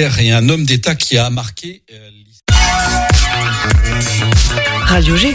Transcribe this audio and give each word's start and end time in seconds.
et 0.00 0.30
un 0.30 0.48
homme 0.48 0.64
d'État 0.64 0.94
qui 0.94 1.18
a 1.18 1.28
marqué 1.28 1.82
euh, 1.92 2.10
Radio 4.82 5.16
G. 5.16 5.34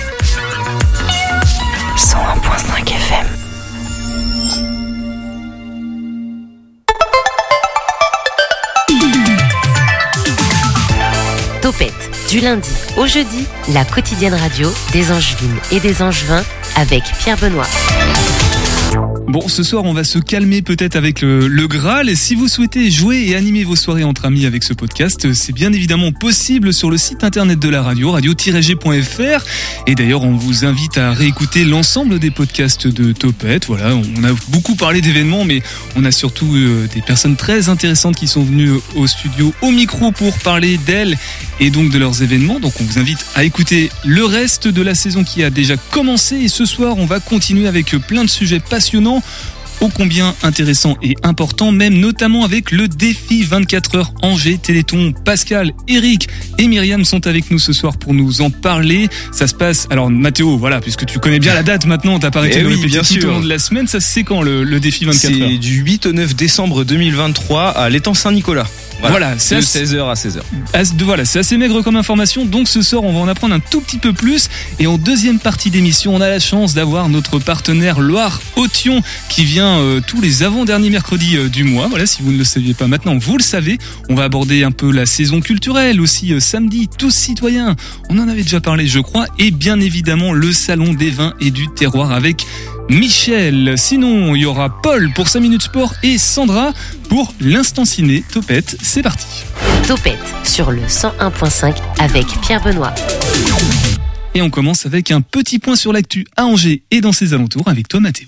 101.5 1.98 2.88
FM. 2.88 3.28
Topette, 11.62 11.92
du 12.30 12.40
lundi 12.40 12.70
au 12.96 13.06
jeudi, 13.06 13.46
la 13.74 13.84
quotidienne 13.84 14.34
radio 14.34 14.74
des 14.94 15.12
Angevines 15.12 15.60
et 15.74 15.82
des 15.82 16.02
Angevins 16.02 16.46
avec 16.78 17.04
Pierre 17.20 17.38
Benoît. 17.38 17.68
Bon, 19.28 19.48
ce 19.48 19.64
soir, 19.64 19.86
on 19.86 19.94
va 19.94 20.04
se 20.04 20.20
calmer 20.20 20.62
peut-être 20.62 20.96
avec 20.96 21.22
le, 21.22 21.68
Graal. 21.68 22.10
Et 22.10 22.16
si 22.16 22.36
vous 22.36 22.48
souhaitez 22.48 22.92
jouer 22.92 23.26
et 23.30 23.36
animer 23.36 23.64
vos 23.64 23.76
soirées 23.76 24.04
entre 24.04 24.26
amis 24.26 24.46
avec 24.46 24.64
ce 24.64 24.74
podcast, 24.74 25.34
c'est 25.34 25.54
bien 25.54 25.72
évidemment 25.72 26.12
possible 26.12 26.74
sur 26.74 26.92
le 26.92 26.98
site 26.98 27.24
internet 27.24 27.58
de 27.58 27.70
la 27.70 27.82
radio, 27.82 28.12
radio-g.fr. 28.12 29.46
Et 29.88 29.96
d'ailleurs, 29.96 30.24
on 30.24 30.34
vous 30.34 30.66
invite 30.66 30.98
à 30.98 31.14
réécouter 31.14 31.64
l'ensemble 31.64 32.20
des 32.20 32.32
podcasts 32.32 32.88
de 32.88 33.14
Topette. 33.14 33.66
Voilà, 33.66 33.96
on 33.96 34.24
a 34.24 34.34
beaucoup 34.50 34.76
parlé 34.76 35.02
d'événements, 35.02 35.46
mais 35.46 35.64
on 35.96 36.04
a 36.04 36.12
surtout 36.12 36.54
euh, 36.56 36.88
des 36.94 37.02
personnes 37.02 37.38
très 37.38 37.70
intéressantes 37.70 38.18
qui 38.18 38.28
sont 38.28 38.44
venues 38.44 38.72
au 38.96 39.08
studio, 39.08 39.54
au 39.62 39.72
micro 39.72 40.12
pour 40.12 40.38
parler 40.40 40.78
d'elles 40.78 41.18
et 41.60 41.70
donc 41.70 41.92
de 41.92 41.98
leurs 41.98 42.22
événements. 42.24 42.60
Donc, 42.60 42.74
on 42.82 42.84
vous 42.84 43.00
invite 43.00 43.26
à 43.36 43.46
écouter 43.46 43.90
le 44.06 44.26
reste 44.26 44.68
de 44.68 44.82
la 44.82 44.96
saison 44.96 45.24
qui 45.24 45.44
a 45.44 45.50
déjà 45.50 45.78
commencé. 45.78 46.36
Et 46.36 46.50
ce 46.50 46.66
soir, 46.66 46.98
on 46.98 47.06
va 47.06 47.20
continuer 47.20 47.68
avec 47.68 47.96
plein 48.08 48.26
de 48.26 48.30
sujets 48.30 48.60
passionnants 48.60 49.13
saison. 49.22 49.53
Ô 49.82 49.90
combien 49.90 50.34
intéressant 50.44 50.98
et 51.02 51.16
important, 51.24 51.72
même 51.72 51.96
notamment 52.00 52.46
avec 52.46 52.72
le 52.72 52.88
défi 52.88 53.44
24 53.44 53.96
heures 53.96 54.14
Angers 54.22 54.58
Téléthon. 54.58 55.14
Pascal, 55.26 55.72
Eric 55.88 56.28
et 56.58 56.68
Myriam 56.68 57.04
sont 57.06 57.28
avec 57.28 57.52
nous 57.52 57.60
ce 57.60 57.74
soir 57.74 57.98
pour 57.98 58.14
nous 58.14 58.42
en 58.42 58.50
parler. 58.50 59.10
Ça 59.32 59.48
se 59.48 59.54
passe, 59.54 59.88
alors 59.90 60.10
Mathéo, 60.10 60.58
voilà, 60.58 60.80
puisque 60.80 61.06
tu 61.06 61.20
connais 61.20 61.40
bien 61.40 61.54
la 61.54 61.64
date 61.64 61.86
maintenant, 61.86 62.20
t'as 62.20 62.32
pas 62.32 62.40
arrêté 62.40 62.58
Eh 62.60 62.64
de 62.64 62.68
oui, 62.68 62.76
répéter 62.76 62.88
bien 62.90 63.02
tout 63.02 63.26
au 63.26 63.30
long 63.30 63.40
de 63.42 63.50
la 63.50 63.60
semaine. 63.60 63.88
Ça 63.88 64.00
c'est 64.00 64.24
quand 64.24 64.42
le, 64.42 64.64
le 64.64 64.80
défi 64.80 65.06
24 65.06 65.26
heures 65.42 65.50
C'est 65.52 65.58
du 65.58 65.78
8 65.82 66.06
au 66.08 66.14
9 66.14 66.36
décembre 66.36 66.84
2023 66.84 67.70
à 67.70 67.90
l'étang 67.90 68.14
Saint-Nicolas. 68.14 68.66
Voilà, 69.02 69.34
c'est 69.38 69.56
de 69.56 69.60
assez- 69.60 69.84
16h 69.86 70.10
à 70.10 70.14
16h. 70.14 70.40
As- 70.74 70.96
de- 70.96 71.04
Voilà, 71.04 71.26
c'est 71.26 71.40
assez 71.40 71.58
maigre 71.58 71.82
comme 71.82 71.98
information. 71.98 72.46
Donc 72.46 72.70
ce 72.70 72.82
soir, 72.82 73.04
on 73.04 73.12
va 73.12 73.20
en 73.20 73.28
apprendre 73.28 73.54
un 73.54 73.60
tout 73.60 73.82
petit 73.82 73.98
peu 73.98 74.14
plus. 74.14 74.50
Et 74.80 74.88
en 74.88 74.98
deuxième 74.98 75.40
partie 75.40 75.70
d'émission, 75.72 76.16
on 76.16 76.22
a 76.22 76.30
la 76.30 76.40
chance 76.40 76.74
d'avoir 76.74 77.10
notre 77.10 77.38
partenaire 77.40 78.00
Loire 78.00 78.40
Othion 78.56 79.02
qui 79.28 79.44
vient 79.44 79.63
euh, 79.64 80.02
tous 80.06 80.22
les 80.22 80.44
avant-derniers 80.44 80.90
mercredis 80.90 81.38
euh, 81.38 81.50
du 81.50 81.64
mois. 81.64 81.88
Voilà, 81.88 82.06
si 82.06 82.22
vous 82.22 82.32
ne 82.32 82.38
le 82.38 82.44
saviez 82.44 82.74
pas 82.74 82.88
maintenant, 82.88 83.18
vous 83.18 83.38
le 83.38 83.44
savez. 83.44 83.78
On 84.10 84.16
va 84.16 84.24
aborder 84.26 84.64
un 84.64 84.72
peu 84.72 84.92
la 84.92 85.06
saison 85.06 85.42
culturelle 85.42 86.02
aussi 86.02 86.34
euh, 86.34 86.40
samedi, 86.40 86.90
tous 86.98 87.14
citoyens. 87.14 87.76
On 88.10 88.20
en 88.20 88.28
avait 88.28 88.44
déjà 88.44 88.60
parlé, 88.62 88.88
je 88.88 89.00
crois. 89.00 89.26
Et 89.40 89.52
bien 89.52 89.80
évidemment, 89.80 90.34
le 90.34 90.52
salon 90.52 90.94
des 90.94 91.10
vins 91.10 91.34
et 91.40 91.52
du 91.52 91.68
terroir 91.70 92.12
avec 92.12 92.46
Michel. 92.90 93.76
Sinon, 93.78 94.36
il 94.36 94.42
y 94.42 94.46
aura 94.46 94.82
Paul 94.82 95.12
pour 95.14 95.28
5 95.28 95.40
minutes 95.40 95.64
sport 95.64 95.94
et 96.04 96.18
Sandra 96.18 96.74
pour 97.10 97.34
l'instant 97.40 97.86
ciné. 97.86 98.24
Topette, 98.32 98.78
c'est 98.82 99.02
parti. 99.02 99.44
Topette 99.88 100.34
sur 100.44 100.72
le 100.72 100.82
101.5 100.82 101.76
avec 102.00 102.28
Pierre 102.42 102.64
Benoît. 102.64 102.94
Et 104.36 104.42
on 104.42 104.50
commence 104.50 104.86
avec 104.86 105.12
un 105.12 105.22
petit 105.22 105.60
point 105.60 105.76
sur 105.76 105.94
l'actu 105.94 106.26
à 106.36 106.46
Angers 106.46 106.84
et 106.92 107.02
dans 107.02 107.12
ses 107.12 107.34
alentours 107.34 107.68
avec 107.68 107.88
toi 107.88 108.00
Mathéo. 108.00 108.28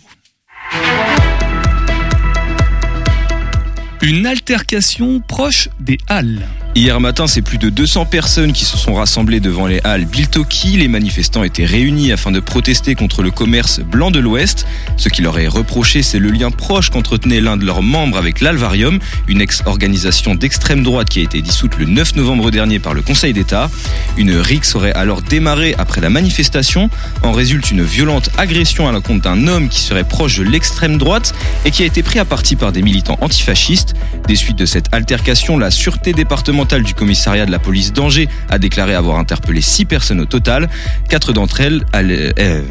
Une 4.01 4.27
altercation 4.27 5.19
proche 5.19 5.69
des 5.79 5.97
Halles. 6.07 6.45
Hier 6.77 6.99
matin, 6.99 7.25
c'est 7.25 7.41
plus 7.41 7.57
de 7.57 7.69
200 7.69 8.03
personnes 8.03 8.51
qui 8.51 8.65
se 8.65 8.75
sont 8.75 8.95
rassemblées 8.95 9.39
devant 9.39 9.65
les 9.65 9.79
halles 9.85 10.03
Biltoki. 10.03 10.75
Les 10.75 10.89
manifestants 10.89 11.45
étaient 11.45 11.63
réunis 11.63 12.11
afin 12.11 12.33
de 12.33 12.41
protester 12.41 12.95
contre 12.95 13.23
le 13.23 13.31
commerce 13.31 13.79
blanc 13.79 14.11
de 14.11 14.19
l'Ouest. 14.19 14.67
Ce 14.97 15.07
qui 15.07 15.21
leur 15.21 15.39
est 15.39 15.47
reproché, 15.47 16.03
c'est 16.03 16.19
le 16.19 16.31
lien 16.31 16.51
proche 16.51 16.89
qu'entretenait 16.89 17.39
l'un 17.39 17.55
de 17.55 17.63
leurs 17.63 17.81
membres 17.81 18.17
avec 18.17 18.41
l'Alvarium, 18.41 18.99
une 19.29 19.39
ex-organisation 19.39 20.35
d'extrême 20.35 20.83
droite 20.83 21.07
qui 21.07 21.19
a 21.19 21.23
été 21.23 21.41
dissoute 21.41 21.77
le 21.77 21.85
9 21.85 22.17
novembre 22.17 22.51
dernier 22.51 22.79
par 22.79 22.93
le 22.93 23.01
Conseil 23.01 23.31
d'État. 23.31 23.71
Une 24.17 24.35
rixe 24.35 24.75
aurait 24.75 24.91
alors 24.91 25.21
démarré 25.21 25.75
après 25.77 26.01
la 26.01 26.09
manifestation. 26.09 26.89
En 27.23 27.31
résulte 27.31 27.71
une 27.71 27.83
violente 27.83 28.31
agression 28.37 28.89
à 28.89 28.91
l'encontre 28.91 29.21
d'un 29.21 29.47
homme 29.47 29.69
qui 29.69 29.79
serait 29.79 30.03
proche 30.03 30.39
de 30.39 30.43
l'extrême 30.43 30.97
droite 30.97 31.33
et 31.63 31.71
qui 31.71 31.83
a 31.83 31.85
été 31.85 32.03
pris 32.03 32.19
à 32.19 32.25
partie 32.25 32.57
par 32.57 32.73
des 32.73 32.81
militants 32.81 33.17
antifascistes. 33.21 33.93
Des 34.27 34.35
suites 34.35 34.59
de 34.59 34.65
cette 34.65 34.93
altercation, 34.93 35.57
la 35.57 35.71
sûreté 35.71 36.11
départementale 36.11 36.64
du 36.73 36.93
commissariat 36.93 37.45
de 37.45 37.51
la 37.51 37.59
police 37.59 37.93
d'Angers 37.93 38.27
a 38.49 38.57
déclaré 38.57 38.95
avoir 38.95 39.17
interpellé 39.19 39.61
six 39.61 39.85
personnes 39.85 40.21
au 40.21 40.25
total. 40.25 40.69
Quatre 41.09 41.31
d'entre 41.33 41.61
elles, 41.61 41.85
euh, 41.93 42.63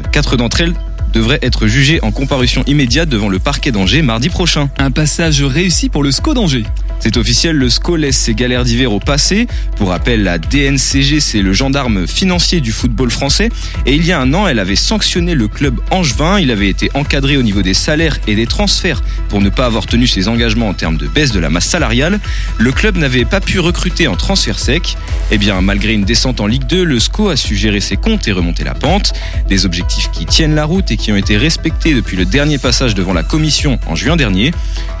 devraient 1.15 1.39
être 1.41 1.65
jugées 1.65 1.99
en 2.03 2.11
comparution 2.11 2.63
immédiate 2.67 3.07
devant 3.07 3.29
le 3.29 3.39
parquet 3.39 3.71
d'Angers 3.71 4.01
mardi 4.01 4.27
prochain. 4.27 4.69
Un 4.77 4.91
passage 4.91 5.41
réussi 5.41 5.87
pour 5.87 6.03
le 6.03 6.11
SCO 6.11 6.33
d'Angers. 6.33 6.65
C'est 6.99 7.17
officiel, 7.17 7.55
le 7.55 7.69
SCO 7.69 7.95
laisse 7.95 8.17
ses 8.17 8.33
galères 8.33 8.65
d'hiver 8.65 8.91
au 8.91 8.99
passé. 8.99 9.47
Pour 9.77 9.89
rappel, 9.89 10.23
la 10.23 10.37
DNCG, 10.37 11.19
c'est 11.19 11.41
le 11.41 11.53
gendarme 11.53 12.07
financier 12.07 12.61
du 12.61 12.71
football 12.71 13.11
français. 13.11 13.49
Et 13.85 13.95
il 13.95 14.05
y 14.05 14.11
a 14.11 14.19
un 14.19 14.33
an, 14.33 14.47
elle 14.47 14.59
avait 14.59 14.75
sanctionné 14.75 15.35
le 15.35 15.47
club 15.47 15.79
angevin. 15.91 16.39
Il 16.39 16.51
avait 16.51 16.69
été 16.69 16.89
encadré 16.95 17.37
au 17.37 17.43
niveau 17.43 17.61
des 17.61 17.73
salaires 17.73 18.17
et 18.27 18.35
des 18.35 18.47
transferts 18.47 19.01
pour 19.29 19.39
ne 19.39 19.49
pas 19.49 19.65
avoir 19.65 19.85
tenu 19.85 20.07
ses 20.07 20.27
engagements 20.27 20.69
en 20.69 20.73
termes 20.73 20.97
de 20.97 21.07
baisse 21.07 21.31
de 21.31 21.39
la 21.39 21.49
masse 21.49 21.67
salariale. 21.67 22.19
Le 22.57 22.71
club 22.71 22.97
n'avait 22.97 23.25
pas 23.25 23.39
pu 23.39 23.59
recruter 23.59 24.07
en 24.07 24.15
transfert 24.15 24.59
sec. 24.59 24.97
Eh 25.31 25.37
bien, 25.37 25.61
malgré 25.61 25.93
une 25.93 26.05
descente 26.05 26.41
en 26.41 26.47
Ligue 26.47 26.65
2, 26.67 26.83
le 26.83 26.99
SCO 26.99 27.29
a 27.29 27.37
su 27.37 27.55
gérer 27.55 27.79
ses 27.79 27.97
comptes 27.97 28.27
et 28.27 28.31
remonter 28.31 28.63
la 28.63 28.73
pente. 28.73 29.13
Des 29.47 29.65
objectifs 29.65 30.09
qui 30.11 30.25
tiennent 30.25 30.55
la 30.55 30.65
route 30.65 30.91
et 30.91 30.97
qui 30.97 31.04
ont 31.11 31.15
été 31.15 31.37
respectés 31.37 31.93
depuis 31.93 32.17
le 32.17 32.25
dernier 32.25 32.57
passage 32.57 32.95
devant 32.95 33.13
la 33.13 33.23
commission 33.23 33.79
en 33.87 33.95
juin 33.95 34.15
dernier. 34.15 34.51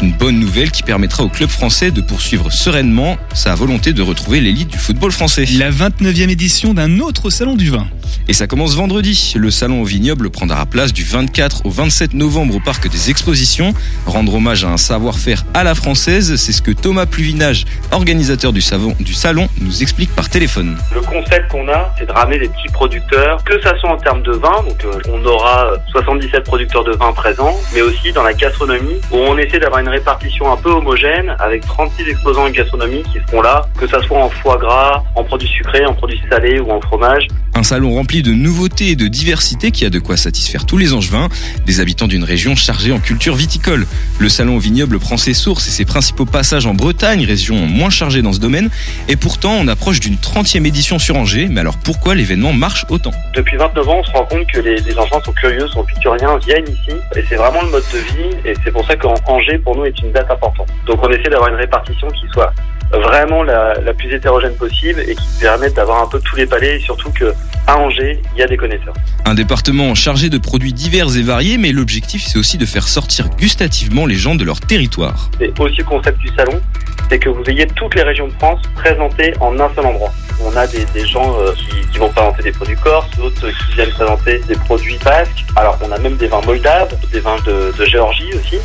Une 0.01 0.11
bonne 0.11 0.39
nouvelle 0.39 0.71
qui 0.71 0.83
permettra 0.83 1.23
au 1.23 1.29
club 1.29 1.49
français 1.49 1.91
de 1.91 2.01
poursuivre 2.01 2.51
sereinement 2.51 3.17
sa 3.33 3.55
volonté 3.55 3.93
de 3.93 4.01
retrouver 4.01 4.41
l'élite 4.41 4.69
du 4.69 4.77
football 4.77 5.11
français. 5.11 5.45
La 5.57 5.71
29e 5.71 6.29
édition 6.29 6.73
d'un 6.73 6.99
autre 6.99 7.29
salon 7.29 7.55
du 7.55 7.69
vin. 7.69 7.87
Et 8.27 8.33
ça 8.33 8.47
commence 8.47 8.75
vendredi. 8.75 9.33
Le 9.35 9.51
salon 9.51 9.81
au 9.81 9.85
vignoble 9.85 10.29
prendra 10.29 10.65
place 10.65 10.93
du 10.93 11.03
24 11.03 11.65
au 11.65 11.69
27 11.69 12.13
novembre 12.13 12.55
au 12.55 12.59
parc 12.59 12.89
des 12.89 13.09
expositions. 13.09 13.73
Rendre 14.05 14.35
hommage 14.35 14.63
à 14.63 14.69
un 14.69 14.77
savoir-faire 14.77 15.43
à 15.53 15.63
la 15.63 15.75
française, 15.75 16.35
c'est 16.35 16.51
ce 16.51 16.61
que 16.61 16.71
Thomas 16.71 17.05
Pluvinage, 17.05 17.65
organisateur 17.91 18.51
du, 18.51 18.61
salon, 18.61 19.47
nous 19.61 19.81
explique 19.81 20.13
par 20.15 20.29
téléphone. 20.29 20.77
Le 20.93 21.01
concept 21.01 21.51
qu'on 21.51 21.67
a, 21.69 21.93
c'est 21.97 22.05
de 22.05 22.11
ramener 22.11 22.39
des 22.39 22.49
petits 22.49 22.71
producteurs, 22.73 23.43
que 23.43 23.61
ça 23.61 23.77
soit 23.79 23.89
en 23.89 23.97
termes 23.97 24.23
de 24.23 24.33
vin, 24.33 24.63
donc 24.67 24.83
euh, 24.85 24.99
on 25.09 25.23
aura 25.25 25.71
euh, 25.71 25.77
77 25.91 26.43
producteurs 26.43 26.83
de 26.83 26.93
vin 26.93 27.11
présents, 27.13 27.55
mais 27.73 27.81
aussi 27.81 28.11
dans 28.11 28.23
la 28.23 28.33
gastronomie, 28.33 28.99
où 29.11 29.17
on 29.17 29.37
essaie 29.37 29.59
d'avoir 29.59 29.81
une 29.81 29.89
répartition 29.89 30.51
un 30.51 30.57
peu 30.57 30.71
homogène, 30.71 31.35
avec 31.39 31.65
36 31.65 32.09
exposants 32.09 32.45
de 32.45 32.51
gastronomie 32.53 33.03
qui 33.03 33.19
seront 33.27 33.41
là, 33.41 33.65
que 33.77 33.87
ça 33.87 34.01
soit 34.01 34.19
en 34.19 34.29
foie 34.29 34.57
gras, 34.57 35.03
en 35.15 35.23
produits 35.23 35.47
sucrés, 35.47 35.85
en 35.85 35.93
produits 35.93 36.21
salés 36.29 36.59
ou 36.59 36.71
en 36.71 36.81
fromage. 36.81 37.27
Un 37.57 37.63
salon 37.63 37.93
rempli 37.93 38.21
de 38.21 38.33
nouveautés 38.33 38.89
et 38.89 38.95
de 38.97 39.07
diversité 39.07 39.71
qui 39.71 39.85
a 39.85 39.89
de 39.89 39.99
quoi 39.99 40.17
satisfaire 40.17 40.65
tous 40.65 40.77
les 40.77 40.91
angevins, 40.91 41.29
des 41.65 41.79
habitants 41.79 42.07
d'une 42.07 42.25
région 42.25 42.53
chargée 42.53 42.91
en 42.91 42.99
culture 42.99 43.33
viticole. 43.33 43.87
Le 44.19 44.27
salon 44.27 44.57
vignoble 44.57 44.99
prend 44.99 45.15
ses 45.15 45.33
sources 45.33 45.65
et 45.69 45.71
ses 45.71 45.85
principaux 45.85 46.25
passages 46.25 46.65
en 46.65 46.73
Bretagne, 46.73 47.23
région 47.23 47.55
moins 47.55 47.89
chargée 47.89 48.21
dans 48.21 48.33
ce 48.33 48.41
domaine, 48.41 48.69
et 49.07 49.15
pourtant 49.15 49.53
on 49.53 49.69
approche 49.69 50.01
d'une 50.01 50.15
30e 50.15 50.65
édition 50.65 50.99
sur 50.99 51.15
Angers, 51.15 51.47
mais 51.49 51.61
alors 51.61 51.77
pourquoi 51.77 52.13
l'événement 52.13 52.51
marche 52.51 52.85
autant? 52.89 53.11
Depuis 53.33 53.55
29 53.55 53.87
ans, 53.87 53.99
on 53.99 54.03
se 54.03 54.11
rend 54.11 54.25
compte 54.25 54.47
que 54.51 54.59
les, 54.59 54.81
les 54.81 54.97
enfants 54.97 55.21
sont 55.23 55.31
curieux, 55.31 55.65
sont 55.69 55.85
pituriens, 55.85 56.37
viennent 56.45 56.67
ici, 56.67 56.97
et 57.15 57.23
c'est 57.29 57.37
vraiment 57.37 57.61
le 57.61 57.69
mode 57.69 57.85
de 57.93 57.99
vie, 57.99 58.35
et 58.43 58.53
c'est 58.65 58.71
pour 58.71 58.85
ça 58.85 58.97
qu'Angers, 58.97 59.59
pour 59.59 59.77
nous, 59.77 59.85
est 59.85 59.97
une 60.01 60.11
date 60.11 60.29
importante. 60.29 60.67
Donc 60.87 60.99
on 61.01 61.09
essaie 61.09 61.29
d'avoir 61.29 61.47
une 61.47 61.55
répartition 61.55 62.09
qui 62.09 62.27
soit 62.33 62.51
vraiment 62.91 63.43
la, 63.43 63.73
la 63.81 63.93
plus 63.93 64.13
hétérogène 64.13 64.55
possible 64.55 65.01
et 65.07 65.15
qui 65.15 65.27
permette 65.39 65.75
d'avoir 65.75 66.03
un 66.03 66.07
peu 66.07 66.19
tous 66.19 66.35
les 66.35 66.45
palais, 66.45 66.77
et 66.77 66.79
surtout 66.79 67.11
que 67.11 67.33
à 67.67 67.77
Angers, 67.77 68.21
il 68.35 68.39
y 68.39 68.43
a 68.43 68.47
des 68.47 68.57
connaisseurs. 68.57 68.93
Un 69.25 69.33
département 69.33 69.95
chargé 69.95 70.29
de 70.29 70.37
produits 70.37 70.73
divers 70.73 71.15
et 71.17 71.23
variés, 71.23 71.57
mais 71.57 71.71
l'objectif 71.71 72.23
c'est 72.27 72.37
aussi 72.37 72.57
de 72.57 72.65
faire 72.65 72.87
sortir 72.87 73.29
gustativement 73.29 74.05
les 74.05 74.15
gens 74.15 74.35
de 74.35 74.43
leur 74.43 74.59
territoire. 74.59 75.31
C'est 75.39 75.59
aussi 75.59 75.77
le 75.77 75.83
concept 75.83 76.19
du 76.19 76.29
salon, 76.35 76.61
c'est 77.09 77.17
que 77.17 77.29
vous 77.29 77.43
ayez 77.47 77.65
toutes 77.75 77.95
les 77.95 78.03
régions 78.03 78.27
de 78.27 78.33
France 78.33 78.61
présentées 78.75 79.33
en 79.39 79.59
un 79.59 79.69
seul 79.73 79.85
endroit. 79.85 80.13
On 80.43 80.55
a 80.55 80.67
des, 80.67 80.85
des 80.93 81.07
gens 81.07 81.39
euh, 81.39 81.53
qui, 81.53 81.87
qui 81.91 81.97
vont 81.97 82.09
présenter 82.09 82.43
des 82.43 82.51
produits 82.51 82.75
corses, 82.75 83.09
d'autres 83.17 83.47
qui 83.47 83.73
viennent 83.75 83.89
présenter 83.89 84.41
des 84.47 84.55
produits 84.55 84.99
basques. 85.03 85.45
Alors 85.55 85.79
on 85.81 85.91
a 85.91 85.97
même 85.97 86.17
des 86.17 86.27
vins 86.27 86.41
moldaves, 86.41 86.95
des 87.11 87.19
vins 87.19 87.37
de, 87.47 87.73
de 87.77 87.85
Géorgie 87.85 88.29
aussi. 88.33 88.57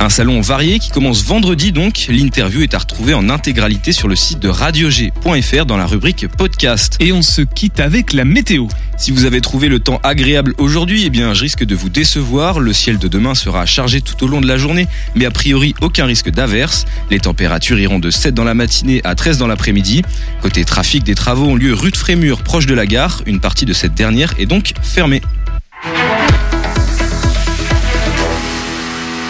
Un 0.00 0.08
salon 0.08 0.40
varié 0.40 0.78
qui 0.78 0.90
commence 0.90 1.24
vendredi 1.24 1.72
donc. 1.72 2.06
L'interview 2.08 2.62
est 2.62 2.72
à 2.72 2.78
retrouver 2.78 3.14
en 3.14 3.28
intégralité 3.28 3.67
sur 3.92 4.08
le 4.08 4.16
site 4.16 4.40
de 4.40 4.48
radiog.fr 4.48 5.66
dans 5.66 5.76
la 5.76 5.86
rubrique 5.86 6.26
podcast. 6.26 6.96
Et 7.00 7.12
on 7.12 7.20
se 7.20 7.42
quitte 7.42 7.80
avec 7.80 8.14
la 8.14 8.24
météo. 8.24 8.66
Si 8.96 9.10
vous 9.10 9.26
avez 9.26 9.42
trouvé 9.42 9.68
le 9.68 9.78
temps 9.78 10.00
agréable 10.02 10.54
aujourd'hui, 10.56 11.04
eh 11.04 11.10
bien, 11.10 11.34
je 11.34 11.42
risque 11.42 11.64
de 11.64 11.74
vous 11.74 11.90
décevoir. 11.90 12.60
Le 12.60 12.72
ciel 12.72 12.98
de 12.98 13.08
demain 13.08 13.34
sera 13.34 13.66
chargé 13.66 14.00
tout 14.00 14.24
au 14.24 14.26
long 14.26 14.40
de 14.40 14.46
la 14.46 14.56
journée, 14.56 14.88
mais 15.14 15.26
a 15.26 15.30
priori 15.30 15.74
aucun 15.82 16.06
risque 16.06 16.30
d'averse. 16.30 16.86
Les 17.10 17.20
températures 17.20 17.78
iront 17.78 17.98
de 17.98 18.10
7 18.10 18.34
dans 18.34 18.44
la 18.44 18.54
matinée 18.54 19.02
à 19.04 19.14
13 19.14 19.36
dans 19.36 19.46
l'après-midi. 19.46 20.02
Côté 20.40 20.64
trafic, 20.64 21.04
des 21.04 21.14
travaux 21.14 21.46
ont 21.46 21.56
lieu 21.56 21.74
rue 21.74 21.90
de 21.90 21.96
Frémur, 21.96 22.42
proche 22.42 22.66
de 22.66 22.74
la 22.74 22.86
gare. 22.86 23.22
Une 23.26 23.40
partie 23.40 23.66
de 23.66 23.74
cette 23.74 23.94
dernière 23.94 24.34
est 24.38 24.46
donc 24.46 24.72
fermée. 24.82 25.20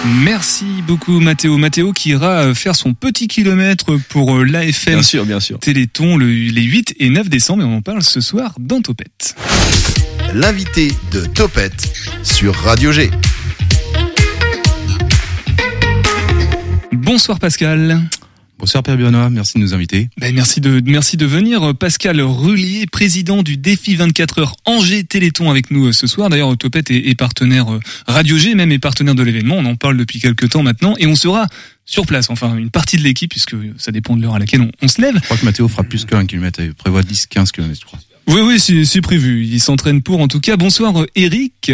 Merci 0.07 0.65
beaucoup 0.87 1.19
Mathéo. 1.21 1.59
Mathéo 1.59 1.93
qui 1.93 2.11
ira 2.11 2.55
faire 2.55 2.77
son 2.77 2.95
petit 2.95 3.27
kilomètre 3.29 3.97
pour 4.09 4.37
euh, 4.37 4.45
l'AFM 4.45 4.95
Bien 4.95 5.03
sûr, 5.03 5.25
bien 5.27 5.41
sûr. 5.41 5.59
Téléthon 5.59 6.17
le- 6.17 6.27
les 6.27 6.63
8 6.63 6.95
et 6.99 7.11
9 7.11 7.29
décembre 7.29 7.63
et 7.63 7.67
on 7.67 7.77
en 7.79 7.83
parle 7.83 8.03
ce 8.03 8.21
soir 8.21 8.55
dans 8.59 8.81
Topette. 8.81 9.35
L'invité 10.35 10.93
de 11.13 11.25
Topette 11.27 11.93
sur 12.23 12.55
Radio 12.55 12.93
G. 12.93 13.11
Bonsoir 16.93 17.39
Pascal. 17.39 18.01
Bonsoir 18.59 18.83
Pierre 18.83 18.97
Benoît, 18.97 19.31
merci 19.31 19.55
de 19.55 19.61
nous 19.61 19.73
inviter. 19.73 20.09
Ben, 20.19 20.35
merci 20.35 20.61
de 20.61 20.83
merci 20.85 21.17
de 21.17 21.25
venir. 21.27 21.77
Pascal 21.77 22.21
Rullier, 22.21 22.87
président 22.87 23.45
du 23.45 23.57
défi 23.57 23.95
24 23.95 24.41
heures 24.41 24.57
Angers 24.65 25.05
Téléthon 25.05 25.49
avec 25.49 25.71
nous 25.71 25.87
euh, 25.87 25.93
ce 25.93 26.09
soir. 26.09 26.29
D'ailleurs, 26.29 26.57
Topette 26.57 26.91
est, 26.91 27.09
est 27.09 27.15
partenaire 27.15 27.73
euh, 27.73 27.79
Radio 28.09 28.37
G, 28.37 28.57
même 28.57 28.73
est 28.73 28.81
partenaire 28.81 29.15
de 29.15 29.23
l'événement. 29.23 29.55
On 29.59 29.65
en 29.65 29.77
parle 29.77 29.97
depuis 29.97 30.19
quelques 30.19 30.49
temps 30.49 30.65
maintenant 30.65 30.95
et 30.99 31.07
on 31.07 31.15
sera 31.15 31.47
sur 31.85 32.05
place. 32.05 32.31
Enfin, 32.31 32.57
une 32.57 32.71
partie 32.71 32.97
de 32.97 33.03
l'équipe 33.03 33.31
puisque 33.31 33.55
ça 33.77 33.93
dépend 33.93 34.17
de 34.17 34.23
l'heure 34.23 34.35
à 34.35 34.41
laquelle 34.41 34.63
on, 34.63 34.73
on 34.83 34.89
se 34.89 35.01
lève. 35.01 35.15
Je 35.15 35.21
crois 35.21 35.37
que 35.37 35.45
Mathéo 35.45 35.69
fera 35.69 35.85
plus 35.85 36.05
qu'un 36.05 36.27
kilomètre, 36.27 36.61
il 36.61 36.75
prévoit 36.75 37.03
10-15 37.03 37.53
kilomètres, 37.53 37.81
je 37.81 37.87
crois. 37.87 38.01
Oui, 38.27 38.41
oui, 38.41 38.85
c'est 38.85 39.01
prévu. 39.01 39.47
Il 39.47 39.61
s'entraîne 39.61 40.03
pour. 40.03 40.21
En 40.21 40.27
tout 40.27 40.41
cas, 40.41 40.57
bonsoir 40.57 41.01
euh, 41.01 41.07
Eric. 41.15 41.71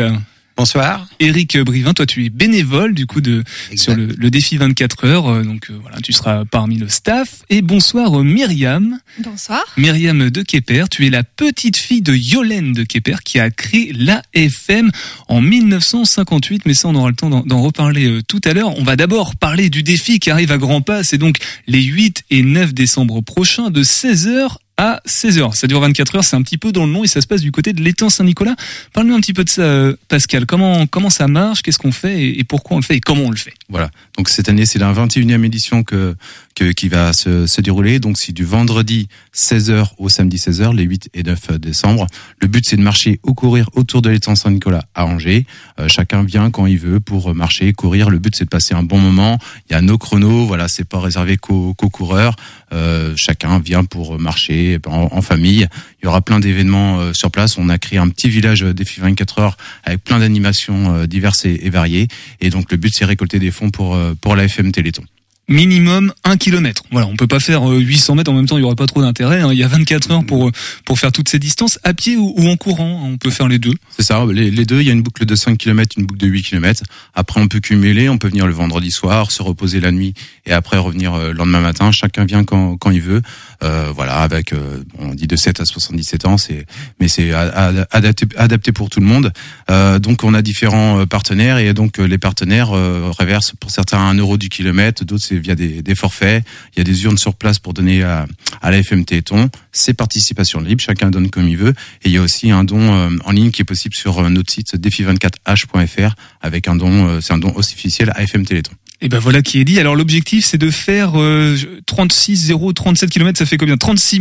Bonsoir. 0.56 1.08
Eric 1.18 1.58
Brivin, 1.58 1.94
toi 1.94 2.06
tu 2.06 2.24
es 2.24 2.28
bénévole 2.28 2.94
du 2.94 3.06
coup 3.06 3.20
de 3.20 3.42
sur 3.74 3.96
le, 3.96 4.06
le 4.06 4.30
défi 4.30 4.56
24 4.56 5.04
heures, 5.04 5.26
euh, 5.26 5.42
donc 5.42 5.68
euh, 5.68 5.78
voilà, 5.82 5.98
tu 6.00 6.12
seras 6.12 6.44
parmi 6.44 6.78
le 6.78 6.88
staff. 6.88 7.42
Et 7.50 7.60
bonsoir 7.60 8.20
euh, 8.20 8.22
Myriam, 8.22 9.00
Bonsoir. 9.18 9.64
Myriam 9.76 10.30
de 10.30 10.42
Kepper, 10.42 10.84
tu 10.88 11.06
es 11.06 11.10
la 11.10 11.24
petite 11.24 11.76
fille 11.76 12.02
de 12.02 12.14
Yolène 12.14 12.72
de 12.72 12.84
Kepper 12.84 13.16
qui 13.24 13.40
a 13.40 13.50
créé 13.50 13.92
l'AFM 13.92 14.92
en 15.26 15.40
1958, 15.40 16.66
mais 16.66 16.74
ça 16.74 16.86
on 16.88 16.94
aura 16.94 17.10
le 17.10 17.16
temps 17.16 17.30
d'en 17.30 17.40
d'en 17.40 17.60
reparler 17.60 18.06
euh, 18.06 18.22
tout 18.22 18.40
à 18.44 18.52
l'heure. 18.52 18.78
On 18.78 18.84
va 18.84 18.94
d'abord 18.94 19.34
parler 19.34 19.70
du 19.70 19.82
défi 19.82 20.20
qui 20.20 20.30
arrive 20.30 20.52
à 20.52 20.58
grands 20.58 20.82
pas, 20.82 21.02
c'est 21.02 21.18
donc 21.18 21.38
les 21.66 21.82
8 21.82 22.24
et 22.30 22.42
9 22.44 22.74
décembre 22.74 23.20
prochains 23.22 23.70
de 23.70 23.82
16h 23.82 24.56
à 24.76 25.00
16h. 25.06 25.54
Ça 25.54 25.66
dure 25.66 25.80
24 25.80 26.16
heures, 26.16 26.24
c'est 26.24 26.36
un 26.36 26.42
petit 26.42 26.58
peu 26.58 26.72
dans 26.72 26.86
le 26.86 26.92
nom 26.92 27.04
et 27.04 27.06
ça 27.06 27.20
se 27.20 27.26
passe 27.26 27.40
du 27.40 27.52
côté 27.52 27.72
de 27.72 27.82
l'étang 27.82 28.08
Saint-Nicolas. 28.08 28.56
Parle-nous 28.92 29.14
un 29.14 29.20
petit 29.20 29.32
peu 29.32 29.44
de 29.44 29.48
ça, 29.48 29.62
euh, 29.62 29.96
Pascal. 30.08 30.46
Comment, 30.46 30.86
comment 30.86 31.10
ça 31.10 31.28
marche, 31.28 31.62
qu'est-ce 31.62 31.78
qu'on 31.78 31.92
fait 31.92 32.38
et, 32.38 32.44
pourquoi 32.44 32.76
on 32.76 32.80
le 32.80 32.84
fait 32.84 32.96
et 32.96 33.00
comment 33.00 33.24
on 33.24 33.30
le 33.30 33.36
fait? 33.36 33.54
Voilà. 33.68 33.90
Donc 34.16 34.28
cette 34.28 34.48
année, 34.48 34.66
c'est 34.66 34.78
la 34.78 34.92
21e 34.92 35.44
édition 35.44 35.84
que, 35.84 36.16
que 36.54 36.72
qui 36.72 36.88
va 36.88 37.12
se, 37.12 37.46
se 37.46 37.60
dérouler. 37.60 38.00
Donc 38.00 38.18
c'est 38.18 38.32
du 38.32 38.44
vendredi 38.44 39.08
16h 39.34 39.90
au 39.98 40.08
samedi 40.08 40.36
16h, 40.36 40.74
les 40.74 40.84
8 40.84 41.10
et 41.14 41.22
9 41.22 41.52
décembre. 41.58 42.06
Le 42.40 42.48
but, 42.48 42.66
c'est 42.66 42.76
de 42.76 42.82
marcher 42.82 43.20
ou 43.22 43.34
courir 43.34 43.70
autour 43.74 44.02
de 44.02 44.10
l'étang 44.10 44.34
Saint-Nicolas 44.34 44.84
à 44.94 45.06
Angers. 45.06 45.46
Euh, 45.78 45.88
chacun 45.88 46.24
vient 46.24 46.50
quand 46.50 46.66
il 46.66 46.78
veut 46.78 47.00
pour 47.00 47.34
marcher, 47.34 47.72
courir. 47.72 48.10
Le 48.10 48.18
but, 48.18 48.34
c'est 48.34 48.44
de 48.44 48.50
passer 48.50 48.74
un 48.74 48.82
bon 48.82 48.98
moment. 48.98 49.38
Il 49.70 49.72
y 49.72 49.76
a 49.76 49.80
nos 49.80 49.98
chronos. 49.98 50.46
Voilà, 50.46 50.66
c'est 50.68 50.84
pas 50.84 51.00
réservé 51.00 51.36
qu'aux 51.36 51.74
qu'aux 51.74 51.90
coureurs. 51.90 52.36
Euh, 52.74 53.14
chacun 53.16 53.58
vient 53.60 53.84
pour 53.84 54.18
marcher 54.18 54.78
en, 54.86 55.08
en 55.10 55.22
famille. 55.22 55.68
Il 56.02 56.04
y 56.04 56.08
aura 56.08 56.20
plein 56.20 56.40
d'événements 56.40 56.98
euh, 56.98 57.12
sur 57.12 57.30
place. 57.30 57.56
On 57.56 57.68
a 57.68 57.78
créé 57.78 57.98
un 57.98 58.08
petit 58.08 58.28
village 58.28 58.64
euh, 58.64 58.74
défi 58.74 59.00
24 59.00 59.38
heures 59.38 59.56
avec 59.84 60.02
plein 60.02 60.18
d'animations 60.18 61.06
diverses 61.06 61.44
et, 61.44 61.70
variées. 61.70 62.08
Et 62.40 62.50
donc 62.50 62.70
le 62.70 62.76
but, 62.76 62.94
c'est 62.94 63.04
récolter 63.04 63.38
des 63.38 63.50
fonds 63.50 63.70
pour 63.70 63.98
pour 64.20 64.36
la 64.36 64.44
FM 64.44 64.72
Téléthon. 64.72 65.04
Minimum 65.48 66.12
1 66.24 66.36
km. 66.36 66.82
Voilà, 66.90 67.06
on 67.06 67.16
peut 67.16 67.26
pas 67.26 67.40
faire 67.40 67.68
euh, 67.70 67.78
800 67.78 68.14
mètres 68.14 68.30
en 68.30 68.34
même 68.34 68.46
temps, 68.46 68.56
il 68.56 68.62
y 68.62 68.64
aurait 68.64 68.74
pas 68.74 68.86
trop 68.86 69.02
d'intérêt. 69.02 69.40
hein. 69.40 69.50
Il 69.52 69.58
y 69.58 69.62
a 69.62 69.68
24 69.68 70.10
heures 70.10 70.24
pour 70.24 70.48
euh, 70.48 70.52
pour 70.84 70.98
faire 70.98 71.12
toutes 71.12 71.28
ces 71.28 71.38
distances 71.38 71.78
à 71.84 71.92
pied 71.94 72.16
ou, 72.16 72.34
en 72.48 72.56
courant. 72.56 73.02
hein. 73.04 73.10
On 73.12 73.16
peut 73.18 73.30
faire 73.30 73.48
les 73.48 73.58
deux. 73.58 73.74
C'est 73.96 74.02
ça, 74.04 74.24
les, 74.32 74.50
les 74.50 74.64
deux. 74.64 74.80
Il 74.80 74.86
y 74.86 74.90
a 74.90 74.92
une 74.92 75.02
boucle 75.02 75.26
de 75.26 75.34
5 75.34 75.58
km, 75.58 75.96
une 75.98 76.06
boucle 76.06 76.20
de 76.20 76.26
8 76.26 76.42
km. 76.42 76.82
Après, 77.14 77.40
on 77.40 77.48
peut 77.48 77.60
cumuler. 77.60 78.08
On 78.08 78.18
peut 78.18 78.28
venir 78.28 78.46
le 78.46 78.52
vendredi 78.54 78.90
soir, 78.90 79.30
se 79.30 79.42
reposer 79.42 79.80
la 79.80 79.92
nuit 79.92 80.14
et 80.46 80.52
après 80.52 80.78
revenir 80.78 81.14
euh, 81.14 81.28
le 81.28 81.34
lendemain 81.34 81.60
matin. 81.60 81.92
Chacun 81.92 82.24
vient 82.24 82.44
quand, 82.44 82.76
quand 82.76 82.90
il 82.90 83.00
veut. 83.02 83.22
Euh, 83.62 83.92
voilà, 83.94 84.18
avec 84.18 84.52
euh, 84.52 84.82
on 84.98 85.14
dit 85.14 85.26
de 85.26 85.36
7 85.36 85.60
à 85.60 85.64
77 85.64 86.26
ans, 86.26 86.38
c'est 86.38 86.66
mais 87.00 87.08
c'est 87.08 87.32
adapté 87.32 88.26
adapté 88.36 88.72
pour 88.72 88.90
tout 88.90 89.00
le 89.00 89.06
monde. 89.06 89.32
Euh, 89.70 89.98
donc 89.98 90.24
on 90.24 90.34
a 90.34 90.42
différents 90.42 91.00
euh, 91.00 91.06
partenaires 91.06 91.58
et 91.58 91.72
donc 91.74 91.98
euh, 91.98 92.04
les 92.04 92.18
partenaires 92.18 92.68
reversent 92.68 93.52
pour 93.58 93.70
certains 93.70 93.98
un 93.98 94.14
euro 94.14 94.36
du 94.36 94.48
kilomètre, 94.48 95.04
d'autres 95.04 95.24
c'est 95.24 95.38
via 95.38 95.54
des, 95.54 95.82
des 95.82 95.94
forfaits. 95.94 96.44
Il 96.74 96.78
y 96.78 96.80
a 96.80 96.84
des 96.84 97.04
urnes 97.04 97.18
sur 97.18 97.34
place 97.34 97.58
pour 97.58 97.74
donner 97.74 98.02
à, 98.02 98.26
à 98.62 98.70
la 98.70 98.78
FM 98.78 99.04
Téléthon. 99.04 99.50
C'est 99.72 99.94
participation 99.94 100.60
libre, 100.60 100.82
chacun 100.82 101.10
donne 101.10 101.30
comme 101.30 101.48
il 101.48 101.56
veut. 101.56 101.74
Et 102.02 102.08
il 102.08 102.12
y 102.12 102.18
a 102.18 102.22
aussi 102.22 102.50
un 102.50 102.64
don 102.64 103.18
en 103.24 103.30
ligne 103.32 103.50
qui 103.50 103.62
est 103.62 103.64
possible 103.64 103.94
sur 103.94 104.28
notre 104.30 104.50
site 104.50 104.76
défi24h.fr 104.76 106.14
avec 106.40 106.68
un 106.68 106.76
don, 106.76 107.20
c'est 107.20 107.32
un 107.32 107.38
don 107.38 107.52
officiel 107.56 108.10
à 108.14 108.22
FM 108.22 108.44
Téléthon. 108.44 108.72
Et 109.00 109.08
ben 109.08 109.18
voilà 109.18 109.42
qui 109.42 109.58
est 109.60 109.64
dit. 109.64 109.78
Alors 109.80 109.96
l'objectif 109.96 110.44
c'est 110.46 110.56
de 110.56 110.70
faire 110.70 111.20
euh, 111.20 111.56
36 111.86 112.52
037 112.74 113.10
km, 113.10 113.38
ça 113.38 113.44
fait 113.44 113.56
combien? 113.58 113.76
36 113.76 114.20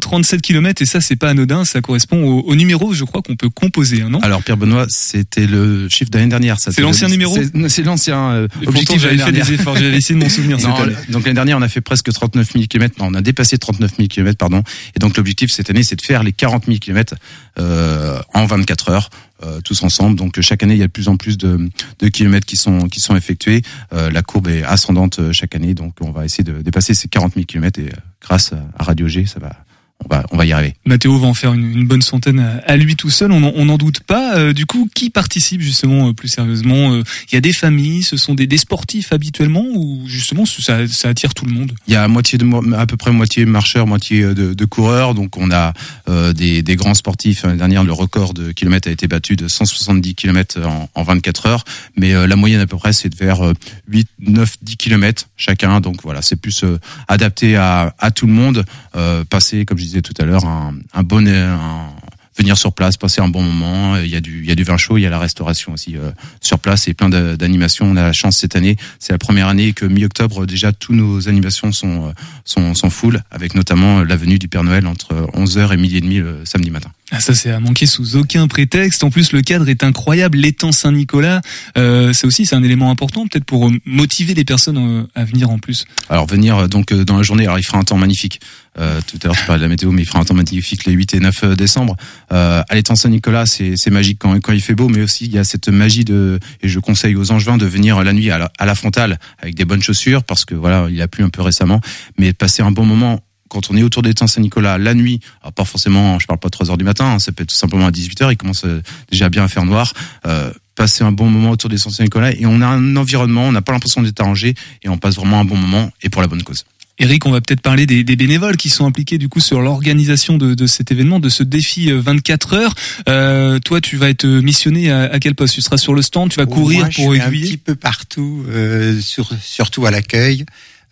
037 0.00 0.42
km 0.42 0.82
et 0.82 0.86
ça 0.86 1.00
c'est 1.00 1.14
pas 1.16 1.28
anodin, 1.30 1.64
ça 1.64 1.80
correspond 1.80 2.24
au, 2.24 2.40
au 2.40 2.54
numéro 2.56 2.92
je 2.92 3.04
crois 3.04 3.22
qu'on 3.22 3.36
peut 3.36 3.50
composer, 3.50 4.02
hein, 4.02 4.08
non? 4.10 4.18
Alors 4.20 4.42
Pierre 4.42 4.56
Benoît, 4.56 4.86
c'était 4.88 5.46
le 5.46 5.88
chiffre 5.88 6.10
d'année 6.10 6.26
dernière. 6.28 6.58
ça. 6.58 6.72
C'est 6.72 6.80
l'ancien 6.82 7.08
numéro? 7.08 7.36
C'est- 7.36 7.68
C'est 7.68 7.82
l'ancien 7.82 8.30
euh, 8.30 8.48
objectif 8.66 9.00
j'avais 9.00 9.18
fait 9.18 9.32
des 9.32 9.52
efforts, 9.52 9.76
j'avais 9.76 9.96
essayé 9.98 10.18
de 10.18 10.24
m'en 10.24 10.30
souvenir 10.30 10.58
cette 10.60 10.70
Non, 10.70 10.76
année. 10.76 10.94
donc 11.10 11.24
l'année 11.24 11.34
dernière, 11.34 11.58
on 11.58 11.62
a 11.62 11.68
fait 11.68 11.80
presque 11.82 12.10
39 12.12 12.52
000 12.52 12.64
km. 12.68 12.94
Non, 12.98 13.08
on 13.10 13.14
a 13.14 13.20
dépassé 13.20 13.58
39 13.58 13.92
000 13.96 14.08
km, 14.08 14.36
pardon. 14.38 14.62
Et 14.96 14.98
donc 14.98 15.16
l'objectif 15.16 15.52
cette 15.52 15.70
année, 15.70 15.82
c'est 15.84 15.96
de 15.96 16.02
faire 16.02 16.22
les 16.22 16.32
40 16.32 16.64
000 16.66 16.78
km 16.78 17.14
euh, 17.58 18.18
en 18.34 18.46
24 18.46 18.88
heures. 18.90 19.10
Euh, 19.42 19.60
tous 19.60 19.82
ensemble. 19.82 20.16
Donc 20.16 20.40
chaque 20.40 20.62
année, 20.62 20.74
il 20.74 20.80
y 20.80 20.82
a 20.82 20.86
de 20.86 20.92
plus 20.92 21.08
en 21.08 21.16
plus 21.16 21.36
de, 21.36 21.68
kilomètres 22.12 22.46
qui 22.46 22.56
sont 22.56 22.88
qui 22.88 23.00
sont 23.00 23.16
effectués. 23.16 23.62
Euh, 23.92 24.10
la 24.10 24.22
courbe 24.22 24.48
est 24.48 24.62
ascendante 24.62 25.18
euh, 25.18 25.32
chaque 25.32 25.54
année, 25.54 25.74
donc 25.74 25.96
on 26.00 26.10
va 26.10 26.24
essayer 26.24 26.44
de 26.44 26.62
dépasser 26.62 26.94
ces 26.94 27.08
40 27.08 27.34
000 27.34 27.44
kilomètres 27.44 27.80
et 27.80 27.90
grâce 28.20 28.52
à 28.52 28.82
Radio 28.82 29.08
G, 29.08 29.26
ça 29.26 29.38
va 29.40 29.65
on 30.04 30.08
va 30.14 30.24
on 30.30 30.36
va 30.36 30.44
y 30.46 30.52
arriver. 30.52 30.74
Mathéo 30.84 31.18
va 31.18 31.26
en 31.26 31.34
faire 31.34 31.54
une, 31.54 31.70
une 31.72 31.86
bonne 31.86 32.02
centaine 32.02 32.38
à, 32.38 32.58
à 32.66 32.76
lui 32.76 32.96
tout 32.96 33.10
seul, 33.10 33.32
on 33.32 33.40
n'en- 33.40 33.76
doute 33.78 34.00
pas. 34.00 34.36
Euh, 34.36 34.52
du 34.52 34.64
coup, 34.66 34.88
qui 34.94 35.10
participe 35.10 35.60
justement 35.60 36.08
euh, 36.08 36.12
plus 36.12 36.28
sérieusement 36.28 36.92
Euh, 36.92 37.02
Il 37.30 37.34
y 37.34 37.38
a 37.38 37.40
des 37.40 37.52
familles, 37.52 38.02
ce 38.02 38.16
sont 38.16 38.34
des, 38.34 38.46
des 38.46 38.56
sportifs 38.58 39.12
habituellement 39.12 39.64
ou 39.74 40.02
justement 40.06 40.44
ça, 40.46 40.86
ça 40.88 41.08
attire 41.08 41.34
tout 41.34 41.44
le 41.46 41.52
monde? 41.52 41.72
Il 41.88 41.92
y 41.94 41.96
a 41.96 42.06
moitié 42.08 42.38
de 42.38 42.74
à 42.76 42.86
peu 42.86 42.96
près 42.96 43.10
moitié 43.10 43.44
marcheurs, 43.46 43.86
moitié 43.86 44.22
euh, 44.22 44.34
de, 44.34 44.54
de 44.54 44.64
coureurs. 44.64 45.14
Donc 45.14 45.36
on 45.36 45.50
a 45.50 45.72
euh, 46.08 46.32
des, 46.32 46.62
des 46.62 46.76
grands 46.76 46.94
sportifs. 46.94 47.42
L'année 47.42 47.58
dernière, 47.58 47.84
le 47.84 47.92
record 47.92 48.32
de 48.34 48.52
kilomètres 48.52 48.88
a 48.88 48.92
été 48.92 49.08
battu 49.08 49.36
de 49.36 49.48
170 49.48 50.14
kilomètres 50.14 50.60
en, 50.64 50.88
en 50.94 51.02
24 51.02 51.46
heures. 51.46 51.64
Mais 51.96 52.14
euh, 52.14 52.26
la 52.26 52.36
moyenne 52.36 52.60
à 52.60 52.66
peu 52.66 52.76
près, 52.76 52.92
c'est 52.92 53.08
de 53.08 53.16
vers 53.16 53.44
euh, 53.44 53.52
8, 53.88 54.08
9, 54.20 54.56
10 54.62 54.76
kilomètres 54.76 55.28
chacun. 55.36 55.80
Donc 55.80 56.02
voilà, 56.02 56.22
c'est 56.22 56.36
plus 56.36 56.64
euh, 56.64 56.78
adapté 57.08 57.56
à, 57.56 57.94
à 57.98 58.10
tout 58.10 58.26
le 58.26 58.32
monde. 58.32 58.64
Euh, 58.94 59.24
passer, 59.24 59.64
comme 59.66 59.78
je 59.78 59.85
disais 59.86 60.02
tout 60.02 60.14
à 60.18 60.24
l'heure, 60.24 60.44
un, 60.44 60.74
un 60.92 61.02
bon 61.02 61.26
un- 61.26 61.90
venir 62.38 62.58
sur 62.58 62.74
place, 62.74 62.98
passer 62.98 63.22
un 63.22 63.28
bon 63.28 63.42
moment. 63.42 63.96
Il 63.96 64.08
y 64.10 64.14
a 64.16 64.20
du, 64.20 64.40
il 64.40 64.46
y 64.46 64.52
a 64.52 64.54
du 64.54 64.62
vin 64.62 64.76
chaud, 64.76 64.98
il 64.98 65.00
y 65.00 65.06
a 65.06 65.10
la 65.10 65.18
restauration 65.18 65.72
aussi 65.72 65.96
euh, 65.96 66.10
sur 66.42 66.58
place 66.58 66.86
et 66.86 66.92
plein 66.92 67.08
d'animations. 67.08 67.86
On 67.86 67.96
a 67.96 68.02
la 68.02 68.12
chance 68.12 68.36
cette 68.36 68.56
année, 68.56 68.76
c'est 68.98 69.12
la 69.14 69.18
première 69.18 69.48
année 69.48 69.72
que 69.72 69.86
mi-octobre 69.86 70.44
déjà 70.44 70.70
tous 70.72 70.92
nos 70.92 71.28
animations 71.28 71.72
sont 71.72 72.08
euh, 72.08 72.12
sont, 72.44 72.74
sont 72.74 72.90
full, 72.90 73.22
avec 73.30 73.54
notamment 73.54 74.00
euh, 74.00 74.04
la 74.04 74.16
venue 74.16 74.38
du 74.38 74.48
Père 74.48 74.64
Noël 74.64 74.86
entre 74.86 75.14
11h 75.34 75.72
et 75.72 75.76
midi 75.78 75.96
et 75.96 76.00
demi 76.02 76.16
le 76.18 76.44
samedi 76.44 76.70
matin. 76.70 76.90
Ah, 77.12 77.20
ça, 77.20 77.34
c'est 77.34 77.52
à 77.52 77.60
manquer 77.60 77.86
sous 77.86 78.16
aucun 78.16 78.48
prétexte. 78.48 79.04
En 79.04 79.10
plus, 79.10 79.30
le 79.30 79.40
cadre 79.40 79.68
est 79.68 79.84
incroyable. 79.84 80.38
L'étang 80.38 80.72
Saint-Nicolas, 80.72 81.40
euh, 81.78 82.12
c'est 82.12 82.26
aussi 82.26 82.46
c'est 82.46 82.56
un 82.56 82.64
élément 82.64 82.90
important 82.90 83.28
peut-être 83.28 83.44
pour 83.44 83.68
euh, 83.68 83.72
motiver 83.84 84.34
les 84.34 84.44
personnes 84.44 84.76
euh, 84.76 85.06
à 85.14 85.24
venir 85.24 85.50
en 85.50 85.58
plus. 85.58 85.84
Alors 86.10 86.26
venir 86.26 86.56
euh, 86.56 86.66
donc 86.66 86.92
dans 86.92 87.16
la 87.16 87.22
journée, 87.22 87.44
alors 87.44 87.60
il 87.60 87.62
fera 87.62 87.78
un 87.78 87.84
temps 87.84 87.96
magnifique. 87.96 88.40
Euh, 88.78 89.00
tout 89.06 89.18
à 89.22 89.28
l'heure, 89.28 89.36
je 89.36 89.46
parlais 89.46 89.60
de 89.60 89.62
la 89.64 89.68
météo, 89.68 89.92
mais 89.92 90.02
il 90.02 90.04
fera 90.04 90.18
un 90.18 90.24
temps 90.24 90.34
magnifique 90.34 90.84
les 90.84 90.92
8 90.92 91.14
et 91.14 91.20
9 91.20 91.56
décembre. 91.56 91.96
Euh, 92.32 92.62
à 92.68 92.74
l'étang 92.74 92.96
Saint-Nicolas, 92.96 93.46
c'est 93.46 93.90
magique 93.90 94.18
quand, 94.18 94.38
quand 94.40 94.52
il 94.52 94.60
fait 94.60 94.74
beau, 94.74 94.88
mais 94.88 95.02
aussi 95.02 95.26
il 95.26 95.32
y 95.32 95.38
a 95.38 95.44
cette 95.44 95.68
magie 95.68 96.04
de, 96.04 96.40
et 96.60 96.68
je 96.68 96.80
conseille 96.80 97.14
aux 97.14 97.30
Angevins 97.30 97.56
de 97.56 97.66
venir 97.66 98.02
la 98.02 98.12
nuit 98.12 98.30
à 98.32 98.38
la, 98.38 98.52
à 98.58 98.66
la 98.66 98.74
Frontale 98.74 99.18
avec 99.38 99.54
des 99.54 99.64
bonnes 99.64 99.82
chaussures, 99.82 100.24
parce 100.24 100.44
que 100.44 100.56
voilà, 100.56 100.88
il 100.90 101.00
a 101.00 101.08
plu 101.08 101.22
un 101.22 101.30
peu 101.30 101.40
récemment, 101.40 101.80
mais 102.18 102.32
passer 102.32 102.62
un 102.62 102.72
bon 102.72 102.84
moment 102.84 103.20
quand 103.48 103.70
on 103.70 103.76
est 103.76 103.82
autour 103.82 104.02
des 104.02 104.14
temps 104.14 104.26
Saint-Nicolas 104.26 104.78
la 104.78 104.94
nuit, 104.94 105.20
alors 105.42 105.52
pas 105.52 105.64
forcément, 105.64 106.18
je 106.18 106.26
parle 106.26 106.38
pas 106.38 106.48
de 106.48 106.52
3 106.52 106.70
heures 106.70 106.78
du 106.78 106.84
matin, 106.84 107.04
hein, 107.06 107.18
ça 107.18 107.32
peut 107.32 107.42
être 107.42 107.50
tout 107.50 107.56
simplement 107.56 107.86
à 107.86 107.90
18 107.90 108.22
heures, 108.22 108.32
il 108.32 108.36
commence 108.36 108.64
euh, 108.64 108.82
déjà 109.10 109.28
bien 109.28 109.44
à 109.44 109.48
faire 109.48 109.64
noir. 109.64 109.92
Euh, 110.26 110.52
passer 110.74 111.04
un 111.04 111.12
bon 111.12 111.30
moment 111.30 111.50
autour 111.50 111.70
des 111.70 111.78
Saint-Nicolas 111.78 112.32
et 112.32 112.44
on 112.44 112.60
a 112.60 112.66
un 112.66 112.96
environnement, 112.96 113.44
on 113.44 113.52
n'a 113.52 113.62
pas 113.62 113.72
l'impression 113.72 114.02
d'être 114.02 114.20
arrangé 114.20 114.54
et 114.82 114.90
on 114.90 114.98
passe 114.98 115.16
vraiment 115.16 115.40
un 115.40 115.44
bon 115.44 115.56
moment 115.56 115.90
et 116.02 116.10
pour 116.10 116.20
la 116.20 116.28
bonne 116.28 116.42
cause. 116.42 116.64
Eric, 116.98 117.26
on 117.26 117.30
va 117.30 117.40
peut-être 117.42 117.60
parler 117.60 117.84
des, 117.84 118.04
des, 118.04 118.16
bénévoles 118.16 118.56
qui 118.56 118.70
sont 118.70 118.86
impliqués 118.86 119.18
du 119.18 119.28
coup 119.28 119.40
sur 119.40 119.60
l'organisation 119.60 120.38
de, 120.38 120.54
de, 120.54 120.66
cet 120.66 120.90
événement, 120.90 121.20
de 121.20 121.28
ce 121.28 121.42
défi 121.42 121.92
24 121.92 122.54
heures. 122.54 122.74
Euh, 123.08 123.58
toi, 123.58 123.82
tu 123.82 123.98
vas 123.98 124.08
être 124.08 124.26
missionné 124.26 124.90
à, 124.90 125.02
à, 125.12 125.18
quel 125.18 125.34
poste? 125.34 125.54
Tu 125.54 125.60
seras 125.60 125.76
sur 125.76 125.94
le 125.94 126.00
stand, 126.00 126.30
tu 126.30 126.36
vas 126.36 126.46
courir 126.46 126.80
Moi, 126.80 126.88
pour 126.94 127.14
je 127.14 127.20
suis 127.20 127.28
aiguiller? 127.28 127.44
un 127.44 127.48
petit 127.48 127.56
peu 127.58 127.74
partout, 127.74 128.44
euh, 128.48 128.98
sur, 129.00 129.30
surtout 129.42 129.84
à 129.84 129.90
l'accueil, 129.90 130.46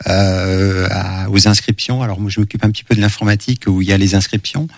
euh, 0.07 0.89
aux 1.29 1.49
inscriptions. 1.49 2.03
Alors 2.03 2.21
moi, 2.21 2.31
je 2.31 2.41
m'occupe 2.41 2.65
un 2.65 2.71
petit 2.71 2.85
peu 2.85 2.95
de 2.95 3.01
l'informatique 3.01 3.65
où 3.67 3.83
il 3.83 3.89
y 3.89 3.93
a 3.93 3.99
les 3.99 4.15
inscriptions. 4.15 4.69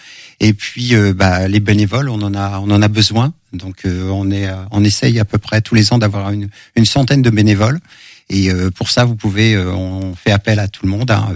Et 0.40 0.52
puis, 0.52 0.94
euh, 0.94 1.12
bah, 1.14 1.48
les 1.48 1.60
bénévoles, 1.60 2.08
on 2.08 2.20
en 2.22 2.34
a, 2.34 2.58
on 2.60 2.70
en 2.70 2.82
a 2.82 2.88
besoin. 2.88 3.32
Donc, 3.52 3.86
euh, 3.86 4.08
on 4.10 4.30
est, 4.30 4.48
on 4.70 4.84
essaye 4.84 5.18
à 5.18 5.24
peu 5.24 5.38
près 5.38 5.60
tous 5.60 5.74
les 5.74 5.92
ans 5.92 5.98
d'avoir 5.98 6.30
une, 6.30 6.48
une 6.76 6.84
centaine 6.84 7.22
de 7.22 7.30
bénévoles. 7.30 7.80
Et 8.28 8.50
euh, 8.50 8.70
pour 8.70 8.90
ça, 8.90 9.04
vous 9.04 9.14
pouvez, 9.14 9.54
euh, 9.54 9.72
on 9.72 10.14
fait 10.14 10.32
appel 10.32 10.58
à 10.58 10.68
tout 10.68 10.84
le 10.84 10.90
monde. 10.90 11.10
hein. 11.10 11.32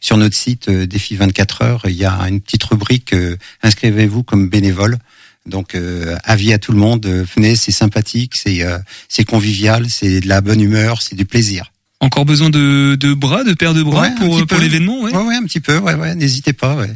Sur 0.00 0.16
notre 0.16 0.36
site 0.36 0.70
Défi 0.70 1.16
24 1.16 1.62
heures, 1.62 1.82
il 1.86 1.96
y 1.96 2.04
a 2.04 2.16
une 2.28 2.40
petite 2.40 2.64
rubrique 2.64 3.14
inscrivez-vous 3.62 4.22
comme 4.22 4.48
bénévole. 4.48 4.98
Donc, 5.46 5.74
euh, 5.74 6.16
avis 6.24 6.52
à 6.52 6.58
tout 6.58 6.72
le 6.72 6.78
monde. 6.78 7.06
venez, 7.06 7.56
c'est 7.56 7.72
sympathique, 7.72 8.36
c'est, 8.36 8.62
euh, 8.62 8.78
c'est 9.08 9.24
convivial, 9.24 9.86
c'est 9.88 10.20
de 10.20 10.28
la 10.28 10.40
bonne 10.40 10.60
humeur, 10.60 11.02
c'est 11.02 11.16
du 11.16 11.24
plaisir. 11.24 11.72
Encore 12.00 12.24
besoin 12.24 12.50
de, 12.50 12.96
de 12.98 13.12
bras, 13.14 13.44
de 13.44 13.52
paires 13.52 13.74
de 13.74 13.82
bras 13.82 14.02
Ouais, 14.02 14.14
pour, 14.16 14.46
pour 14.46 14.58
l'événement 14.58 15.02
ouais. 15.02 15.14
Ouais, 15.14 15.22
ouais, 15.22 15.34
un 15.36 15.42
petit 15.44 15.60
peu. 15.60 15.78
Ouais, 15.78 15.94
ouais. 15.94 16.14
N'hésitez 16.14 16.52
pas. 16.52 16.74
Ouais. 16.74 16.90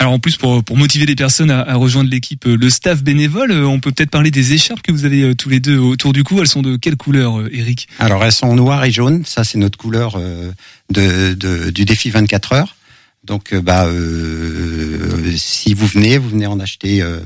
Alors 0.00 0.12
en 0.12 0.18
plus 0.20 0.36
pour, 0.36 0.62
pour 0.62 0.76
motiver 0.76 1.06
les 1.06 1.16
personnes 1.16 1.50
à, 1.50 1.60
à 1.60 1.74
rejoindre 1.74 2.08
l'équipe, 2.10 2.46
euh, 2.46 2.56
le 2.56 2.70
staff 2.70 3.02
bénévole, 3.02 3.50
euh, 3.50 3.66
on 3.66 3.80
peut 3.80 3.90
peut-être 3.90 4.10
parler 4.10 4.30
des 4.30 4.52
écharpes 4.52 4.82
que 4.82 4.92
vous 4.92 5.04
avez 5.04 5.22
euh, 5.22 5.34
tous 5.34 5.48
les 5.48 5.58
deux 5.58 5.76
autour 5.78 6.12
du 6.12 6.22
cou. 6.22 6.38
Elles 6.40 6.46
sont 6.46 6.62
de 6.62 6.76
quelle 6.76 6.96
couleur, 6.96 7.40
Eric? 7.52 7.88
Alors, 7.98 8.24
elles 8.24 8.30
sont 8.32 8.54
noires 8.54 8.84
et 8.84 8.92
jaunes. 8.92 9.24
Ça, 9.24 9.42
c'est 9.42 9.58
notre 9.58 9.76
couleur 9.78 10.20
de, 10.90 11.34
de- 11.34 11.70
du 11.70 11.84
défi 11.84 12.10
24 12.10 12.52
heures. 12.52 12.76
Donc, 13.24 13.52
bah, 13.54 13.86
euh, 13.86 15.32
si 15.36 15.74
vous 15.74 15.86
venez, 15.86 16.18
vous 16.18 16.28
venez 16.30 16.46
en 16.46 16.60
acheter 16.60 17.02
euh, 17.02 17.18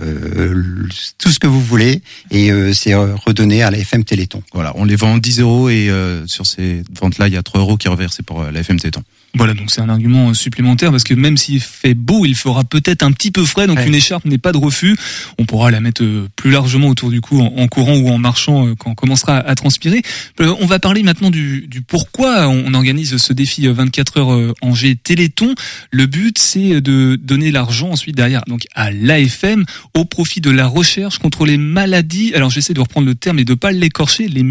euh, 0.00 0.88
tout 1.18 1.30
ce 1.30 1.38
que 1.38 1.46
vous 1.46 1.60
voulez 1.60 2.02
et 2.30 2.50
euh, 2.50 2.72
c'est 2.72 2.94
euh, 2.94 3.14
redonné 3.16 3.62
à 3.62 3.70
la 3.70 3.78
FM 3.78 4.04
Téléthon. 4.04 4.42
Voilà, 4.52 4.72
on 4.76 4.84
les 4.84 4.96
vend 4.96 5.18
10 5.18 5.40
euros 5.40 5.68
et 5.68 5.88
euh, 5.90 6.26
sur 6.26 6.46
ces 6.46 6.82
ventes-là, 7.00 7.28
il 7.28 7.34
y 7.34 7.36
a 7.36 7.42
3 7.42 7.60
euros 7.60 7.76
qui 7.76 7.86
est 7.86 7.90
reversé 7.90 8.22
pour 8.22 8.42
euh, 8.42 8.50
la 8.50 8.60
FM 8.60 8.78
Téléthon. 8.80 9.02
Voilà, 9.36 9.52
donc 9.54 9.70
c'est 9.72 9.80
un 9.80 9.88
argument 9.88 10.30
euh, 10.30 10.34
supplémentaire 10.34 10.90
parce 10.92 11.02
que 11.02 11.14
même 11.14 11.36
s'il 11.36 11.60
fait 11.60 11.94
beau, 11.94 12.24
il 12.24 12.36
fera 12.36 12.62
peut-être 12.64 13.02
un 13.02 13.10
petit 13.12 13.30
peu 13.32 13.44
frais, 13.44 13.66
donc 13.66 13.78
Ouais. 13.78 13.86
une 13.88 13.94
écharpe 13.94 14.24
n'est 14.26 14.38
pas 14.38 14.52
de 14.52 14.58
refus. 14.58 14.96
On 15.38 15.44
pourra 15.44 15.70
la 15.72 15.80
mettre 15.80 16.04
plus 16.36 16.50
largement 16.52 16.88
autour 16.88 17.10
du 17.10 17.20
cou 17.20 17.40
en, 17.40 17.46
en 17.56 17.66
courant 17.68 17.96
ou 17.96 18.08
en 18.10 18.18
marchant 18.18 18.74
quand 18.76 18.90
on 18.90 18.94
commencera 18.94 19.38
à, 19.38 19.54
transpirer. 19.56 20.02
On 20.38 20.66
va 20.66 20.78
parler 20.78 21.02
maintenant 21.02 21.30
du, 21.30 21.66
du 21.68 21.82
pourquoi 21.82 22.48
on 22.48 22.74
organise 22.74 23.16
ce 23.16 23.32
défi 23.32 23.66
euh, 23.66 23.72
24 23.72 24.18
heures 24.20 24.54
Angers 24.60 24.94
Téléthon. 24.96 25.54
Le 25.90 26.06
but, 26.06 26.38
c'est 26.38 26.80
de 26.80 27.16
donner 27.20 27.50
l'argent 27.50 27.90
ensuite 27.90 28.14
derrière, 28.16 28.42
donc 28.46 28.66
à 28.74 28.90
l'AFM, 28.92 29.64
au 29.96 30.04
profit 30.04 30.40
de 30.40 30.50
la 30.50 30.66
recherche 30.66 31.18
contre 31.18 31.46
les 31.46 31.56
maladies. 31.56 32.32
Alors 32.34 32.50
j'essaie 32.50 32.74
de 32.74 32.80
reprendre 32.80 33.06
le 33.06 33.14
terme 33.14 33.38
et 33.38 33.44
de 33.44 33.54
pas 33.54 33.72
l'écorcher, 33.72 34.28
les 34.28 34.42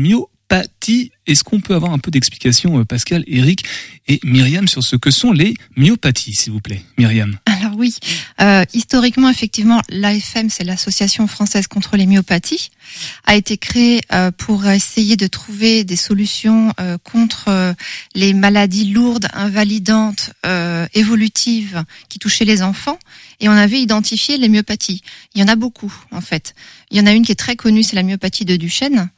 myopathies. 0.53 1.11
Est-ce 1.25 1.43
qu'on 1.43 1.61
peut 1.61 1.73
avoir 1.73 1.93
un 1.93 1.99
peu 1.99 2.11
d'explication, 2.11 2.79
euh, 2.79 2.85
Pascal, 2.85 3.23
Eric 3.27 3.63
et 4.07 4.19
Myriam, 4.23 4.67
sur 4.67 4.83
ce 4.83 4.97
que 4.97 5.09
sont 5.09 5.31
les 5.31 5.53
myopathies, 5.77 6.35
s'il 6.35 6.51
vous 6.51 6.59
plaît, 6.59 6.81
Myriam? 6.97 7.37
Alors 7.45 7.77
oui, 7.77 7.95
euh, 8.41 8.65
historiquement, 8.73 9.29
effectivement, 9.29 9.81
l'AFM, 9.87 10.49
c'est 10.49 10.65
l'Association 10.65 11.27
française 11.27 11.67
contre 11.67 11.95
les 11.95 12.05
myopathies, 12.05 12.71
a 13.25 13.35
été 13.35 13.57
créée 13.57 14.01
euh, 14.11 14.31
pour 14.31 14.67
essayer 14.67 15.15
de 15.15 15.27
trouver 15.27 15.85
des 15.85 15.95
solutions 15.95 16.73
euh, 16.81 16.97
contre 16.97 17.73
les 18.15 18.33
maladies 18.33 18.91
lourdes, 18.91 19.27
invalidantes, 19.33 20.31
évolutives 20.93 21.83
qui 22.09 22.19
touchaient 22.19 22.45
les 22.45 22.61
enfants. 22.61 22.99
Et 23.39 23.47
on 23.47 23.53
avait 23.53 23.81
identifié 23.81 24.37
les 24.37 24.49
myopathies. 24.49 25.01
Il 25.33 25.41
y 25.41 25.43
en 25.43 25.47
a 25.47 25.55
beaucoup, 25.55 25.93
en 26.11 26.21
fait. 26.21 26.53
Il 26.93 26.99
y 26.99 27.01
en 27.01 27.05
a 27.05 27.11
une 27.11 27.25
qui 27.25 27.31
est 27.31 27.35
très 27.35 27.55
connue, 27.55 27.83
c'est 27.83 27.95
la 27.95 28.03
myopathie 28.03 28.45
de 28.45 28.55
Duchenne. 28.55 29.09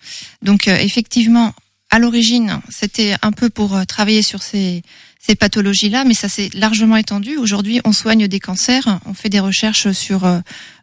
Donc, 0.41 0.67
euh, 0.67 0.75
effectivement, 0.77 1.53
à 1.91 2.00
l'origine, 2.00 2.62
c'était 2.70 3.15
un 3.22 3.32
peu 3.32 3.50
pour 3.50 3.75
euh, 3.75 3.84
travailler 3.84 4.22
sur 4.22 4.41
ces, 4.41 4.82
ces 5.25 5.36
pathologies-là, 5.36 6.03
mais 6.05 6.13
ça 6.13 6.29
s'est 6.29 6.50
largement 6.53 6.98
étendu. 6.98 7.38
Aujourd'hui, 7.38 7.82
on 7.84 7.91
soigne 7.91 8.27
des 8.27 8.39
cancers, 8.39 9.00
on 9.05 9.13
fait 9.13 9.29
des 9.29 9.39
recherches 9.39 9.91
sur 9.91 10.25
euh, 10.25 10.39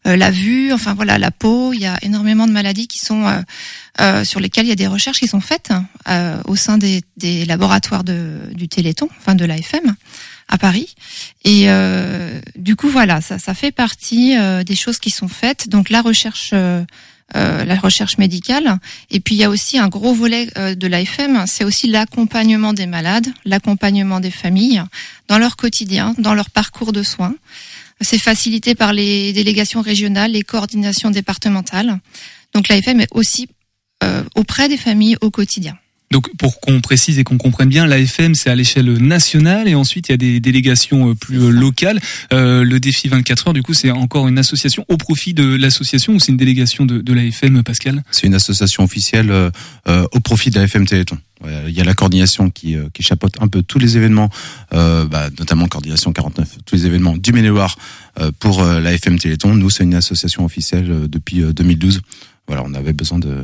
euh, 0.06 0.16
la 0.16 0.30
vue, 0.30 0.72
enfin 0.72 0.94
voilà, 0.94 1.16
la 1.18 1.30
peau. 1.30 1.72
Il 1.72 1.80
y 1.80 1.86
a 1.86 1.96
énormément 2.02 2.46
de 2.46 2.52
maladies 2.52 2.88
qui 2.88 2.98
sont 2.98 3.24
euh, 3.26 3.40
euh, 4.00 4.24
sur 4.24 4.40
lesquelles 4.40 4.66
il 4.66 4.70
y 4.70 4.72
a 4.72 4.76
des 4.76 4.88
recherches 4.88 5.20
qui 5.20 5.28
sont 5.28 5.40
faites 5.40 5.70
euh, 6.08 6.42
au 6.46 6.56
sein 6.56 6.76
des, 6.76 7.02
des 7.16 7.44
laboratoires 7.44 8.02
de, 8.02 8.40
du 8.54 8.68
Téléthon, 8.68 9.08
enfin 9.18 9.34
de 9.34 9.44
l'AFM 9.44 9.94
à 10.48 10.58
Paris. 10.58 10.94
Et 11.44 11.64
euh, 11.66 12.40
du 12.56 12.76
coup, 12.76 12.88
voilà, 12.88 13.20
ça, 13.20 13.38
ça 13.38 13.54
fait 13.54 13.72
partie 13.72 14.36
euh, 14.36 14.64
des 14.64 14.74
choses 14.76 14.98
qui 14.98 15.10
sont 15.10 15.28
faites. 15.28 15.68
Donc 15.68 15.90
la 15.90 16.02
recherche. 16.02 16.50
euh, 16.52 16.84
la 17.34 17.76
recherche 17.76 18.18
médicale. 18.18 18.78
Et 19.10 19.18
puis 19.18 19.34
il 19.34 19.38
y 19.38 19.44
a 19.44 19.48
aussi 19.48 19.78
un 19.78 19.88
gros 19.88 20.12
volet 20.12 20.48
de 20.54 20.86
l'AFM, 20.86 21.46
c'est 21.46 21.64
aussi 21.64 21.86
l'accompagnement 21.86 22.74
des 22.74 22.84
malades, 22.84 23.26
l'accompagnement 23.46 24.20
des 24.20 24.30
familles 24.30 24.82
dans 25.28 25.38
leur 25.38 25.56
quotidien, 25.56 26.14
dans 26.18 26.34
leur 26.34 26.50
parcours 26.50 26.92
de 26.92 27.02
soins. 27.02 27.34
C'est 28.02 28.18
facilité 28.18 28.74
par 28.74 28.92
les 28.92 29.32
délégations 29.32 29.80
régionales, 29.80 30.32
les 30.32 30.42
coordinations 30.42 31.10
départementales. 31.10 32.00
Donc 32.52 32.68
l'AFM 32.68 33.00
est 33.00 33.08
aussi 33.12 33.48
auprès 34.34 34.68
des 34.68 34.76
familles 34.76 35.16
au 35.22 35.30
quotidien. 35.30 35.78
Donc, 36.12 36.34
pour 36.36 36.60
qu'on 36.60 36.80
précise 36.80 37.18
et 37.18 37.24
qu'on 37.24 37.38
comprenne 37.38 37.68
bien, 37.68 37.86
l'AFM, 37.86 38.34
c'est 38.34 38.50
à 38.50 38.54
l'échelle 38.54 38.92
nationale 38.98 39.66
et 39.66 39.74
ensuite, 39.74 40.08
il 40.08 40.12
y 40.12 40.14
a 40.14 40.18
des 40.18 40.40
délégations 40.40 41.10
euh, 41.10 41.14
plus 41.14 41.50
locales. 41.50 42.00
Euh, 42.32 42.62
le 42.62 42.78
défi 42.78 43.08
24 43.08 43.48
heures, 43.48 43.54
du 43.54 43.62
coup, 43.62 43.74
c'est 43.74 43.90
encore 43.90 44.28
une 44.28 44.38
association 44.38 44.84
au 44.88 44.96
profit 44.96 45.34
de 45.34 45.56
l'association 45.56 46.12
ou 46.14 46.20
c'est 46.20 46.30
une 46.30 46.38
délégation 46.38 46.86
de, 46.86 46.98
de 46.98 47.12
l'AFM, 47.12 47.62
Pascal? 47.62 48.02
C'est 48.10 48.26
une 48.26 48.34
association 48.34 48.84
officielle 48.84 49.30
euh, 49.30 49.50
au 50.12 50.20
profit 50.20 50.50
de 50.50 50.58
la 50.58 50.64
FM 50.64 50.86
Téléthon. 50.86 51.18
Il 51.66 51.74
y 51.74 51.80
a 51.80 51.84
la 51.84 51.94
coordination 51.94 52.50
qui, 52.50 52.76
qui 52.94 53.02
chapeaute 53.02 53.34
un 53.40 53.48
peu 53.48 53.64
tous 53.64 53.80
les 53.80 53.96
événements, 53.96 54.30
euh, 54.74 55.06
bah, 55.06 55.28
notamment 55.40 55.66
coordination 55.66 56.12
49, 56.12 56.58
tous 56.64 56.76
les 56.76 56.86
événements 56.86 57.16
du 57.16 57.32
Maine-et-Loire 57.32 57.76
euh, 58.20 58.30
pour 58.38 58.62
euh, 58.62 58.78
la 58.78 58.92
FM 58.92 59.18
Téléthon. 59.18 59.54
Nous, 59.54 59.70
c'est 59.70 59.84
une 59.84 59.94
association 59.94 60.44
officielle 60.44 61.08
depuis 61.08 61.42
euh, 61.42 61.54
2012. 61.54 62.02
Voilà, 62.46 62.62
on 62.64 62.74
avait 62.74 62.92
besoin 62.92 63.18
de, 63.18 63.42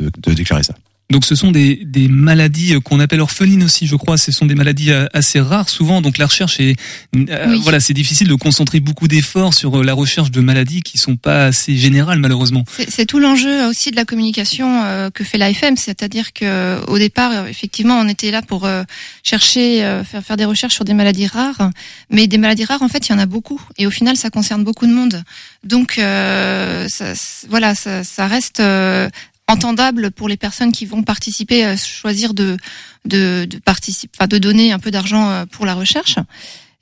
de, 0.00 0.10
de 0.20 0.34
déclarer 0.34 0.64
ça. 0.64 0.74
Donc, 1.10 1.24
ce 1.24 1.34
sont 1.34 1.50
des, 1.50 1.76
des 1.86 2.06
maladies 2.08 2.74
euh, 2.74 2.80
qu'on 2.80 3.00
appelle 3.00 3.20
orphelines 3.20 3.62
aussi, 3.62 3.86
je 3.86 3.96
crois. 3.96 4.18
Ce 4.18 4.30
sont 4.30 4.44
des 4.44 4.54
maladies 4.54 4.92
euh, 4.92 5.06
assez 5.14 5.40
rares 5.40 5.70
souvent. 5.70 6.02
Donc, 6.02 6.18
la 6.18 6.26
recherche 6.26 6.60
est, 6.60 6.76
euh, 7.16 7.56
voilà, 7.62 7.80
c'est 7.80 7.94
difficile 7.94 8.28
de 8.28 8.34
concentrer 8.34 8.80
beaucoup 8.80 9.08
d'efforts 9.08 9.54
sur 9.54 9.82
la 9.82 9.94
recherche 9.94 10.30
de 10.30 10.40
maladies 10.40 10.82
qui 10.82 10.98
sont 10.98 11.16
pas 11.16 11.46
assez 11.46 11.76
générales, 11.76 12.18
malheureusement. 12.18 12.64
C'est 12.88 13.06
tout 13.06 13.18
l'enjeu 13.20 13.66
aussi 13.66 13.90
de 13.90 13.96
la 13.96 14.04
communication 14.04 14.82
euh, 14.84 15.08
que 15.08 15.24
fait 15.24 15.38
l'AFM, 15.38 15.76
c'est-à-dire 15.76 16.34
que 16.34 16.84
au 16.86 16.98
départ, 16.98 17.46
effectivement, 17.46 17.98
on 17.98 18.08
était 18.08 18.30
là 18.30 18.42
pour 18.42 18.66
euh, 18.66 18.82
chercher, 19.22 19.80
faire, 20.04 20.22
faire 20.22 20.36
des 20.36 20.44
recherches 20.44 20.74
sur 20.74 20.84
des 20.84 20.94
maladies 20.94 21.26
rares, 21.26 21.70
mais 22.10 22.26
des 22.26 22.38
maladies 22.38 22.64
rares, 22.64 22.82
en 22.82 22.88
fait, 22.88 23.08
il 23.08 23.12
y 23.12 23.14
en 23.14 23.18
a 23.18 23.26
beaucoup, 23.26 23.60
et 23.78 23.86
au 23.86 23.90
final, 23.90 24.16
ça 24.16 24.28
concerne 24.28 24.62
beaucoup 24.62 24.86
de 24.86 24.92
monde. 24.92 25.22
Donc, 25.64 25.98
euh, 25.98 26.86
ça, 26.88 27.12
voilà, 27.48 27.74
ça, 27.74 28.04
ça 28.04 28.26
reste 28.26 28.60
euh, 28.60 29.08
entendable 29.48 30.10
pour 30.10 30.28
les 30.28 30.36
personnes 30.36 30.72
qui 30.72 30.86
vont 30.86 31.02
participer, 31.02 31.64
à 31.64 31.76
choisir 31.76 32.34
de 32.34 32.56
de, 33.04 33.46
de 33.46 33.58
participer, 33.58 34.12
enfin, 34.16 34.28
de 34.28 34.38
donner 34.38 34.72
un 34.72 34.78
peu 34.78 34.90
d'argent 34.90 35.30
euh, 35.30 35.46
pour 35.46 35.66
la 35.66 35.74
recherche. 35.74 36.16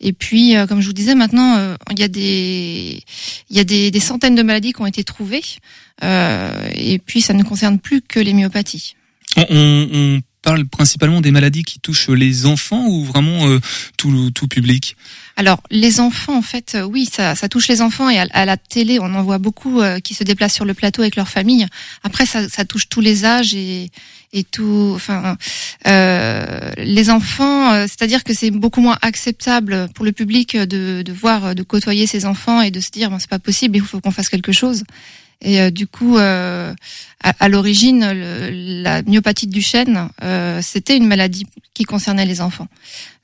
Et 0.00 0.12
puis, 0.12 0.56
euh, 0.56 0.66
comme 0.66 0.80
je 0.80 0.86
vous 0.88 0.92
disais, 0.92 1.14
maintenant, 1.14 1.56
euh, 1.56 1.76
il 1.90 1.98
y 1.98 2.02
a 2.02 2.08
des 2.08 3.02
il 3.48 3.56
y 3.56 3.60
a 3.60 3.64
des, 3.64 3.90
des 3.90 4.00
centaines 4.00 4.34
de 4.34 4.42
maladies 4.42 4.72
qui 4.72 4.82
ont 4.82 4.86
été 4.86 5.04
trouvées. 5.04 5.42
Euh, 6.04 6.68
et 6.74 6.98
puis, 6.98 7.22
ça 7.22 7.32
ne 7.32 7.42
concerne 7.42 7.78
plus 7.78 8.02
que 8.02 8.20
les 8.20 8.34
myopathies. 8.34 8.94
Parle 10.46 10.64
principalement 10.64 11.20
des 11.20 11.32
maladies 11.32 11.64
qui 11.64 11.80
touchent 11.80 12.08
les 12.08 12.46
enfants 12.46 12.86
ou 12.86 13.04
vraiment 13.04 13.48
euh, 13.48 13.58
tout, 13.96 14.30
tout 14.30 14.46
public? 14.46 14.96
Alors, 15.34 15.60
les 15.72 15.98
enfants, 15.98 16.38
en 16.38 16.42
fait, 16.42 16.76
euh, 16.76 16.82
oui, 16.84 17.08
ça, 17.12 17.34
ça 17.34 17.48
touche 17.48 17.66
les 17.66 17.82
enfants 17.82 18.08
et 18.08 18.18
à, 18.18 18.44
la 18.44 18.56
télé, 18.56 19.00
on 19.00 19.12
en 19.12 19.24
voit 19.24 19.38
beaucoup 19.38 19.80
euh, 19.80 19.98
qui 19.98 20.14
se 20.14 20.22
déplacent 20.22 20.54
sur 20.54 20.64
le 20.64 20.72
plateau 20.72 21.02
avec 21.02 21.16
leur 21.16 21.28
famille. 21.28 21.66
Après, 22.04 22.26
ça, 22.26 22.48
ça 22.48 22.64
touche 22.64 22.88
tous 22.88 23.00
les 23.00 23.24
âges 23.24 23.54
et, 23.54 23.90
et 24.32 24.44
tout. 24.44 24.92
Enfin, 24.94 25.36
euh, 25.88 26.70
les 26.78 27.10
enfants, 27.10 27.72
c'est-à-dire 27.88 28.22
que 28.22 28.32
c'est 28.32 28.52
beaucoup 28.52 28.80
moins 28.80 28.98
acceptable 29.02 29.88
pour 29.96 30.04
le 30.04 30.12
public 30.12 30.56
de, 30.56 31.02
de 31.02 31.12
voir, 31.12 31.56
de 31.56 31.62
côtoyer 31.64 32.06
ses 32.06 32.24
enfants 32.24 32.62
et 32.62 32.70
de 32.70 32.78
se 32.78 32.92
dire, 32.92 33.10
bon, 33.10 33.18
c'est 33.18 33.28
pas 33.28 33.40
possible, 33.40 33.76
il 33.76 33.82
faut 33.82 34.00
qu'on 34.00 34.12
fasse 34.12 34.28
quelque 34.28 34.52
chose. 34.52 34.84
Et 35.42 35.70
du 35.70 35.86
coup, 35.86 36.16
à, 37.38 37.48
l'origine, 37.48 38.04
la 38.82 39.02
myopathie 39.02 39.46
de 39.46 39.52
Duchenne, 39.52 40.08
euh, 40.22 40.60
c'était 40.62 40.96
une 40.96 41.06
maladie 41.06 41.46
qui 41.74 41.84
concernait 41.84 42.24
les 42.24 42.40
enfants. 42.40 42.68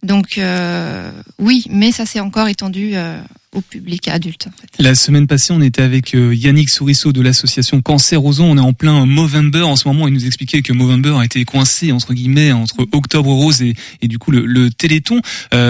Donc 0.02 0.36
euh, 0.36 1.12
oui, 1.38 1.64
mais 1.70 1.92
ça 1.92 2.04
s'est 2.06 2.18
encore 2.18 2.48
étendu 2.48 2.90
euh, 2.94 3.22
au 3.54 3.60
public 3.60 4.08
adulte. 4.08 4.48
La 4.80 4.96
semaine 4.96 5.28
passée, 5.28 5.52
on 5.52 5.60
était 5.60 5.82
avec 5.82 6.14
Yannick 6.14 6.68
Sourisseau 6.68 7.12
de 7.12 7.20
l'association 7.20 7.80
Cancer 7.80 8.22
Ozon. 8.22 8.50
On 8.50 8.56
est 8.56 8.60
en 8.60 8.72
plein 8.72 9.06
Movember 9.06 9.62
en 9.62 9.76
ce 9.76 9.86
moment. 9.86 10.08
Il 10.08 10.14
nous 10.14 10.26
expliquait 10.26 10.60
que 10.62 10.72
Movember 10.72 11.14
a 11.20 11.24
été 11.24 11.44
coincé 11.44 11.92
entre 11.92 12.14
guillemets 12.14 12.50
entre 12.50 12.88
Octobre 12.90 13.30
Rose 13.30 13.62
et, 13.62 14.08
du 14.08 14.18
coup 14.18 14.32
le, 14.32 14.70
Téléthon. 14.70 15.20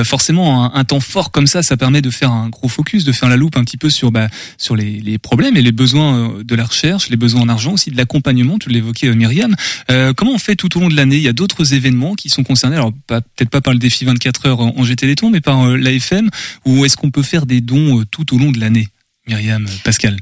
Forcément, 0.04 0.74
un, 0.74 0.84
temps 0.84 1.00
fort 1.00 1.30
comme 1.30 1.46
ça, 1.46 1.62
ça 1.62 1.76
permet 1.76 2.00
de 2.00 2.10
faire 2.10 2.32
un 2.32 2.48
gros 2.48 2.68
focus, 2.68 3.04
de 3.04 3.12
faire 3.12 3.28
la 3.28 3.36
loupe 3.36 3.58
un 3.58 3.64
petit 3.64 3.76
peu 3.76 3.90
sur 3.90 4.10
bah, 4.10 4.28
sur 4.56 4.76
les, 4.76 5.18
problèmes 5.18 5.58
et 5.58 5.62
les 5.62 5.72
besoins 5.72 6.38
de 6.42 6.54
la 6.54 6.64
recherche, 6.64 7.10
les 7.10 7.16
besoins 7.16 7.42
en 7.42 7.48
argent 7.50 7.72
aussi, 7.72 7.90
de 7.90 7.98
l'accompagnement. 7.98 8.21
Tu 8.60 8.68
l'évoquais, 8.68 9.08
euh, 9.08 9.14
Myriam. 9.14 9.54
Euh, 9.90 10.12
comment 10.12 10.32
on 10.32 10.38
fait 10.38 10.56
tout 10.56 10.76
au 10.76 10.80
long 10.80 10.88
de 10.88 10.96
l'année? 10.96 11.16
Il 11.16 11.22
y 11.22 11.28
a 11.28 11.32
d'autres 11.32 11.74
événements 11.74 12.14
qui 12.14 12.28
sont 12.28 12.44
concernés. 12.44 12.76
Alors 12.76 12.92
peut-être 13.06 13.50
pas 13.50 13.60
par 13.60 13.72
le 13.72 13.78
défi 13.78 14.04
24 14.04 14.46
heures 14.46 14.60
en 14.60 14.84
GT 14.84 15.02
Téléthon, 15.02 15.30
mais 15.30 15.40
par 15.40 15.66
l'AFM. 15.68 16.30
Ou 16.64 16.84
est-ce 16.84 16.96
qu'on 16.96 17.10
peut 17.10 17.22
faire 17.22 17.46
des 17.46 17.60
dons 17.60 18.04
tout 18.10 18.34
au 18.34 18.38
long 18.38 18.52
de 18.52 18.60
l'année, 18.60 18.88
Myriam, 19.26 19.66
Pascal 19.84 20.16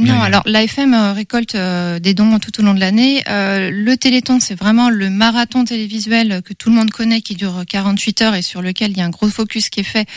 non, 0.00 0.20
alors 0.20 0.42
l'AFM 0.46 0.94
euh, 0.94 1.12
récolte 1.12 1.54
euh, 1.54 1.98
des 1.98 2.14
dons 2.14 2.38
tout 2.38 2.60
au 2.60 2.64
long 2.64 2.72
de 2.72 2.80
l'année. 2.80 3.22
Euh, 3.28 3.70
le 3.70 3.96
Téléthon, 3.98 4.40
c'est 4.40 4.54
vraiment 4.54 4.88
le 4.88 5.10
marathon 5.10 5.64
télévisuel 5.64 6.40
que 6.42 6.54
tout 6.54 6.70
le 6.70 6.76
monde 6.76 6.90
connaît, 6.90 7.20
qui 7.20 7.34
dure 7.34 7.62
48 7.68 8.22
heures 8.22 8.34
et 8.34 8.40
sur 8.40 8.62
lequel 8.62 8.92
il 8.92 8.96
y 8.96 9.00
a 9.02 9.04
un 9.04 9.10
gros 9.10 9.28
focus 9.28 9.68
qui 9.68 9.80
est 9.80 9.84
fait. 9.84 10.08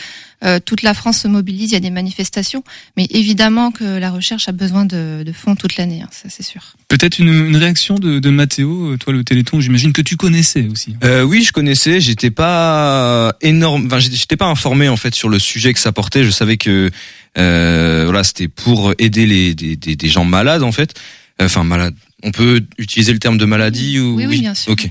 Toute 0.64 0.82
la 0.82 0.94
France 0.94 1.18
se 1.18 1.28
mobilise, 1.28 1.70
il 1.70 1.74
y 1.74 1.76
a 1.76 1.80
des 1.80 1.90
manifestations, 1.90 2.62
mais 2.96 3.06
évidemment 3.10 3.70
que 3.70 3.84
la 3.84 4.10
recherche 4.10 4.48
a 4.48 4.52
besoin 4.52 4.84
de, 4.84 5.24
fonds 5.34 5.56
toute 5.56 5.76
l'année, 5.76 6.02
hein, 6.02 6.08
ça 6.10 6.28
c'est 6.28 6.42
sûr. 6.42 6.76
Peut-être 6.88 7.18
une, 7.18 7.56
réaction 7.56 7.96
de, 7.96 8.18
de 8.18 8.30
Mathéo, 8.30 8.96
toi 8.96 9.12
le 9.12 9.24
Téléthon, 9.24 9.60
j'imagine 9.60 9.92
que 9.92 10.02
tu 10.02 10.16
connaissais 10.16 10.68
aussi. 10.70 10.94
oui, 11.24 11.42
je 11.42 11.52
connaissais. 11.52 12.00
J'étais 12.00 12.30
pas 12.30 13.34
énorme, 13.40 13.86
enfin 13.86 13.98
j'étais 13.98 14.36
pas 14.36 14.46
informé 14.46 14.88
en 14.88 14.96
fait 14.96 15.14
sur 15.14 15.28
le 15.28 15.38
sujet 15.38 15.72
que 15.72 15.80
ça 15.80 15.92
portait. 15.92 16.24
Je 16.24 16.30
savais 16.30 16.56
que 16.56 16.90
euh, 17.38 18.02
voilà, 18.04 18.24
c'était 18.24 18.48
pour 18.48 18.94
aider 18.98 19.26
les 19.26 19.54
des, 19.54 19.76
des, 19.76 19.96
des, 19.96 20.08
gens 20.08 20.24
malades 20.24 20.62
en 20.62 20.72
fait. 20.72 20.94
Enfin 21.40 21.64
malades. 21.64 21.94
On 22.22 22.30
peut 22.30 22.62
utiliser 22.78 23.12
le 23.12 23.18
terme 23.18 23.38
de 23.38 23.44
maladie 23.44 24.00
ou 24.00 24.16
oui, 24.16 24.26
oui, 24.26 24.40
bien 24.40 24.54
sûr. 24.54 24.72
Ok, 24.72 24.86
euh, 24.86 24.88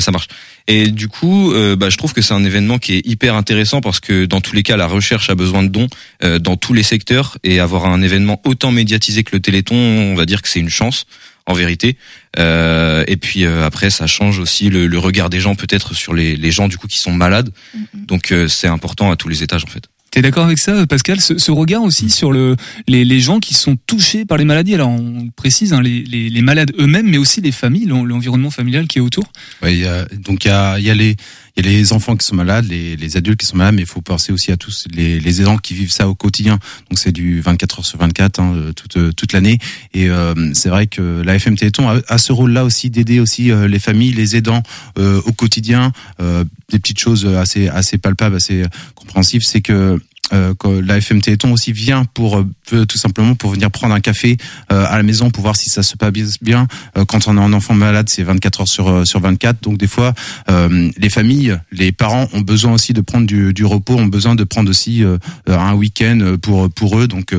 ça 0.00 0.10
marche. 0.10 0.28
Et 0.66 0.90
du 0.90 1.08
coup, 1.08 1.52
euh, 1.52 1.76
bah, 1.76 1.90
je 1.90 1.96
trouve 1.96 2.12
que 2.12 2.22
c'est 2.22 2.34
un 2.34 2.44
événement 2.44 2.78
qui 2.78 2.94
est 2.94 3.06
hyper 3.06 3.34
intéressant 3.34 3.80
parce 3.80 4.00
que 4.00 4.24
dans 4.24 4.40
tous 4.40 4.54
les 4.54 4.62
cas, 4.62 4.76
la 4.76 4.86
recherche 4.86 5.30
a 5.30 5.34
besoin 5.34 5.62
de 5.62 5.68
dons 5.68 5.86
euh, 6.24 6.38
dans 6.38 6.56
tous 6.56 6.72
les 6.72 6.82
secteurs 6.82 7.38
et 7.44 7.60
avoir 7.60 7.86
un 7.86 8.02
événement 8.02 8.40
autant 8.44 8.72
médiatisé 8.72 9.22
que 9.22 9.34
le 9.34 9.40
Téléthon, 9.40 9.76
on 9.76 10.14
va 10.14 10.26
dire 10.26 10.42
que 10.42 10.48
c'est 10.48 10.60
une 10.60 10.70
chance 10.70 11.06
en 11.46 11.54
vérité. 11.54 11.96
Euh, 12.38 13.04
et 13.06 13.16
puis 13.16 13.44
euh, 13.44 13.64
après, 13.64 13.90
ça 13.90 14.08
change 14.08 14.40
aussi 14.40 14.70
le, 14.70 14.88
le 14.88 14.98
regard 14.98 15.30
des 15.30 15.38
gens 15.38 15.54
peut-être 15.54 15.94
sur 15.94 16.14
les, 16.14 16.34
les, 16.34 16.50
gens 16.50 16.66
du 16.66 16.78
coup 16.78 16.88
qui 16.88 16.98
sont 16.98 17.12
malades. 17.12 17.50
Mm-hmm. 17.50 18.06
Donc 18.06 18.34
c'est 18.48 18.68
important 18.68 19.12
à 19.12 19.16
tous 19.16 19.28
les 19.28 19.44
étages 19.44 19.64
en 19.64 19.68
fait. 19.68 19.84
T'es 20.16 20.22
d'accord 20.22 20.46
avec 20.46 20.56
ça, 20.56 20.86
Pascal 20.86 21.20
ce, 21.20 21.36
ce, 21.36 21.50
regard 21.50 21.82
aussi 21.82 22.08
sur 22.08 22.32
le, 22.32 22.56
les, 22.88 23.04
les, 23.04 23.20
gens 23.20 23.38
qui 23.38 23.52
sont 23.52 23.76
touchés 23.86 24.24
par 24.24 24.38
les 24.38 24.46
maladies? 24.46 24.74
Alors 24.74 24.88
on 24.88 25.28
précise 25.36 25.74
hein, 25.74 25.82
les, 25.82 26.04
les, 26.04 26.30
les, 26.30 26.40
malades 26.40 26.72
eux-mêmes, 26.78 27.06
mais 27.06 27.18
aussi 27.18 27.42
les 27.42 27.52
familles, 27.52 27.84
l'environnement 27.84 28.50
familial 28.50 28.86
qui 28.86 28.96
est 28.96 29.02
autour. 29.02 29.24
Oui, 29.62 29.84
donc 30.14 30.46
il 30.46 30.48
y 30.48 30.50
a, 30.52 30.78
y 30.78 30.88
a 30.88 30.94
les 30.94 31.16
il 31.56 31.64
y 31.64 31.68
a 31.68 31.72
les 31.72 31.92
enfants 31.92 32.16
qui 32.16 32.26
sont 32.26 32.36
malades, 32.36 32.66
les, 32.68 32.96
les 32.96 33.16
adultes 33.16 33.40
qui 33.40 33.46
sont 33.46 33.56
malades, 33.56 33.74
mais 33.74 33.82
il 33.82 33.88
faut 33.88 34.02
penser 34.02 34.32
aussi 34.32 34.52
à 34.52 34.56
tous 34.56 34.86
les, 34.92 35.18
les 35.18 35.40
aidants 35.40 35.56
qui 35.56 35.74
vivent 35.74 35.92
ça 35.92 36.08
au 36.08 36.14
quotidien. 36.14 36.58
Donc 36.90 36.98
c'est 36.98 37.12
du 37.12 37.40
24 37.40 37.78
heures 37.78 37.86
sur 37.86 37.98
24 37.98 38.40
hein, 38.40 38.54
euh, 38.54 38.72
toute 38.72 38.96
euh, 38.96 39.12
toute 39.12 39.32
l'année. 39.32 39.58
Et 39.94 40.10
euh, 40.10 40.34
c'est 40.52 40.68
vrai 40.68 40.86
que 40.86 41.22
la 41.24 41.36
FM 41.36 41.56
Téléthon 41.56 41.88
a, 41.88 42.00
a 42.08 42.18
ce 42.18 42.32
rôle-là 42.32 42.64
aussi 42.64 42.90
d'aider 42.90 43.20
aussi 43.20 43.50
les 43.68 43.78
familles, 43.78 44.12
les 44.12 44.36
aidants 44.36 44.62
au 44.96 45.32
quotidien. 45.32 45.92
des 46.18 46.78
petites 46.78 46.98
choses 46.98 47.26
assez 47.26 47.68
assez 47.68 47.98
palpables, 47.98 48.36
assez 48.36 48.64
compréhensives, 48.94 49.42
c'est 49.42 49.60
que 49.60 49.98
euh, 50.32 50.54
la 50.84 50.98
FM 50.98 51.20
Téléthon 51.20 51.52
aussi 51.52 51.72
vient 51.72 52.04
pour 52.04 52.38
euh, 52.38 52.84
tout 52.86 52.98
simplement 52.98 53.34
pour 53.34 53.50
venir 53.50 53.70
prendre 53.70 53.94
un 53.94 54.00
café 54.00 54.36
euh, 54.72 54.84
à 54.88 54.96
la 54.96 55.02
maison 55.02 55.30
pour 55.30 55.42
voir 55.42 55.56
si 55.56 55.70
ça 55.70 55.82
se 55.82 55.96
passe 55.96 56.42
bien. 56.42 56.66
Euh, 56.96 57.04
quand 57.04 57.28
on 57.28 57.36
a 57.36 57.40
un 57.40 57.52
enfant 57.52 57.74
malade, 57.74 58.08
c'est 58.08 58.22
24 58.22 58.60
heures 58.60 58.68
sur 58.68 59.06
sur 59.06 59.20
24. 59.20 59.62
Donc 59.62 59.78
des 59.78 59.86
fois, 59.86 60.14
les 60.48 61.10
familles, 61.10 61.58
les 61.72 61.92
parents 61.92 62.28
ont 62.32 62.40
besoin 62.40 62.72
aussi 62.72 62.92
de 62.92 63.00
prendre 63.00 63.26
du, 63.26 63.52
du 63.52 63.64
repos, 63.64 63.94
ont 63.94 64.06
besoin 64.06 64.34
de 64.34 64.44
prendre 64.44 64.70
aussi 64.70 65.02
un 65.46 65.74
week-end 65.74 66.36
pour 66.40 66.70
pour 66.70 66.98
eux. 66.98 67.08
Donc 67.08 67.34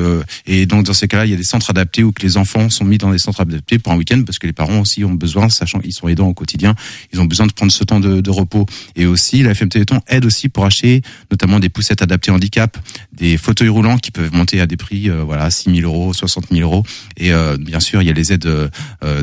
et 0.46 0.66
donc 0.66 0.84
dans 0.86 0.92
ces 0.92 1.08
cas-là, 1.08 1.26
il 1.26 1.30
y 1.30 1.34
a 1.34 1.36
des 1.36 1.42
centres 1.42 1.70
adaptés 1.70 2.02
où 2.02 2.12
que 2.12 2.22
les 2.22 2.36
enfants 2.36 2.70
sont 2.70 2.84
mis 2.84 2.98
dans 2.98 3.10
des 3.10 3.18
centres 3.18 3.40
adaptés 3.40 3.78
pour 3.78 3.92
un 3.92 3.96
week-end 3.96 4.22
parce 4.24 4.38
que 4.38 4.46
les 4.46 4.52
parents 4.52 4.80
aussi 4.80 5.04
ont 5.04 5.14
besoin, 5.14 5.48
sachant 5.48 5.80
qu'ils 5.80 5.92
sont 5.92 6.08
aidants 6.08 6.28
au 6.28 6.34
quotidien, 6.34 6.74
ils 7.12 7.20
ont 7.20 7.24
besoin 7.24 7.46
de 7.46 7.52
prendre 7.52 7.72
ce 7.72 7.84
temps 7.84 8.00
de, 8.00 8.20
de 8.20 8.30
repos. 8.30 8.66
Et 8.96 9.06
aussi, 9.06 9.42
la 9.42 9.50
FM 9.52 9.68
Téléthon 9.68 10.00
aide 10.08 10.24
aussi 10.24 10.48
pour 10.48 10.64
acheter 10.64 11.02
notamment 11.30 11.58
des 11.60 11.68
poussettes 11.68 12.02
adaptées 12.02 12.30
handicap 12.30 12.77
des 13.12 13.36
fauteuils 13.36 13.68
roulants 13.68 13.98
qui 13.98 14.10
peuvent 14.10 14.32
monter 14.32 14.60
à 14.60 14.66
des 14.66 14.76
prix, 14.76 15.10
euh, 15.10 15.22
voilà, 15.22 15.50
6 15.50 15.74
000 15.74 15.90
euros, 15.90 16.12
60 16.12 16.46
000 16.50 16.62
euros. 16.62 16.84
Et 17.16 17.32
euh, 17.32 17.56
bien 17.58 17.80
sûr, 17.80 18.02
il 18.02 18.06
y 18.06 18.10
a 18.10 18.14
les 18.14 18.32
aides 18.32 18.46
euh, 18.46 18.68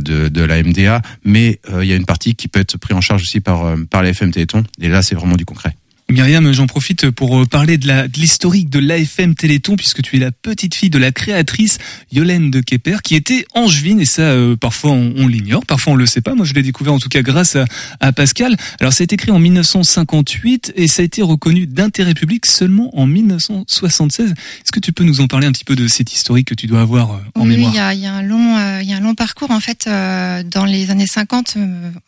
de, 0.01 0.41
la 0.41 0.61
MDA, 0.61 1.01
mais 1.23 1.59
il 1.81 1.87
y 1.87 1.93
a 1.93 1.95
une 1.95 2.05
partie 2.05 2.35
qui 2.35 2.47
peut 2.47 2.59
être 2.59 2.77
prise 2.77 2.95
en 2.95 3.01
charge 3.01 3.23
aussi 3.23 3.39
par, 3.39 3.75
par 3.89 4.03
les 4.03 4.09
FM 4.09 4.31
Téléthon. 4.31 4.63
Et 4.79 4.89
là, 4.89 5.01
c'est 5.01 5.15
vraiment 5.15 5.35
du 5.35 5.45
concret. 5.45 5.75
Myriam, 6.15 6.49
j'en 6.53 6.65
profite 6.65 7.11
pour 7.11 7.41
euh, 7.41 7.45
parler 7.45 7.77
de 7.77 8.09
l'historique 8.15 8.69
de 8.69 8.79
l'AFM 8.79 9.35
Téléthon 9.35 9.75
puisque 9.75 10.01
tu 10.01 10.15
es 10.15 10.19
la 10.19 10.31
petite 10.31 10.73
fille 10.73 10.89
de 10.89 10.97
la 10.97 11.11
créatrice 11.11 11.77
Yolène 12.09 12.51
de 12.51 12.61
Kepper 12.61 12.99
qui 13.03 13.15
était 13.15 13.45
angevine 13.53 13.99
et 13.99 14.05
ça 14.05 14.21
euh, 14.21 14.55
parfois 14.55 14.91
on, 14.91 15.27
l'ignore, 15.27 15.65
parfois 15.65 15.91
on 15.91 15.97
le 15.97 16.05
sait 16.05 16.21
pas. 16.21 16.33
Moi 16.33 16.45
je 16.45 16.53
l'ai 16.53 16.63
découvert 16.63 16.93
en 16.93 16.99
tout 16.99 17.09
cas 17.09 17.21
grâce 17.21 17.57
à, 17.57 17.65
à, 17.99 18.13
Pascal. 18.13 18.55
Alors 18.79 18.93
ça 18.93 19.01
a 19.01 19.03
été 19.03 19.17
créé 19.17 19.33
en 19.33 19.39
1958 19.39 20.71
et 20.77 20.87
ça 20.87 21.01
a 21.01 21.05
été 21.05 21.21
reconnu 21.21 21.67
d'intérêt 21.67 22.13
public 22.13 22.45
seulement 22.45 22.97
en 22.97 23.07
1976. 23.07 24.31
Est-ce 24.31 24.71
que 24.71 24.79
tu 24.79 24.93
peux 24.93 25.03
nous 25.03 25.19
en 25.19 25.27
parler 25.27 25.47
un 25.47 25.51
petit 25.51 25.65
peu 25.65 25.75
de 25.75 25.89
cette 25.89 26.13
historique 26.13 26.47
que 26.47 26.55
tu 26.55 26.67
dois 26.67 26.79
avoir 26.79 27.11
euh, 27.11 27.17
en 27.35 27.43
mémoire 27.43 27.73
Oui, 27.73 27.77
il 27.93 27.99
y 28.01 28.05
a, 28.05 28.13
un 28.13 28.21
long 28.21 28.79
il 28.79 28.89
y 28.89 28.93
a 28.93 28.95
un 28.95 29.01
long 29.01 29.15
parcours 29.15 29.51
en 29.51 29.59
fait 29.59 29.83
dans 29.85 30.65
les 30.65 30.91
années 30.91 31.07
50, 31.07 31.57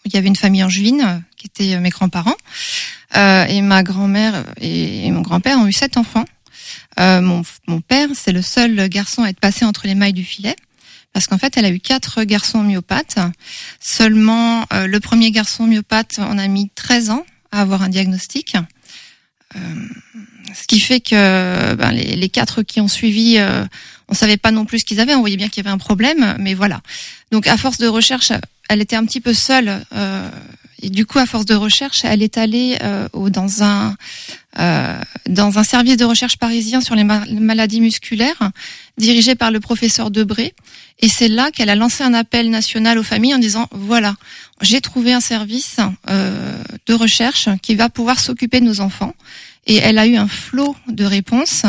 il 0.06 0.14
y 0.14 0.18
avait 0.18 0.30
une 0.30 0.38
famille 0.38 0.64
angevine 0.64 1.24
qui 1.48 1.64
était 1.64 1.80
mes 1.80 1.90
grands-parents. 1.90 2.36
Euh, 3.16 3.46
et 3.46 3.62
ma 3.62 3.84
grand-mère 3.84 4.44
et, 4.60 5.10
mon 5.12 5.22
grand-père 5.22 5.58
ont 5.60 5.68
eu 5.68 5.74
sept 5.74 5.98
enfants. 5.98 6.26
Euh, 7.00 7.22
mon, 7.22 7.44
mon, 7.68 7.80
père, 7.80 8.10
c'est 8.14 8.34
le 8.34 8.42
seul 8.42 8.90
garçon 8.90 9.24
à 9.24 9.30
être 9.30 9.40
passé 9.40 9.66
entre 9.66 9.88
les 9.88 9.96
mailles 9.96 10.14
du 10.14 10.24
filet. 10.24 10.56
Parce 11.14 11.28
qu'en 11.28 11.38
fait, 11.38 11.58
elle 11.58 11.66
a 11.66 11.70
eu 11.70 11.80
quatre 11.80 12.24
garçons 12.24 12.64
myopathes. 12.64 13.18
Seulement, 13.80 14.66
euh, 14.74 14.88
le 14.88 15.00
premier 15.00 15.32
garçon 15.32 15.66
myopathe, 15.66 16.20
on 16.20 16.38
a 16.38 16.48
mis 16.48 16.70
13 16.76 17.10
ans 17.12 17.26
à 17.52 17.62
avoir 17.62 17.82
un 17.82 17.90
diagnostic. 17.90 18.56
Euh, 19.56 19.60
ce 20.54 20.68
qui 20.68 20.80
fait 20.80 21.00
que 21.00 21.74
ben, 21.76 21.92
les, 21.92 22.16
les, 22.16 22.30
quatre 22.30 22.62
qui 22.64 22.82
ont 22.82 22.88
suivi, 22.88 23.38
euh, 23.38 23.66
on 24.10 24.14
savait 24.14 24.38
pas 24.38 24.52
non 24.52 24.66
plus 24.66 24.80
ce 24.80 24.86
qu'ils 24.86 25.00
avaient. 25.00 25.16
On 25.16 25.22
voyait 25.22 25.38
bien 25.38 25.48
qu'il 25.50 25.64
y 25.64 25.68
avait 25.68 25.74
un 25.74 25.78
problème, 25.78 26.36
mais 26.40 26.54
voilà. 26.54 26.82
Donc, 27.32 27.48
à 27.48 27.58
force 27.58 27.78
de 27.78 27.88
recherche, 27.88 28.32
elle 28.70 28.82
était 28.82 28.96
un 28.96 29.06
petit 29.06 29.22
peu 29.22 29.34
seule 29.34 29.86
euh, 29.94 30.30
du 30.84 31.06
coup, 31.06 31.20
à 31.20 31.26
force 31.26 31.46
de 31.46 31.56
recherche, 31.56 32.06
elle 32.06 32.22
est 32.22 32.38
allée 32.38 32.78
euh, 32.82 33.08
dans 33.30 33.64
un 33.64 33.96
euh, 34.60 35.00
dans 35.28 35.60
un 35.60 35.64
service 35.64 35.98
de 35.98 36.06
recherche 36.06 36.38
parisien 36.38 36.82
sur 36.82 36.96
les 36.96 37.04
maladies 37.04 37.80
musculaires, 37.80 38.52
dirigé 38.98 39.36
par 39.36 39.52
le 39.52 39.60
professeur 39.60 40.10
Debré. 40.10 40.56
Et 41.00 41.10
c'est 41.10 41.28
là 41.28 41.52
qu'elle 41.52 41.70
a 41.70 41.76
lancé 41.76 42.04
un 42.04 42.14
appel 42.14 42.50
national 42.50 42.98
aux 42.98 43.04
familles 43.04 43.36
en 43.36 43.40
disant 43.40 43.68
voilà, 43.72 44.16
j'ai 44.62 44.82
trouvé 44.82 45.14
un 45.14 45.20
service 45.20 45.78
euh, 46.10 46.58
de 46.88 46.94
recherche 46.94 47.50
qui 47.62 47.76
va 47.76 47.90
pouvoir 47.90 48.20
s'occuper 48.20 48.60
de 48.60 48.66
nos 48.66 48.80
enfants. 48.80 49.14
Et 49.68 49.76
elle 49.76 49.98
a 49.98 50.08
eu 50.08 50.16
un 50.16 50.28
flot 50.28 50.76
de 50.88 51.04
réponses. 51.04 51.66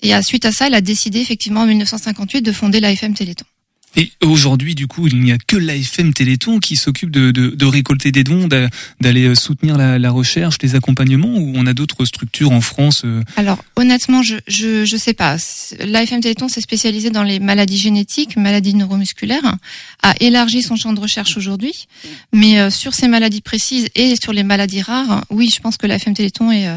Et 0.00 0.14
à 0.14 0.22
suite 0.22 0.44
à 0.44 0.52
ça, 0.52 0.66
elle 0.66 0.74
a 0.74 0.80
décidé 0.80 1.20
effectivement 1.20 1.60
en 1.60 1.66
1958 1.66 2.40
de 2.40 2.52
fonder 2.52 2.80
l'AFM 2.80 3.14
Téléthon. 3.14 3.44
Et 3.96 4.12
aujourd'hui, 4.22 4.74
du 4.74 4.86
coup, 4.86 5.06
il 5.06 5.20
n'y 5.20 5.32
a 5.32 5.38
que 5.38 5.56
l'AFM 5.56 6.12
Téléthon 6.12 6.58
qui 6.58 6.76
s'occupe 6.76 7.10
de, 7.10 7.30
de, 7.30 7.48
de, 7.48 7.66
récolter 7.66 8.12
des 8.12 8.22
dons, 8.24 8.48
d'aller 9.00 9.24
euh, 9.24 9.34
soutenir 9.34 9.76
la, 9.76 9.98
la, 9.98 10.10
recherche, 10.10 10.56
les 10.62 10.74
accompagnements, 10.74 11.36
ou 11.36 11.52
on 11.56 11.66
a 11.66 11.74
d'autres 11.74 12.04
structures 12.04 12.52
en 12.52 12.60
France 12.60 13.02
euh 13.04 13.22
Alors, 13.36 13.62
honnêtement, 13.76 14.22
je 14.22 14.36
je, 14.46 14.84
je 14.84 14.96
sais 14.96 15.14
pas. 15.14 15.36
L'AFM 15.80 16.20
Téléthon 16.20 16.48
s'est 16.48 16.60
spécialisé 16.60 17.10
dans 17.10 17.22
les 17.22 17.40
maladies 17.40 17.78
génétiques, 17.78 18.36
maladies 18.36 18.74
neuromusculaires, 18.74 19.56
a 20.02 20.14
élargi 20.20 20.62
son 20.62 20.76
champ 20.76 20.92
de 20.92 21.00
recherche 21.00 21.36
aujourd'hui, 21.36 21.88
mais 22.32 22.60
euh, 22.60 22.70
sur 22.70 22.94
ces 22.94 23.08
maladies 23.08 23.40
précises 23.40 23.88
et 23.94 24.14
sur 24.16 24.32
les 24.32 24.42
maladies 24.42 24.82
rares, 24.82 25.24
oui, 25.30 25.50
je 25.54 25.60
pense 25.60 25.76
que 25.76 25.86
l'AFM 25.86 26.14
Téléthon 26.14 26.52
est, 26.52 26.68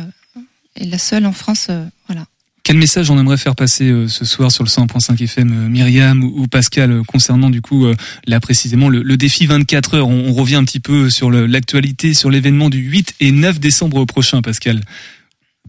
est 0.76 0.86
la 0.86 0.98
seule 0.98 1.26
en 1.26 1.34
France, 1.34 1.68
voilà. 2.08 2.26
Quel 2.64 2.78
message 2.78 3.10
on 3.10 3.18
aimerait 3.20 3.38
faire 3.38 3.56
passer 3.56 3.90
euh, 3.90 4.08
ce 4.08 4.24
soir 4.24 4.52
sur 4.52 4.64
le 4.64 4.70
100.5 4.70 5.22
FM, 5.24 5.52
euh, 5.52 5.70
Myriam 5.70 6.24
ou, 6.24 6.48
Pascal, 6.48 6.92
euh, 6.92 7.04
concernant 7.04 7.50
du 7.50 7.62
coup 7.62 7.88
là 8.28 8.40
précisément 8.40 8.88
le, 8.88 9.18
défi 9.18 9.48
24 9.48 9.96
heures? 9.96 10.08
On, 10.08 10.32
revient 10.34 10.56
un 10.56 10.64
petit 10.64 10.80
peu 10.80 11.10
sur 11.10 11.32
l'actualité, 11.32 12.14
sur 12.14 12.30
l'événement 12.30 12.70
du 12.70 12.80
8 12.80 13.16
et 13.20 13.32
9 13.32 13.60
décembre 13.60 14.06
prochain, 14.06 14.42
Pascal. 14.42 14.82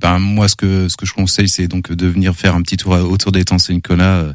Ben 0.03 0.19
moi 0.19 0.49
ce 0.49 0.57
que 0.57 0.89
ce 0.89 0.97
que 0.97 1.07
je 1.07 1.15
conseille 1.15 1.49
c'est 1.49 1.69
donc 1.69 1.93
de 1.93 2.07
venir 2.07 2.35
faire 2.35 2.55
un 2.55 2.63
petit 2.63 2.77
tour 2.77 2.93
autour 2.93 3.33
des 3.33 3.45
temps 3.45 3.57
Nicolas 3.71 4.27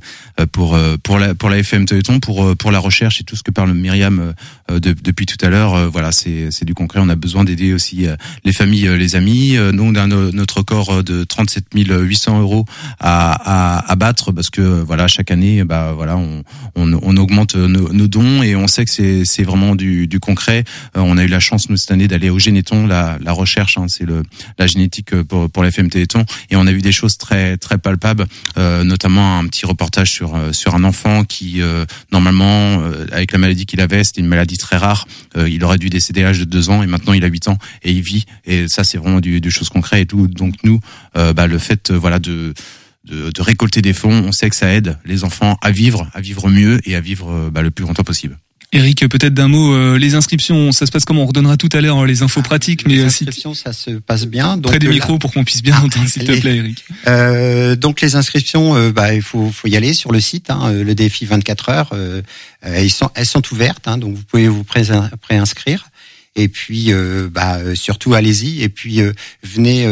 pour 0.52 0.78
pour 1.04 1.20
la 1.20 1.36
pour 1.36 1.50
la 1.50 1.60
FM 1.60 1.86
Téléthon 1.86 2.20
pour 2.20 2.56
pour 2.56 2.72
la 2.72 2.80
recherche 2.80 3.22
et 3.22 3.24
tout 3.24 3.36
ce 3.36 3.44
que 3.44 3.52
parle 3.52 3.74
Myriam 3.74 4.34
depuis 4.70 5.26
tout 5.26 5.44
à 5.46 5.50
l'heure. 5.50 5.92
Voilà, 5.92 6.12
c'est 6.12 6.50
c'est 6.52 6.66
du 6.66 6.74
concret. 6.74 7.00
On 7.04 7.10
a 7.10 7.16
besoin 7.16 7.44
d'aider 7.44 7.74
aussi 7.74 8.08
les 8.46 8.54
familles, 8.54 8.98
les 8.98 9.16
amis. 9.16 9.58
Nous 9.74 9.84
on 9.84 9.96
a 9.96 10.08
notre 10.08 10.62
corps 10.62 11.04
de 11.04 11.24
37 11.24 11.66
800 11.74 12.40
euros 12.40 12.66
à, 13.00 13.78
à, 13.78 13.92
à 13.92 13.96
battre 13.96 14.32
parce 14.32 14.50
que 14.50 14.62
voilà 14.62 15.08
chaque 15.08 15.32
année 15.32 15.64
bah 15.64 15.94
voilà 15.96 16.18
on 16.18 16.44
on, 16.76 16.94
on 16.94 17.18
augmente 17.18 17.56
nos, 17.56 17.92
nos, 17.92 18.08
dons 18.08 18.44
et 18.44 18.56
on 18.56 18.68
sait 18.68 18.86
que 18.86 18.92
c'est 18.92 19.26
c'est 19.26 19.44
vraiment 19.44 19.76
du, 19.76 20.08
du 20.08 20.20
concret. 20.20 20.64
on 20.96 21.18
a 21.18 21.24
eu 21.24 21.28
la 21.28 21.40
chance 21.40 21.70
nous 21.70 21.78
cette 21.78 21.92
année 21.92 22.08
d'aller 22.08 22.30
au 22.30 22.40
Généton, 22.40 22.88
la, 22.88 23.18
la 23.22 23.32
recherche, 23.32 23.78
hein, 23.78 23.86
c'est 23.88 24.06
le 24.06 24.24
la 24.58 24.68
génétique 24.68 25.16
pour 25.24 25.50
pour 25.50 25.57
Téléthon 25.90 26.26
et 26.50 26.56
on 26.56 26.68
a 26.68 26.72
vu 26.72 26.82
des 26.82 26.92
choses 26.92 27.18
très 27.18 27.58
très 27.58 27.78
palpables, 27.78 28.26
euh, 28.58 28.84
notamment 28.84 29.40
un 29.40 29.48
petit 29.48 29.66
reportage 29.66 30.12
sur 30.12 30.36
euh, 30.36 30.54
sur 30.54 30.76
un 30.76 30.84
enfant 30.84 31.24
qui 31.24 31.62
euh, 31.62 31.86
normalement 32.12 32.82
avec 33.12 33.32
la 33.32 33.38
maladie 33.38 33.66
qu'il 33.66 33.82
avait, 33.82 34.04
c'était 34.04 34.22
une 34.22 34.28
maladie 34.28 34.58
très 34.58 34.78
rare, 34.78 35.08
il 35.36 35.64
aurait 35.64 35.78
dû 35.78 35.90
décéder 35.90 36.22
à 36.22 36.26
l'âge 36.26 36.40
de 36.40 36.46
deux 36.46 36.70
ans 36.70 36.84
et 36.84 36.88
maintenant 36.88 37.14
il 37.14 37.24
a 37.24 37.28
8 37.28 37.50
ans 37.50 37.58
et 37.84 37.92
il 37.92 38.02
vit 38.02 38.26
et 38.46 38.68
ça 38.68 38.84
c'est 38.84 38.98
vraiment 38.98 39.20
du, 39.20 39.42
du 39.42 39.52
chose 39.52 39.70
concret 39.70 40.02
et 40.02 40.06
tout. 40.06 40.28
Donc 40.28 40.56
nous, 40.64 40.80
bah, 41.14 41.48
le 41.48 41.58
fait 41.58 41.92
voilà 41.92 42.20
de 42.20 42.54
de, 43.06 43.32
de, 43.32 43.42
récolter 43.42 43.82
des 43.82 43.94
fonds, 43.94 44.26
on 44.26 44.34
sait 44.34 44.50
que 44.50 44.56
ça 44.56 44.74
aide 44.74 44.98
les 45.06 45.24
enfants 45.24 45.58
à 45.62 45.72
vivre, 45.72 46.10
à 46.14 46.20
vivre 46.20 46.50
mieux 46.50 46.82
et 46.86 46.96
à 46.96 47.00
vivre 47.00 47.50
bah, 47.50 47.62
le 47.62 47.72
plus 47.72 47.86
longtemps 47.86 48.04
possible. 48.04 48.38
Eric, 48.74 49.08
peut-être 49.08 49.34
d'un 49.34 49.48
mot, 49.48 49.74
euh, 49.74 49.98
les 49.98 50.16
inscriptions, 50.16 50.74
ça 50.74 50.86
se 50.86 50.92
passe 50.92 51.06
comment? 51.06 51.24
On 51.24 51.28
redonnera 51.28 51.56
tout 51.56 51.70
à 51.72 51.80
l'heure 51.80 52.00
euh, 52.00 52.06
les 52.06 52.22
infos 52.22 52.42
pratiques, 52.42 52.86
mais 52.86 52.96
les 52.96 53.02
euh, 53.02 53.06
inscriptions, 53.06 53.54
ça 53.54 53.72
se 53.72 53.92
passe 53.92 54.26
bien. 54.26 54.58
Donc, 54.58 54.72
près 54.72 54.80
du 54.80 54.90
micro 54.90 55.18
pour 55.18 55.32
qu'on 55.32 55.46
puisse 55.46 55.64
bien 55.64 55.76
ah, 55.78 55.86
entendre, 55.86 56.10
s'il 56.10 56.26
te 56.26 56.38
plaît, 56.38 56.58
Eric. 56.58 56.84
Euh, 57.08 57.78
donc 57.78 58.02
les 58.02 58.16
inscriptions, 58.16 58.90
bah, 58.90 59.14
il 59.14 59.22
faut, 59.22 59.50
faut 59.52 59.70
y 59.70 59.78
aller 59.78 59.94
sur 59.94 60.12
le 60.12 60.20
site, 60.20 60.50
hein, 60.50 60.74
le 60.74 60.96
défi 60.96 61.26
24 61.26 61.70
heures. 61.70 61.92
elles 62.62 62.90
sont, 62.90 63.10
elles 63.16 63.26
sont 63.26 63.42
ouvertes, 63.54 63.88
hein, 63.88 63.98
donc 63.98 64.16
vous 64.16 64.24
pouvez 64.24 64.50
vous 64.50 64.66
préinscrire. 64.66 65.90
Et 66.36 66.50
puis, 66.50 66.92
bah, 67.32 67.60
surtout, 67.76 68.14
allez-y. 68.16 68.64
Et 68.64 68.70
puis, 68.70 69.02
venez 69.44 69.88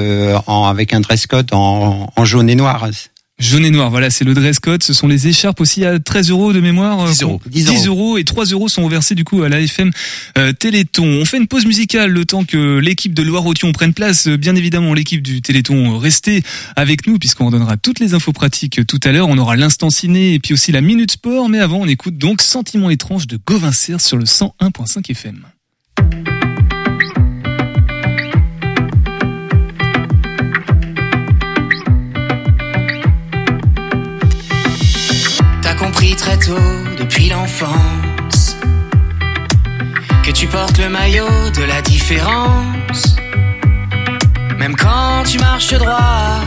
en, 0.47 0.65
avec 0.65 0.93
un 0.93 0.99
dress 0.99 1.27
code 1.27 1.53
en, 1.53 2.11
en 2.13 2.25
jaune 2.25 2.49
et 2.49 2.55
noir. 2.55 2.89
Jaune 3.37 3.65
et 3.65 3.69
noir, 3.69 3.89
voilà, 3.89 4.09
c'est 4.09 4.23
le 4.23 4.33
dress 4.33 4.59
code. 4.59 4.81
Ce 4.81 4.93
sont 4.93 5.07
les 5.07 5.27
écharpes 5.27 5.59
aussi 5.59 5.83
à 5.83 5.99
13 5.99 6.29
euros 6.29 6.53
de 6.53 6.61
mémoire. 6.61 7.05
10 7.05 7.23
euros. 7.23 7.41
10 7.45 7.87
euros 7.87 8.17
et 8.17 8.23
3 8.23 8.45
euros 8.45 8.69
sont 8.69 8.85
reversés 8.85 9.13
du 9.13 9.25
coup 9.25 9.43
à 9.43 9.49
la 9.49 9.59
FM 9.59 9.91
euh, 10.37 10.53
Téléthon. 10.53 11.05
On 11.05 11.25
fait 11.25 11.37
une 11.37 11.47
pause 11.47 11.65
musicale 11.65 12.11
le 12.11 12.23
temps 12.23 12.45
que 12.45 12.77
l'équipe 12.79 13.13
de 13.13 13.23
Loire-Othion 13.23 13.73
prenne 13.73 13.93
place. 13.93 14.29
Bien 14.29 14.55
évidemment, 14.55 14.93
l'équipe 14.93 15.21
du 15.21 15.41
Téléthon, 15.41 15.97
restez 15.97 16.43
avec 16.77 17.07
nous 17.07 17.19
puisqu'on 17.19 17.51
donnera 17.51 17.75
toutes 17.75 17.99
les 17.99 18.13
infos 18.13 18.31
pratiques 18.31 18.87
tout 18.87 18.99
à 19.03 19.11
l'heure. 19.11 19.27
On 19.27 19.37
aura 19.37 19.57
l'instant 19.57 19.89
ciné 19.89 20.35
et 20.35 20.39
puis 20.39 20.53
aussi 20.53 20.71
la 20.71 20.81
minute 20.81 21.11
sport. 21.11 21.49
Mais 21.49 21.59
avant, 21.59 21.79
on 21.79 21.87
écoute 21.87 22.17
donc 22.17 22.41
Sentiment 22.41 22.89
étrange 22.89 23.27
de 23.27 23.37
Govincer 23.45 23.99
sur 23.99 24.15
le 24.15 24.23
101.5 24.23 25.11
FM. 25.11 25.41
Depuis 36.97 37.29
l'enfance, 37.29 38.55
que 40.23 40.31
tu 40.31 40.47
portes 40.47 40.77
le 40.77 40.89
maillot 40.89 41.49
de 41.55 41.63
la 41.63 41.81
différence. 41.81 43.15
Même 44.57 44.75
quand 44.75 45.23
tu 45.23 45.39
marches 45.39 45.73
droit, 45.73 46.41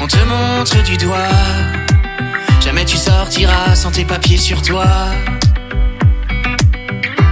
on 0.00 0.06
te 0.06 0.16
montre 0.16 0.82
du 0.84 0.96
doigt. 0.96 1.40
Jamais 2.60 2.84
tu 2.84 2.96
sortiras 2.96 3.74
sans 3.74 3.90
tes 3.90 4.04
papiers 4.04 4.36
sur 4.36 4.62
toi. 4.62 4.86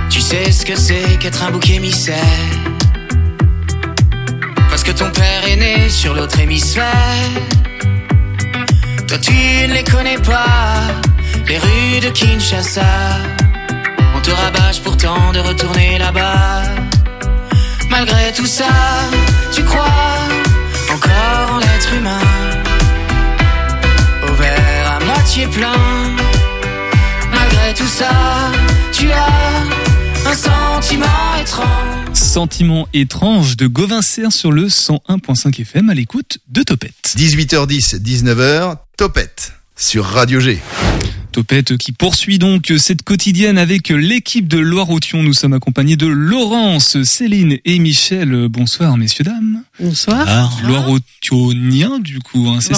Tu 0.09 0.21
sais 0.21 0.51
ce 0.51 0.65
que 0.65 0.77
c'est 0.77 1.19
qu'être 1.21 1.45
un 1.45 1.51
bouc 1.51 1.71
émissaire. 1.71 2.17
Parce 4.69 4.83
que 4.83 4.91
ton 4.91 5.11
père 5.11 5.49
est 5.49 5.57
né 5.57 5.89
sur 5.89 6.15
l'autre 6.15 6.41
hémisphère. 6.41 7.31
Toi 9.07 9.19
tu 9.19 9.33
ne 9.33 9.75
les 9.75 9.85
connais 9.85 10.19
pas 10.19 11.01
les 11.51 11.59
rues 11.59 12.01
de 12.01 12.11
Kinshasa. 12.11 12.83
On 14.15 14.21
te 14.21 14.31
rabâche 14.31 14.81
pourtant 14.83 15.33
de 15.33 15.41
retourner 15.41 15.99
là-bas. 15.99 16.63
Malgré 17.91 18.33
tout 18.33 18.47
ça, 18.47 18.71
tu 19.53 19.65
crois 19.65 20.19
encore 20.95 21.55
en 21.55 21.59
l'être 21.59 21.93
humain. 21.95 22.27
Au 24.29 24.33
verre 24.35 24.91
à 24.97 25.05
moitié 25.05 25.47
plein. 25.49 25.83
Malgré 27.33 27.75
tout 27.75 27.93
ça, 28.01 28.13
tu 28.93 29.11
as 29.11 30.31
un 30.31 30.35
sentiment 30.35 31.37
étrange. 31.41 31.67
Sentiment 32.13 32.87
étrange 32.93 33.57
de 33.57 33.67
Govincer 33.67 34.31
sur 34.31 34.53
le 34.53 34.67
101.5 34.69 35.63
FM 35.63 35.91
à 35.91 35.95
l'écoute 35.95 36.39
de 36.49 36.63
Topette. 36.63 37.15
18h10, 37.17 38.01
19h, 38.01 38.77
Topette 38.97 39.53
sur 39.75 40.05
Radio 40.05 40.39
G. 40.39 40.61
Topette 41.31 41.77
qui 41.77 41.93
poursuit 41.93 42.39
donc 42.39 42.73
cette 42.79 43.03
quotidienne 43.03 43.59
avec 43.59 43.89
l'équipe 43.89 44.49
de 44.49 44.59
Loire-Othion. 44.59 45.23
Nous 45.23 45.35
sommes 45.35 45.53
accompagnés 45.53 45.97
de 45.97 46.07
Laurence, 46.07 47.03
Céline 47.03 47.59
et 47.65 47.79
Michel. 47.79 48.49
Bonsoir 48.49 48.97
messieurs 48.97 49.25
dames. 49.25 49.63
Bonsoir. 49.79 50.27
Loire-Othionien 50.67 51.99
du 51.99 52.19
coup. 52.21 52.49
Hein, 52.49 52.61
c'est 52.61 52.75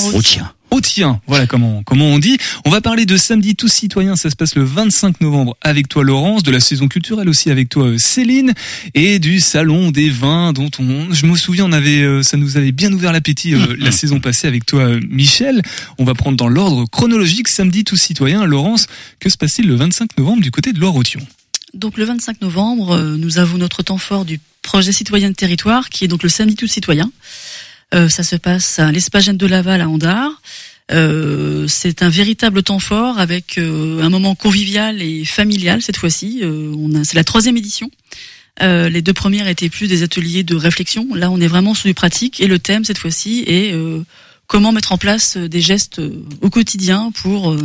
au 0.73 0.81
tien. 0.81 1.21
Voilà 1.27 1.47
comment 1.47 1.83
comment 1.85 2.07
on 2.07 2.19
dit. 2.19 2.39
On 2.65 2.71
va 2.71 2.81
parler 2.81 3.05
de 3.05 3.17
samedi 3.17 3.55
tous 3.55 3.69
citoyens. 3.69 4.17
Ça 4.17 4.31
se 4.31 4.37
passe 4.37 4.55
le 4.57 4.65
25 4.65 5.21
novembre 5.21 5.57
avec 5.61 5.87
toi 5.87 6.03
Laurence, 6.03 6.43
de 6.43 6.51
la 6.51 6.61
saison 6.61 6.89
culturelle 6.89 7.29
aussi 7.29 7.51
avec 7.51 7.69
toi 7.69 7.89
euh, 7.89 7.99
Céline 7.99 8.55
et 8.95 9.19
du 9.19 9.39
salon 9.39 9.91
des 9.91 10.09
vins 10.09 10.53
dont 10.53 10.71
on, 10.79 11.13
je 11.13 11.27
me 11.27 11.37
souviens, 11.37 11.67
on 11.67 11.73
avait, 11.73 12.01
euh, 12.01 12.23
ça 12.23 12.39
nous 12.39 12.57
avait 12.57 12.73
bien 12.73 12.91
ouvert 12.93 13.13
l'appétit 13.13 13.55
euh, 13.55 13.77
la 13.79 13.93
saison 13.93 14.19
passée 14.19 14.49
avec 14.49 14.65
toi 14.65 14.89
Michel. 15.09 15.61
On 15.99 16.05
va 16.05 16.15
prendre 16.15 16.39
dans 16.39 16.49
l'ordre 16.49 16.87
chronologique 16.91 17.49
samedi 17.49 17.85
tous 17.85 17.97
citoyens. 17.97 18.47
Laurence, 18.47 18.87
que 19.21 19.29
se 19.29 19.37
passe-t-il 19.37 19.69
le 19.69 19.75
25 19.75 20.17
novembre 20.19 20.43
du 20.43 20.51
côté 20.51 20.73
de 20.73 20.81
Loire-Othion 20.81 21.21
donc 21.75 21.97
le 21.97 22.05
25 22.05 22.43
novembre, 22.43 22.99
nous 23.17 23.39
avons 23.39 23.57
notre 23.57 23.83
temps 23.83 23.97
fort 23.97 24.27
du 24.27 24.41
projet 24.61 24.93
citoyen 24.93 25.31
de 25.31 25.35
territoire, 25.35 25.89
qui 25.89 26.05
est 26.05 26.09
donc 26.09 26.23
le 26.23 26.29
samedi 26.29 26.55
tous 26.55 26.67
citoyens. 26.67 27.11
Euh, 27.95 28.09
ça 28.09 28.23
se 28.23 28.37
passe 28.37 28.79
à 28.79 28.91
l'Espagène 28.91 29.37
de 29.37 29.47
Laval 29.47 29.81
à 29.81 29.89
Andard. 29.89 30.31
Euh, 30.91 31.67
c'est 31.69 32.03
un 32.03 32.09
véritable 32.09 32.63
temps 32.63 32.79
fort 32.79 33.19
avec 33.19 33.57
euh, 33.57 34.03
un 34.03 34.09
moment 34.09 34.35
convivial 34.35 35.01
et 35.01 35.25
familial 35.25 35.83
cette 35.83 35.97
fois-ci. 35.97 36.43
a, 36.43 37.05
c'est 37.05 37.15
la 37.15 37.25
troisième 37.25 37.57
édition. 37.57 37.91
les 38.61 39.03
deux 39.03 39.13
premières 39.13 39.49
étaient 39.49 39.71
plus 39.71 39.89
des 39.89 40.03
ateliers 40.03 40.43
de 40.43 40.57
réflexion. 40.57 41.15
Là, 41.15 41.31
on 41.31 41.41
est 41.41 41.47
vraiment 41.47 41.75
sur 41.75 41.87
du 41.89 41.95
pratique 41.95 42.41
et 42.41 42.47
le 42.47 42.59
thème 42.59 42.85
cette 42.85 42.99
fois-ci 42.99 43.45
est 43.47 43.75
comment 44.47 44.73
mettre 44.73 44.93
en 44.93 44.99
place 44.99 45.37
des 45.37 45.61
gestes 45.61 46.01
au 46.41 46.51
quotidien 46.51 47.13
pour 47.15 47.57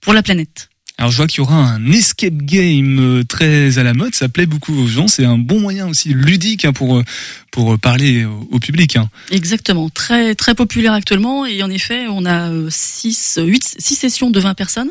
pour 0.00 0.12
la 0.14 0.22
planète. 0.22 0.68
Alors 1.00 1.10
je 1.10 1.16
vois 1.16 1.26
qu'il 1.26 1.38
y 1.38 1.40
aura 1.40 1.56
un 1.56 1.92
escape 1.92 2.36
game 2.42 2.98
euh, 3.00 3.24
très 3.24 3.78
à 3.78 3.82
la 3.82 3.94
mode, 3.94 4.14
ça 4.14 4.28
plaît 4.28 4.44
beaucoup 4.44 4.78
aux 4.78 4.86
gens, 4.86 5.08
c'est 5.08 5.24
un 5.24 5.38
bon 5.38 5.58
moyen 5.58 5.88
aussi 5.88 6.10
ludique 6.10 6.66
hein, 6.66 6.74
pour 6.74 6.98
euh, 6.98 7.04
pour 7.50 7.78
parler 7.78 8.26
au, 8.26 8.58
public. 8.58 8.96
Hein. 8.96 9.08
Exactement, 9.30 9.88
très 9.88 10.34
très 10.34 10.54
populaire 10.54 10.92
actuellement 10.92 11.46
et 11.46 11.62
en 11.62 11.70
effet 11.70 12.04
on 12.10 12.26
a 12.26 12.50
6 12.68 13.38
euh, 13.38 13.44
8 13.44 13.76
6 13.78 13.94
sessions 13.94 14.28
de 14.28 14.40
20 14.40 14.52
personnes. 14.52 14.90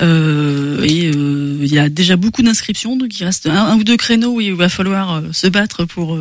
Euh, 0.00 0.82
et 0.84 1.10
il 1.10 1.70
y 1.70 1.78
a 1.78 1.90
déjà 1.90 2.16
beaucoup 2.16 2.40
d'inscriptions, 2.42 2.96
donc 2.96 3.20
il 3.20 3.24
reste 3.24 3.46
un, 3.46 3.76
ou 3.76 3.84
deux 3.84 3.98
créneaux 3.98 4.36
où 4.36 4.40
il 4.40 4.54
va 4.54 4.70
falloir 4.70 5.22
se 5.32 5.48
battre 5.48 5.84
pour 5.84 6.18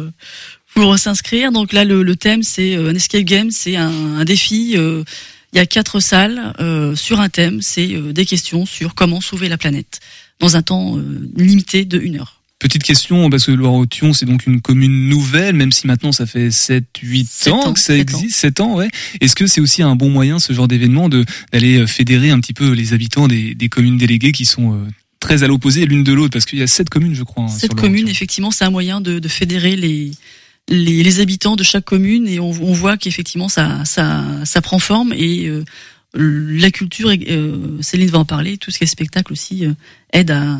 pour 0.76 1.00
s'inscrire. 1.00 1.54
Donc 1.54 1.72
là 1.72 1.86
le, 1.86 2.16
thème 2.18 2.44
c'est 2.44 2.76
un 2.76 2.94
escape 2.94 3.24
game, 3.24 3.50
c'est 3.50 3.78
un 3.78 4.26
défi 4.26 4.76
il 5.54 5.58
y 5.58 5.60
a 5.60 5.66
quatre 5.66 6.00
salles 6.00 6.54
euh, 6.60 6.96
sur 6.96 7.20
un 7.20 7.30
thème, 7.30 7.62
c'est 7.62 7.94
euh, 7.94 8.14
des 8.14 8.26
questions 8.26 8.66
sur 8.66 8.96
comment 8.96 9.22
sauver 9.22 9.50
la 9.50 9.58
planète 9.58 10.00
dans 10.40 10.56
un 10.56 10.62
temps 10.62 10.98
euh, 10.98 11.30
limité 11.36 11.86
de 11.86 12.00
une 12.00 12.20
heure. 12.20 12.42
Petite 12.60 12.84
question, 12.84 13.30
parce 13.30 13.46
que 13.46 13.52
Loire-Othion, 13.52 14.12
c'est 14.12 14.26
donc 14.26 14.46
une 14.46 14.60
commune 14.60 15.08
nouvelle, 15.08 15.56
même 15.56 15.72
si 15.72 15.88
maintenant 15.88 16.12
ça 16.12 16.26
fait 16.26 16.52
7, 16.52 16.84
8 17.02 17.48
ans, 17.52 17.74
que 17.74 17.80
ça 17.80 17.98
existe, 17.98 18.36
7 18.36 18.60
ans, 18.60 18.76
ouais. 18.76 18.90
Est-ce 19.22 19.34
que 19.34 19.48
c'est 19.48 19.62
aussi 19.62 19.82
un 19.82 19.96
bon 19.96 20.10
moyen, 20.10 20.40
ce 20.40 20.52
genre 20.52 20.68
d'événement, 20.68 21.08
de 21.08 21.24
d'aller 21.54 21.88
fédérer 21.88 22.32
un 22.32 22.40
petit 22.42 22.54
peu 22.54 22.74
les 22.74 22.92
habitants 22.92 23.30
des, 23.30 23.56
des 23.56 23.70
communes 23.70 23.98
déléguées 23.98 24.34
qui 24.34 24.44
sont 24.44 24.86
très 25.22 25.44
à 25.44 25.48
l'opposé 25.48 25.86
l'une 25.86 26.04
de 26.04 26.12
l'autre, 26.12 26.32
parce 26.34 26.44
qu'il 26.44 26.60
y 26.60 26.62
a 26.62 26.68
sept 26.68 26.90
communes, 26.90 27.16
je 27.16 27.24
crois. 27.24 27.46
Hein, 27.46 27.48
sept 27.48 27.74
communes, 27.76 28.10
effectivement, 28.10 28.52
c'est 28.52 28.66
un 28.66 28.72
moyen 28.72 29.00
de, 29.00 29.20
de 29.20 29.28
fédérer 29.30 29.78
les, 29.78 30.12
les, 30.70 31.04
les, 31.04 31.20
habitants 31.20 31.56
de 31.56 31.64
chaque 31.64 31.86
commune 31.86 32.28
et 32.28 32.40
on, 32.40 32.52
on 32.52 32.74
voit 32.74 32.98
qu'effectivement 32.98 33.50
ça, 33.50 33.84
ça, 33.86 34.24
ça 34.46 34.62
prend 34.62 34.80
forme 34.80 35.14
et 35.14 35.48
euh, 35.48 35.64
la 36.14 36.72
culture, 36.72 37.10
euh, 37.10 37.78
Céline 37.82 38.10
va 38.10 38.20
en 38.20 38.26
parler, 38.26 38.58
tout 38.58 38.72
ce 38.72 38.78
qui 38.78 38.84
est 38.84 38.88
spectacle 38.88 39.32
aussi 39.34 39.66
euh, 39.66 39.74
aide 40.14 40.32
à, 40.32 40.58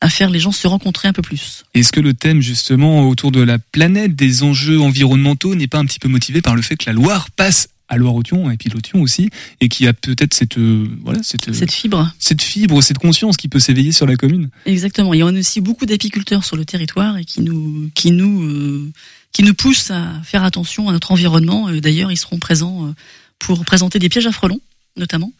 à 0.00 0.08
faire 0.10 0.30
les 0.30 0.38
gens 0.38 0.52
se 0.52 0.66
rencontrer 0.66 1.08
un 1.08 1.12
peu 1.12 1.22
plus. 1.22 1.64
Est-ce 1.74 1.92
que 1.92 2.00
le 2.00 2.14
thème 2.14 2.40
justement 2.42 3.08
autour 3.08 3.32
de 3.32 3.40
la 3.40 3.58
planète, 3.58 4.14
des 4.14 4.42
enjeux 4.42 4.80
environnementaux 4.80 5.54
n'est 5.54 5.66
pas 5.66 5.78
un 5.78 5.86
petit 5.86 5.98
peu 5.98 6.08
motivé 6.08 6.42
par 6.42 6.54
le 6.54 6.62
fait 6.62 6.76
que 6.76 6.84
la 6.86 6.92
Loire 6.92 7.30
passe 7.30 7.68
à 7.88 7.96
Loire-Othion 7.96 8.50
et 8.50 8.56
puis 8.56 8.70
l'Othion 8.70 9.02
aussi 9.02 9.28
et 9.60 9.68
qui 9.68 9.86
a 9.86 9.92
peut-être 9.92 10.32
cette 10.34 10.58
euh, 10.58 10.88
voilà 11.02 11.20
cette 11.22 11.52
Cette 11.52 11.72
fibre. 11.72 12.12
cette 12.18 12.42
fibre, 12.42 12.82
cette 12.82 12.98
conscience 12.98 13.36
qui 13.36 13.48
peut 13.48 13.58
s'éveiller 13.58 13.92
sur 13.92 14.06
la 14.06 14.16
commune? 14.16 14.48
Exactement. 14.66 15.12
Il 15.12 15.18
y 15.18 15.22
a 15.22 15.26
aussi 15.26 15.60
beaucoup 15.60 15.86
d'apiculteurs 15.86 16.44
sur 16.44 16.56
le 16.56 16.64
territoire 16.64 17.18
et 17.18 17.24
qui 17.24 17.42
nous, 17.42 17.90
qui 17.94 18.10
nous, 18.10 18.42
euh, 18.42 18.92
qui 19.34 19.42
nous 19.42 19.52
poussent 19.52 19.90
à 19.90 20.22
faire 20.24 20.44
attention 20.44 20.88
à 20.88 20.92
notre 20.92 21.12
environnement. 21.12 21.68
Euh, 21.68 21.80
D'ailleurs, 21.80 22.10
ils 22.10 22.16
seront 22.16 22.38
présents 22.38 22.86
euh, 22.86 22.92
pour 23.38 23.62
présenter 23.66 23.98
des 23.98 24.08
pièges 24.08 24.26
à 24.26 24.32
frelons, 24.32 24.60
notamment, 24.96 25.32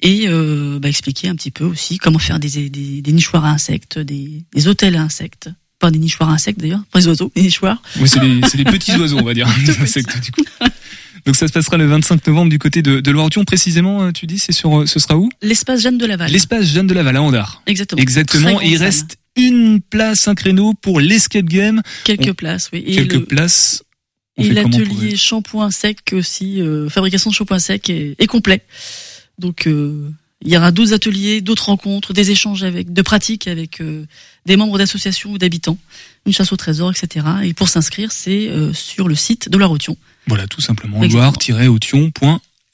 et 0.00 0.24
euh, 0.26 0.80
bah, 0.80 0.88
expliquer 0.88 1.28
un 1.28 1.36
petit 1.36 1.52
peu 1.52 1.64
aussi 1.64 1.98
comment 1.98 2.18
faire 2.18 2.40
des, 2.40 2.68
des, 2.68 3.02
des 3.02 3.12
nichoirs 3.12 3.44
à 3.44 3.50
insectes, 3.50 4.00
des, 4.00 4.42
des 4.52 4.66
hôtels 4.66 4.96
à 4.96 5.02
insectes. 5.02 5.50
Pas 5.78 5.90
des 5.90 5.98
nichoirs 5.98 6.30
à 6.30 6.32
insectes 6.32 6.60
d'ailleurs, 6.60 6.82
pas 6.90 7.00
des 7.00 7.08
oiseaux, 7.08 7.30
des 7.36 7.42
nichoirs. 7.42 7.82
Oui, 8.00 8.08
c'est 8.08 8.20
des, 8.56 8.64
petits 8.64 8.92
oiseaux, 8.96 9.18
on 9.18 9.24
va 9.24 9.34
dire. 9.34 9.48
des 9.64 9.78
insectes, 9.78 10.18
du 10.20 10.32
coup. 10.32 10.44
Donc 11.26 11.36
ça 11.36 11.46
se 11.46 11.52
passera 11.52 11.76
le 11.76 11.86
25 11.86 12.26
novembre 12.26 12.50
du 12.50 12.58
côté 12.58 12.82
de, 12.82 13.00
de 13.00 13.10
Loire-Othion. 13.10 13.44
Précisément, 13.44 14.02
euh, 14.02 14.12
tu 14.12 14.26
dis, 14.26 14.38
c'est 14.38 14.52
sur, 14.52 14.88
ce 14.88 14.98
sera 14.98 15.16
où? 15.16 15.28
L'espace 15.42 15.82
Jeanne 15.82 15.98
de 15.98 16.06
Laval. 16.06 16.32
L'espace 16.32 16.66
Jeanne 16.66 16.86
de 16.86 16.94
Laval 16.94 17.16
à 17.16 17.22
Andard. 17.22 17.62
Exactement. 17.66 18.00
Exactement. 18.00 18.60
Et 18.62 18.70
il 18.70 18.76
reste 18.76 19.18
une 19.36 19.80
place, 19.80 20.28
un 20.28 20.34
créneau 20.34 20.74
pour 20.74 21.00
l'escape 21.00 21.46
game. 21.46 21.82
Quelques 22.04 22.28
On- 22.30 22.34
places, 22.34 22.70
oui. 22.72 22.82
Et 22.86 22.94
Quelques 22.96 23.12
le- 23.14 23.24
places. 23.24 23.82
On 24.38 24.44
Et 24.44 24.48
l'atelier 24.50 25.14
shampoing 25.16 25.70
sec 25.70 25.98
aussi, 26.12 26.60
euh, 26.62 26.88
fabrication 26.88 27.30
de 27.30 27.34
shampoing 27.34 27.58
sec 27.58 27.90
est, 27.90 28.14
est 28.18 28.26
complet. 28.26 28.62
Donc 29.38 29.66
euh, 29.66 30.10
il 30.44 30.50
y 30.50 30.56
aura 30.56 30.72
d'autres 30.72 30.94
ateliers, 30.94 31.40
d'autres 31.42 31.66
rencontres, 31.66 32.12
des 32.14 32.30
échanges 32.30 32.62
avec, 32.62 32.92
de 32.92 33.02
pratiques 33.02 33.46
avec 33.46 33.80
euh, 33.82 34.06
des 34.46 34.56
membres 34.56 34.78
d'associations 34.78 35.32
ou 35.32 35.38
d'habitants, 35.38 35.76
une 36.26 36.32
chasse 36.32 36.50
au 36.52 36.56
trésor, 36.56 36.90
etc. 36.90 37.26
Et 37.44 37.52
pour 37.52 37.68
s'inscrire, 37.68 38.10
c'est 38.10 38.48
euh, 38.48 38.72
sur 38.72 39.06
le 39.06 39.14
site 39.14 39.50
de 39.50 39.58
la 39.58 39.66
Rotion. 39.66 39.96
Voilà, 40.26 40.46
tout 40.46 40.60
simplement. 40.62 41.02
Exactement. 41.02 41.28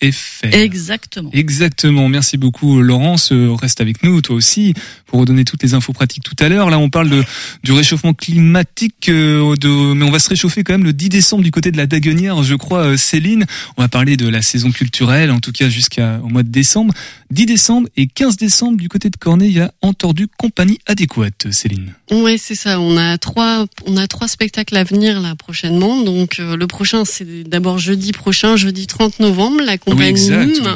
Exactement. 0.01 1.31
Exactement. 1.33 2.09
Merci 2.09 2.37
beaucoup, 2.37 2.81
Laurence. 2.81 3.33
Euh, 3.33 3.53
Reste 3.55 3.81
avec 3.81 4.05
nous, 4.05 4.23
toi 4.23 4.37
aussi, 4.37 4.75
pour 5.07 5.21
redonner 5.21 5.45
toutes 5.45 5.63
les 5.63 5.75
infos 5.75 5.93
pratiques 5.93 6.23
tout 6.23 6.37
à 6.39 6.49
l'heure. 6.49 6.71
Là, 6.71 6.79
on 6.79 6.89
parle 6.89 7.11
de, 7.11 7.25
du 7.65 7.73
réchauffement 7.73 8.15
climatique, 8.15 9.09
euh, 9.09 9.57
de, 9.57 9.69
mais 9.95 10.05
on 10.05 10.11
va 10.11 10.21
se 10.21 10.29
réchauffer 10.29 10.63
quand 10.63 10.75
même 10.75 10.85
le 10.85 10.93
10 10.93 11.09
décembre 11.09 11.43
du 11.43 11.51
côté 11.51 11.73
de 11.73 11.77
la 11.77 11.87
Daguenière, 11.87 12.43
je 12.45 12.55
crois, 12.55 12.85
euh, 12.85 12.97
Céline. 12.97 13.45
On 13.77 13.83
va 13.83 13.89
parler 13.89 14.17
de 14.17 14.29
la 14.29 14.41
saison 14.43 14.71
culturelle, 14.71 15.33
en 15.33 15.41
tout 15.41 15.53
cas 15.53 15.69
jusqu'au 15.69 16.29
mois 16.29 16.45
de 16.45 16.51
décembre. 16.51 16.95
10 17.31 17.47
décembre 17.47 17.89
et 17.97 18.07
15 18.07 18.37
décembre 18.37 18.79
du 18.79 18.89
côté 18.89 19.11
de 19.11 19.17
Cornet, 19.17 19.49
il 19.49 19.57
y 19.57 19.61
a 19.61 19.73
Entendu 19.83 20.29
Compagnie 20.39 20.79
Adéquate, 20.87 21.49
Céline. 21.51 21.95
Oui, 22.11 22.39
c'est 22.39 22.55
ça. 22.55 22.81
On 22.81 22.97
a 22.97 23.19
trois, 23.19 23.67
on 23.87 23.97
a 23.97 24.07
trois 24.07 24.29
spectacles 24.29 24.77
à 24.77 24.85
venir 24.85 25.21
là 25.21 25.35
prochainement. 25.35 26.03
Donc 26.03 26.39
euh, 26.39 26.57
le 26.57 26.67
prochain, 26.67 27.05
c'est 27.05 27.43
d'abord 27.45 27.79
jeudi 27.79 28.13
prochain, 28.13 28.57
jeudi 28.57 28.87
30 28.87 29.21
novembre, 29.21 29.61
la 29.63 29.77
exact, 30.01 30.61
oui. 30.63 30.69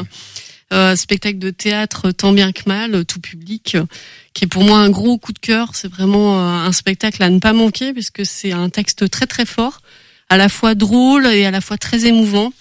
Euh, 0.73 0.97
spectacle 0.97 1.39
de 1.39 1.51
théâtre 1.51 2.13
tant 2.13 2.33
bien 2.33 2.51
que 2.51 2.63
mal, 2.65 2.95
euh, 2.95 3.05
tout 3.05 3.21
public, 3.21 3.75
euh, 3.75 3.85
qui 4.33 4.45
est 4.45 4.49
pour 4.49 4.65
moi 4.65 4.79
un 4.79 4.89
gros 4.89 5.19
coup 5.19 5.33
de 5.33 5.39
cœur. 5.39 5.75
C'est 5.75 5.89
vraiment 5.89 6.39
euh, 6.39 6.67
un 6.67 6.73
spectacle 6.73 7.23
à 7.23 7.29
ne 7.29 7.41
pas 7.41 7.53
manquer 7.53 7.93
parce 7.93 8.09
que 8.09 8.25
c'est 8.25 8.53
un 8.53 8.71
texte 8.71 9.11
très 9.11 9.27
très 9.27 9.45
fort, 9.45 9.83
à 10.31 10.39
la 10.39 10.49
fois 10.49 10.75
drôle 10.75 11.27
et 11.27 11.45
à 11.45 11.51
la 11.51 11.61
fois 11.61 11.77
très 11.77 12.07
émouvant. 12.07 12.53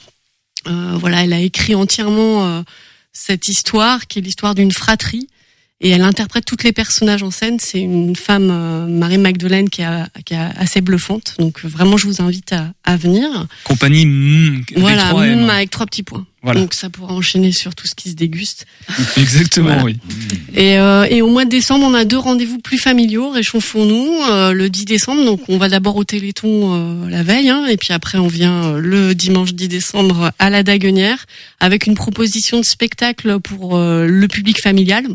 Voilà, 0.66 1.24
elle 1.24 1.34
a 1.34 1.40
écrit 1.40 1.74
entièrement 1.74 2.64
cette 3.14 3.48
histoire 3.48 4.06
qui 4.06 4.20
est 4.20 4.22
l'histoire 4.22 4.54
d'une 4.54 4.72
fratrie 4.72 5.28
et 5.82 5.90
elle 5.90 6.04
interprète 6.04 6.46
toutes 6.46 6.64
les 6.64 6.72
personnages 6.72 7.24
en 7.24 7.32
scène. 7.32 7.58
C'est 7.60 7.80
une 7.80 8.16
femme, 8.16 8.50
euh, 8.52 8.86
Marie 8.88 9.18
Magdeleine, 9.18 9.70
qui, 9.70 9.82
a, 9.82 10.08
qui 10.26 10.34
est 10.36 10.40
assez 10.58 10.80
bluffante. 10.82 11.36
Donc 11.40 11.64
vraiment, 11.64 11.98
je 11.98 12.06
vous 12.08 12.22
invite 12.22 12.54
à, 12.54 12.68
à 12.84 12.98
venir. 12.98 13.48
Compagnie 13.64 14.06
mm, 14.06 14.64
avec 14.76 14.80
voilà, 14.80 15.14
mm, 15.14 15.50
avec 15.50 15.70
trois 15.72 15.86
petits 15.88 16.04
points. 16.04 16.26
Voilà. 16.44 16.60
Donc 16.60 16.74
ça 16.74 16.90
pourra 16.90 17.14
enchaîner 17.14 17.52
sur 17.52 17.76
tout 17.76 17.86
ce 17.86 17.94
qui 17.94 18.10
se 18.10 18.16
déguste. 18.16 18.66
Exactement, 19.18 19.68
Voilà. 19.68 19.84
oui. 19.84 19.98
Et, 20.56 20.80
euh, 20.80 21.06
et 21.08 21.22
au 21.22 21.30
mois 21.30 21.46
de 21.46 21.52
décembre, 21.52 21.86
on 21.86 21.94
a 21.94 22.04
deux 22.04 22.18
rendez-vous 22.18 22.58
plus 22.58 22.80
familiaux. 22.80 23.30
Réchauffons-nous 23.30 24.24
euh, 24.32 24.52
le 24.52 24.70
10 24.70 24.86
décembre. 24.86 25.24
Donc 25.24 25.42
on 25.50 25.58
va 25.58 25.70
d'abord 25.70 25.96
au 25.98 26.04
Téléthon 26.04 26.74
euh, 27.06 27.10
la 27.10 27.22
veille, 27.22 27.50
hein, 27.50 27.66
et 27.68 27.78
puis 27.78 27.94
après 27.94 28.18
on 28.18 28.28
vient 28.28 28.64
euh, 28.66 28.80
le 28.80 29.14
dimanche 29.14 29.54
10 29.54 29.68
décembre 29.68 30.32
à 30.40 30.50
la 30.50 30.64
Daguenière 30.64 31.26
avec 31.60 31.86
une 31.86 31.94
proposition 31.94 32.60
de 32.60 32.66
spectacle 32.66 33.40
pour 33.40 33.78
euh, 33.78 34.08
le 34.08 34.28
public 34.28 34.60
familial. 34.62 35.06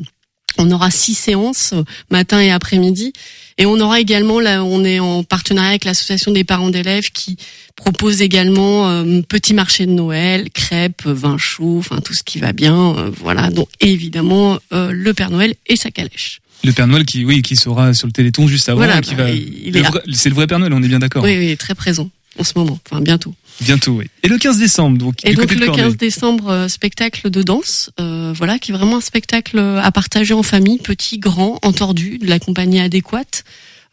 On 0.59 0.71
aura 0.71 0.91
six 0.91 1.15
séances 1.15 1.73
euh, 1.75 1.85
matin 2.11 2.41
et 2.41 2.51
après-midi, 2.51 3.13
et 3.59 3.65
on 3.65 3.81
aura 3.81 4.01
également 4.01 4.39
là, 4.39 4.63
on 4.63 4.85
est 4.85 5.01
en 5.01 5.25
partenariat 5.25 5.71
avec 5.71 5.85
l'association 5.87 6.31
des 6.31 6.45
parents 6.45 6.69
d'élèves 6.69 7.11
qui 7.11 7.39
propose 7.75 8.21
également 8.21 8.89
euh, 8.89 9.23
petit 9.23 9.55
marché 9.55 9.87
de 9.87 9.93
Noël, 9.93 10.51
crêpes, 10.51 11.07
vin 11.07 11.39
chaud, 11.39 11.77
enfin 11.79 12.01
tout 12.01 12.13
ce 12.13 12.23
qui 12.23 12.39
va 12.39 12.53
bien, 12.53 12.97
euh, 12.97 13.11
voilà. 13.19 13.51
Donc 13.51 13.69
et 13.81 13.91
évidemment 13.91 14.59
euh, 14.73 14.93
le 14.93 15.15
Père 15.15 15.31
Noël 15.31 15.55
et 15.67 15.77
sa 15.77 15.91
calèche. 15.91 16.41
Le 16.65 16.73
Père 16.73 16.87
Noël 16.87 17.07
qui, 17.07 17.25
oui, 17.25 17.41
qui 17.41 17.57
sera 17.57 17.95
sur 17.95 18.07
le 18.07 18.13
Téléthon 18.13 18.47
juste 18.47 18.69
avant. 18.69 18.79
Voilà, 18.79 19.01
qui 19.01 19.15
bah, 19.15 19.25
va... 19.25 19.31
il 19.31 19.73
le 19.73 19.83
C'est 20.13 20.29
le 20.29 20.35
vrai 20.35 20.47
Père 20.47 20.59
Noël, 20.59 20.73
on 20.75 20.83
est 20.83 20.89
bien 20.89 20.99
d'accord. 20.99 21.23
Oui, 21.23 21.37
oui, 21.39 21.57
très 21.57 21.75
présent 21.75 22.11
en 22.39 22.45
ce 22.45 22.53
moment, 22.57 22.79
enfin 22.91 23.01
bientôt. 23.01 23.35
Bientôt, 23.63 23.93
oui. 23.93 24.05
Et 24.23 24.29
le 24.29 24.37
15 24.37 24.59
décembre, 24.59 24.99
donc, 24.99 25.25
Et 25.25 25.31
du 25.31 25.37
donc 25.37 25.47
côté 25.49 25.61
le 25.61 25.67
Corbeil. 25.67 25.85
15 25.85 25.97
décembre, 25.97 26.49
euh, 26.51 26.69
spectacle 26.69 27.31
de 27.31 27.43
danse, 27.43 27.91
euh, 28.01 28.33
voilà, 28.37 28.59
qui 28.59 28.71
est 28.71 28.75
vraiment 28.75 28.99
un 28.99 29.01
spectacle 29.01 29.59
à 29.59 29.91
partager 29.93 30.35
en 30.35 30.43
famille, 30.43 30.79
petit, 30.79 31.19
grand, 31.19 31.59
entordu, 31.63 32.19
de 32.19 32.27
la 32.27 32.39
compagnie 32.39 32.81
adéquate. 32.81 33.45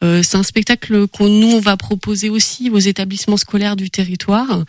Euh, 0.03 0.21
c'est 0.21 0.35
un 0.35 0.43
spectacle 0.43 1.07
qu'on 1.07 1.29
nous 1.29 1.47
on 1.47 1.59
va 1.61 1.77
proposer 1.77 2.29
aussi 2.29 2.69
aux 2.69 2.79
établissements 2.79 3.37
scolaires 3.37 3.77
du 3.77 3.89
territoire 3.89 4.65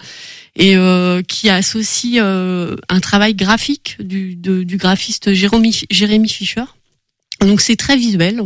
et 0.55 0.77
euh, 0.77 1.23
qui 1.23 1.49
associe 1.51 2.19
euh, 2.23 2.77
un 2.89 3.01
travail 3.01 3.35
graphique 3.35 3.97
du, 3.99 4.37
de- 4.37 4.63
du 4.63 4.77
graphiste 4.77 5.33
Jérémy, 5.35 5.81
Jérémy 5.91 6.29
Fischer. 6.29 6.63
Donc 7.41 7.61
c'est 7.61 7.77
très 7.77 7.97
visuel, 7.97 8.41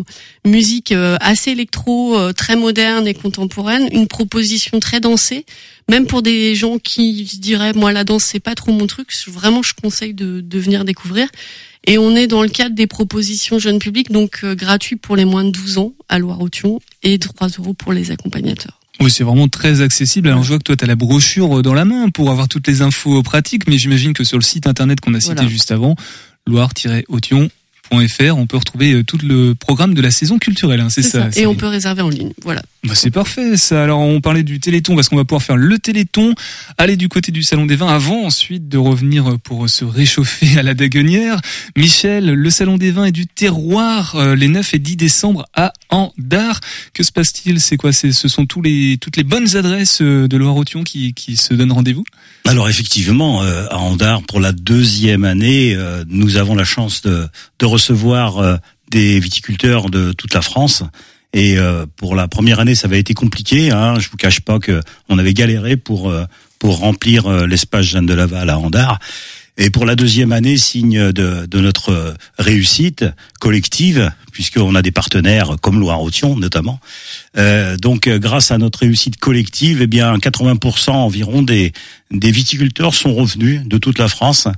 musique 0.46 0.92
euh, 0.92 1.16
assez 1.20 1.50
électro, 1.52 2.18
euh, 2.18 2.32
très 2.32 2.56
moderne 2.56 3.06
et 3.06 3.14
contemporaine, 3.14 3.88
une 3.92 4.08
proposition 4.08 4.80
très 4.80 4.98
dansée, 5.00 5.44
même 5.88 6.06
pour 6.06 6.22
des 6.22 6.54
gens 6.54 6.78
qui 6.78 7.26
se 7.26 7.36
diraient 7.36 7.74
moi 7.74 7.92
la 7.92 8.04
danse 8.04 8.24
c'est 8.24 8.40
pas 8.40 8.54
trop 8.54 8.72
mon 8.72 8.86
truc, 8.86 9.08
vraiment 9.28 9.62
je 9.62 9.74
conseille 9.80 10.14
de, 10.14 10.40
de 10.40 10.58
venir 10.58 10.84
découvrir. 10.84 11.28
Et 11.86 11.96
on 11.96 12.16
est 12.16 12.26
dans 12.26 12.42
le 12.42 12.48
cadre 12.48 12.74
des 12.74 12.86
propositions 12.86 13.58
jeunes 13.58 13.78
publics, 13.78 14.10
donc 14.10 14.40
euh, 14.42 14.54
gratuit 14.54 14.96
pour 14.96 15.16
les 15.16 15.24
moins 15.24 15.44
de 15.44 15.50
12 15.50 15.78
ans 15.78 15.92
à 16.08 16.18
Loire-Othion 16.18 16.80
et 17.02 17.18
3 17.18 17.48
euros 17.58 17.74
pour 17.74 17.92
les 17.92 18.10
accompagnateurs. 18.10 18.80
Oui, 19.00 19.10
c'est 19.12 19.22
vraiment 19.22 19.46
très 19.48 19.80
accessible. 19.80 20.28
Alors, 20.28 20.42
je 20.42 20.48
vois 20.48 20.58
que 20.58 20.64
toi, 20.64 20.76
tu 20.76 20.82
as 20.84 20.88
la 20.88 20.96
brochure 20.96 21.62
dans 21.62 21.72
la 21.72 21.84
main 21.84 22.08
pour 22.10 22.30
avoir 22.30 22.48
toutes 22.48 22.66
les 22.66 22.82
infos 22.82 23.22
pratiques, 23.22 23.68
mais 23.68 23.78
j'imagine 23.78 24.12
que 24.12 24.24
sur 24.24 24.36
le 24.38 24.42
site 24.42 24.66
internet 24.66 25.00
qu'on 25.00 25.14
a 25.14 25.20
cité 25.20 25.34
Voilà. 25.34 25.48
juste 25.48 25.70
avant, 25.70 25.94
on 27.90 28.46
peut 28.46 28.56
retrouver 28.56 28.92
euh, 28.92 29.04
tout 29.04 29.18
le 29.22 29.54
programme 29.54 29.94
de 29.94 30.02
la 30.02 30.10
saison 30.10 30.38
culturelle. 30.38 30.80
hein, 30.80 30.88
c'est 30.90 31.02
ça. 31.02 31.28
Et 31.36 31.46
on 31.46 31.54
peut 31.54 31.66
réserver 31.66 32.02
en 32.02 32.08
ligne. 32.08 32.32
Voilà. 32.42 32.62
Bah, 32.84 32.94
c'est 32.94 33.10
parfait 33.10 33.56
ça. 33.56 33.82
Alors 33.82 34.00
on 34.00 34.20
parlait 34.20 34.42
du 34.42 34.60
Téléthon 34.60 34.94
parce 34.94 35.08
qu'on 35.08 35.16
va 35.16 35.24
pouvoir 35.24 35.42
faire 35.42 35.56
le 35.56 35.78
Téléthon, 35.78 36.34
aller 36.76 36.96
du 36.96 37.08
côté 37.08 37.32
du 37.32 37.42
Salon 37.42 37.66
des 37.66 37.76
Vins 37.76 37.88
avant 37.88 38.24
ensuite 38.24 38.68
de 38.68 38.78
revenir 38.78 39.38
pour 39.42 39.68
se 39.68 39.84
réchauffer 39.84 40.58
à 40.58 40.62
la 40.62 40.74
Daguenière. 40.74 41.40
Michel, 41.76 42.26
le 42.32 42.50
Salon 42.50 42.78
des 42.78 42.90
Vins 42.90 43.06
et 43.06 43.12
du 43.12 43.26
Terroir 43.26 44.16
euh, 44.16 44.34
les 44.36 44.48
9 44.48 44.74
et 44.74 44.78
10 44.78 44.96
décembre 44.96 45.46
à 45.54 45.72
Andard. 45.90 46.60
Que 46.94 47.02
se 47.02 47.12
passe-t-il? 47.12 47.60
C'est 47.60 47.76
quoi? 47.76 47.92
C'est 47.92 48.12
ce 48.12 48.28
sont 48.28 48.46
tous 48.46 48.62
les 48.62 48.98
toutes 49.00 49.16
les 49.16 49.24
bonnes 49.24 49.56
adresses 49.56 50.00
euh, 50.02 50.28
de 50.28 50.36
Loire-Othion 50.36 50.84
qui 50.84 51.14
qui 51.14 51.36
se 51.36 51.54
donnent 51.54 51.72
rendez-vous? 51.72 52.04
Alors 52.44 52.68
effectivement, 52.68 53.42
euh, 53.42 53.66
à 53.70 53.76
Andard, 53.78 54.22
pour 54.22 54.40
la 54.40 54.52
deuxième 54.52 55.24
année, 55.24 55.74
euh, 55.76 56.04
nous 56.08 56.36
avons 56.36 56.54
la 56.54 56.64
chance 56.64 57.02
de, 57.02 57.26
de 57.58 57.66
recevoir 57.78 58.38
euh, 58.38 58.56
des 58.90 59.20
viticulteurs 59.20 59.88
de 59.88 60.12
toute 60.12 60.34
la 60.34 60.42
France. 60.42 60.82
Et 61.32 61.58
euh, 61.58 61.86
pour 61.96 62.16
la 62.16 62.26
première 62.26 62.58
année, 62.58 62.74
ça 62.74 62.88
avait 62.88 62.98
été 62.98 63.14
compliqué. 63.14 63.70
Hein, 63.70 63.98
je 64.00 64.08
vous 64.10 64.16
cache 64.16 64.40
pas 64.40 64.58
que 64.58 64.80
on 65.08 65.18
avait 65.18 65.34
galéré 65.34 65.76
pour 65.76 66.10
euh, 66.10 66.24
pour 66.58 66.78
remplir 66.78 67.46
l'espace 67.46 67.86
Jeanne 67.86 68.06
de 68.06 68.14
Laval 68.14 68.50
à 68.50 68.58
Andard. 68.58 68.98
Et 69.58 69.70
pour 69.70 69.86
la 69.86 69.94
deuxième 69.94 70.32
année, 70.32 70.56
signe 70.56 71.12
de, 71.12 71.46
notre 71.60 72.16
réussite 72.36 73.04
collective, 73.38 74.10
puisqu'on 74.32 74.74
a 74.74 74.82
des 74.82 74.90
partenaires 74.90 75.54
comme 75.60 75.78
Loire-Othion 75.78 76.36
notamment. 76.36 76.80
Donc, 77.80 78.08
grâce 78.08 78.50
à 78.50 78.58
notre 78.58 78.80
réussite 78.80 79.18
collective, 79.18 79.82
eh 79.82 79.86
bien, 79.86 80.16
80% 80.16 80.90
environ 80.90 81.42
des, 81.42 81.72
des 82.10 82.32
viticulteurs 82.32 82.94
sont 82.94 83.14
revenus 83.14 83.62
de 83.64 83.78
toute 83.78 84.00
la 84.00 84.08
France. 84.08 84.48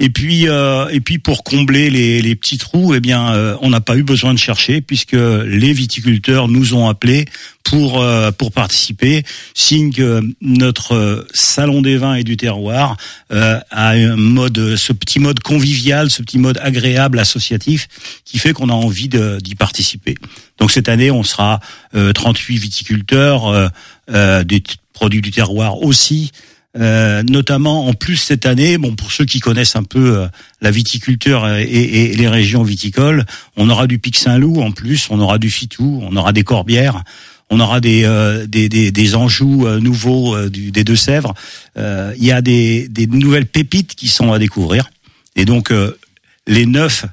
Et 0.00 0.10
puis, 0.10 0.48
euh, 0.48 0.88
et 0.90 1.00
puis 1.00 1.18
pour 1.18 1.42
combler 1.42 1.90
les, 1.90 2.22
les 2.22 2.36
petits 2.36 2.56
trous, 2.56 2.94
eh 2.94 3.00
bien, 3.00 3.34
euh, 3.34 3.56
on 3.62 3.70
n'a 3.70 3.80
pas 3.80 3.96
eu 3.96 4.04
besoin 4.04 4.32
de 4.32 4.38
chercher 4.38 4.80
puisque 4.80 5.12
les 5.12 5.72
viticulteurs 5.72 6.46
nous 6.46 6.74
ont 6.74 6.88
appelés 6.88 7.24
pour 7.64 8.00
euh, 8.00 8.30
pour 8.30 8.52
participer, 8.52 9.24
signe 9.54 9.92
que 9.92 10.22
notre 10.40 11.26
salon 11.34 11.82
des 11.82 11.96
vins 11.96 12.14
et 12.14 12.22
du 12.22 12.36
terroir 12.36 12.96
a 13.30 13.88
un 13.90 14.16
mode, 14.16 14.76
ce 14.76 14.92
petit 14.92 15.18
mode 15.18 15.40
convivial, 15.40 16.10
ce 16.10 16.22
petit 16.22 16.38
mode 16.38 16.58
agréable, 16.62 17.18
associatif, 17.18 17.88
qui 18.24 18.38
fait 18.38 18.52
qu'on 18.52 18.68
a 18.68 18.74
envie 18.74 19.08
d'y 19.08 19.54
participer. 19.56 20.14
Donc 20.58 20.70
cette 20.70 20.88
année, 20.88 21.10
on 21.10 21.24
sera 21.24 21.60
38 21.92 22.56
viticulteurs, 22.56 23.70
des 24.08 24.62
produits 24.92 25.20
du 25.20 25.30
terroir 25.30 25.82
aussi. 25.82 26.32
Euh, 26.76 27.22
notamment 27.22 27.86
en 27.86 27.94
plus 27.94 28.16
cette 28.16 28.44
année, 28.44 28.76
bon 28.76 28.94
pour 28.94 29.10
ceux 29.10 29.24
qui 29.24 29.40
connaissent 29.40 29.74
un 29.74 29.84
peu 29.84 30.18
euh, 30.18 30.26
la 30.60 30.70
viticulture 30.70 31.48
et, 31.48 31.62
et, 31.62 32.14
les 32.14 32.28
régions 32.28 32.62
viticoles, 32.62 33.24
on 33.56 33.70
aura 33.70 33.86
du 33.86 33.98
Pic 33.98 34.18
Saint-Loup 34.18 34.60
en 34.60 34.70
plus, 34.70 35.08
on 35.10 35.18
aura 35.18 35.38
du 35.38 35.48
Fitou, 35.48 36.00
on 36.02 36.14
aura 36.14 36.34
des 36.34 36.44
Corbières, 36.44 37.04
on 37.48 37.58
aura 37.58 37.80
des 37.80 38.04
euh, 38.04 38.46
des, 38.46 38.68
des, 38.68 38.92
des, 38.92 39.14
Anjous 39.14 39.66
nouveaux 39.80 40.48
du, 40.50 40.70
des 40.70 40.84
Deux-Sèvres. 40.84 41.32
Il 41.76 42.24
y 42.24 42.32
a 42.32 42.42
des, 42.42 42.86
des 42.88 43.06
nouvelles 43.06 43.46
pépites 43.46 43.94
qui 43.94 44.08
sont 44.08 44.32
à 44.34 44.38
découvrir. 44.38 44.90
Et 45.36 45.46
donc 45.46 45.72
les 46.46 46.66
9 46.66 47.06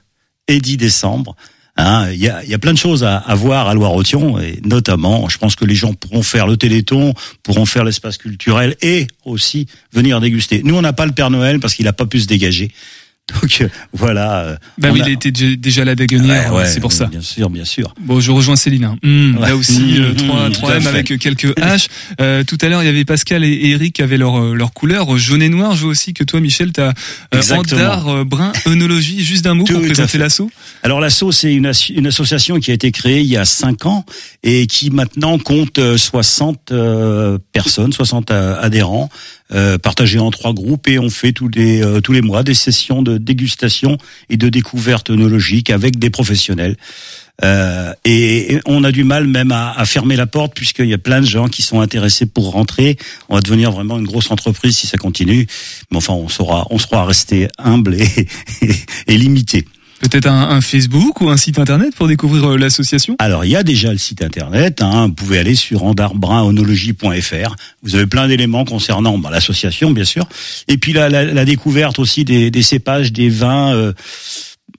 et 0.50 0.60
10 0.60 0.76
décembre, 0.78 1.38
Hein, 1.78 2.10
il 2.12 2.20
y, 2.20 2.30
a, 2.30 2.58
plein 2.58 2.72
de 2.72 2.78
choses 2.78 3.04
à, 3.04 3.18
à 3.18 3.36
voir 3.36 3.68
à 3.68 3.74
Loire-Othion 3.74 4.40
et 4.40 4.62
notamment, 4.64 5.28
je 5.28 5.38
pense 5.38 5.58
que 5.58 5.66
les 5.66 5.76
gens 5.76 5.94
pourront 5.94 6.24
faire 6.24 6.48
le 6.48 6.56
Téléthon, 6.56 7.14
pourront 7.44 7.66
faire 7.66 7.84
l'espace 7.84 8.18
culturel 8.18 8.78
et 8.82 9.08
aussi 9.26 9.68
venir 9.92 10.22
déguster. 10.22 10.62
Nous, 10.64 10.74
on 10.74 10.82
n'a 10.82 10.94
pas 10.94 11.06
le 11.06 11.12
Père 11.12 11.30
Noël 11.30 11.60
parce 11.60 11.74
qu'il 11.74 11.84
n'a 11.84 11.92
pas 11.92 12.06
pu 12.06 12.22
se 12.22 12.28
dégager. 12.28 12.72
Donc 13.42 13.62
euh, 13.62 13.68
voilà. 13.92 14.40
Euh, 14.42 14.56
bah 14.78 14.90
oui, 14.94 15.02
il 15.04 15.12
était 15.12 15.32
déjà 15.32 15.84
là 15.84 15.96
d'Aguenière, 15.96 16.54
c'est 16.68 16.80
pour 16.80 16.92
ça. 16.92 17.06
Bien 17.06 17.22
sûr, 17.22 17.50
bien 17.50 17.66
sûr. 17.66 17.94
Bon, 18.00 18.20
je 18.20 18.32
rejoins 18.32 18.56
Céline. 18.56 18.84
Hein. 18.84 18.98
Mmh, 19.02 19.40
Là 19.40 19.56
aussi, 19.56 20.00
euh, 20.00 20.14
trois, 20.18 20.50
trois 20.52 20.76
M 20.76 20.86
avec 20.86 21.18
quelques 21.18 21.58
H. 21.58 21.88
Euh, 22.22 22.44
tout 22.44 22.58
à 22.62 22.70
l'heure, 22.70 22.84
il 22.84 22.86
y 22.86 22.90
avait 22.90 23.04
Pascal 23.06 23.44
et 23.44 23.70
Eric 23.70 23.96
qui 23.96 24.04
avaient 24.04 24.18
leur 24.18 24.54
leur 24.54 24.74
couleur 24.74 25.18
jaune 25.18 25.42
et 25.42 25.50
noir. 25.50 25.76
Je 25.76 25.82
vois 25.82 25.92
aussi 25.92 26.14
que 26.14 26.24
toi, 26.24 26.40
Michel, 26.40 26.72
tu 26.72 26.82
as 26.82 26.94
Andar 27.52 28.26
Brun 28.26 28.52
Œnologie. 28.68 29.24
Juste 29.26 29.44
d'un 29.44 29.56
mot 29.56 29.64
pour 29.64 29.82
présenter 29.82 30.20
l'assaut. 30.20 30.52
Alors 30.84 31.00
l'assaut, 31.00 31.32
c'est 31.32 31.54
une, 31.54 31.72
une 31.96 32.08
association 32.08 32.60
qui 32.60 32.70
a 32.70 32.76
été 32.76 32.92
créée 32.92 33.22
il 33.22 33.28
y 33.28 33.38
a 33.38 33.46
cinq 33.46 33.88
ans 33.88 34.06
et 34.44 34.68
qui 34.68 34.92
maintenant 34.92 35.40
compte 35.40 35.80
60 35.98 36.72
personnes, 37.52 37.92
60 37.92 38.30
adhérents. 38.30 39.10
Euh, 39.54 39.78
partagé 39.78 40.18
en 40.18 40.32
trois 40.32 40.54
groupes 40.54 40.88
et 40.88 40.98
on 40.98 41.12
fait 41.12 41.32
tous 41.32 41.50
les 41.50 41.84
euh, 41.84 42.02
tous 42.02 42.14
les 42.14 42.22
mois 42.22 42.42
des 42.42 42.56
sessions 42.56 43.04
de 43.04 43.20
dégustation 43.20 44.00
et 44.28 44.38
de 44.38 44.50
découverte 44.50 45.12
œnologique 45.12 45.70
avec 45.70 46.00
des 46.00 46.10
professionnels. 46.10 46.76
Euh, 47.44 47.94
et, 48.06 48.60
on 48.66 48.84
a 48.84 48.92
du 48.92 49.04
mal 49.04 49.28
même 49.28 49.52
à, 49.52 49.72
à 49.78 49.86
fermer 49.86 50.16
la 50.16 50.26
porte 50.26 50.56
puisqu'il 50.56 50.88
y 50.88 50.96
a 50.96 50.98
plein 50.98 51.22
de 51.22 51.28
gens 51.28 51.48
qui 51.48 51.62
sont 51.62 51.80
intéressés 51.80 52.26
pour 52.26 52.54
rentrer. 52.54 52.98
On 53.30 53.36
va 53.36 53.42
devenir 53.42 53.72
vraiment 53.72 54.00
une 54.00 54.08
grosse 54.08 54.32
entreprise 54.32 54.80
si 54.80 54.88
ça 54.88 54.98
continue. 54.98 55.46
Mais 55.92 55.98
enfin, 55.98 56.14
on 56.14 56.28
saura, 56.28 56.66
on 56.72 56.80
sera 56.80 57.06
resté 57.06 57.48
humble 57.60 57.94
et, 58.02 58.28
et 59.06 59.16
limité. 59.16 59.66
Peut-être 60.10 60.28
un, 60.28 60.62
Facebook 60.62 61.22
ou 61.22 61.30
un 61.30 61.38
site 61.38 61.58
internet 61.58 61.96
pour 61.96 62.08
découvrir 62.08 62.52
euh, 62.52 62.58
l'association? 62.58 63.16
Alors 63.18 63.44
il 63.44 63.50
y 63.50 63.56
a 63.56 63.64
déjà 63.64 63.92
le 63.92 63.98
site 63.98 64.22
internet, 64.22 64.84
hein, 64.84 65.08
vous 65.08 65.14
pouvez 65.14 65.40
aller 65.40 65.56
sur 65.56 65.84
andarbrunonologie.fr, 65.84 67.56
vous 67.82 67.96
avez 67.96 68.06
plein 68.06 68.28
d'éléments 68.28 68.66
concernant 68.66 69.18
bah, 69.18 69.30
l'association 69.32 69.90
bien 69.90 70.06
sûr, 70.06 70.28
et 70.68 70.78
puis 70.78 70.94
la, 70.94 71.10
la, 71.10 71.46
découverte 71.46 71.98
aussi 71.98 72.24
des, 72.24 72.52
des, 72.52 72.64
cépages, 72.64 73.12
des 73.12 73.30
vins... 73.30 73.74
Euh, 73.74 73.94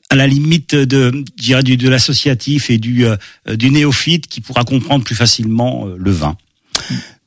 à 0.08 0.14
la 0.14 0.28
limite 0.28 0.76
de, 0.76 1.24
du, 1.36 1.76
de 1.76 1.88
l'associatif 1.88 2.70
et 2.70 2.78
du, 2.78 3.04
euh, 3.04 3.16
du 3.56 3.72
néophyte 3.72 4.28
qui 4.28 4.40
pourra 4.40 4.62
comprendre 4.62 5.02
plus 5.02 5.16
facilement 5.16 5.88
le 5.98 6.10
vin. 6.12 6.36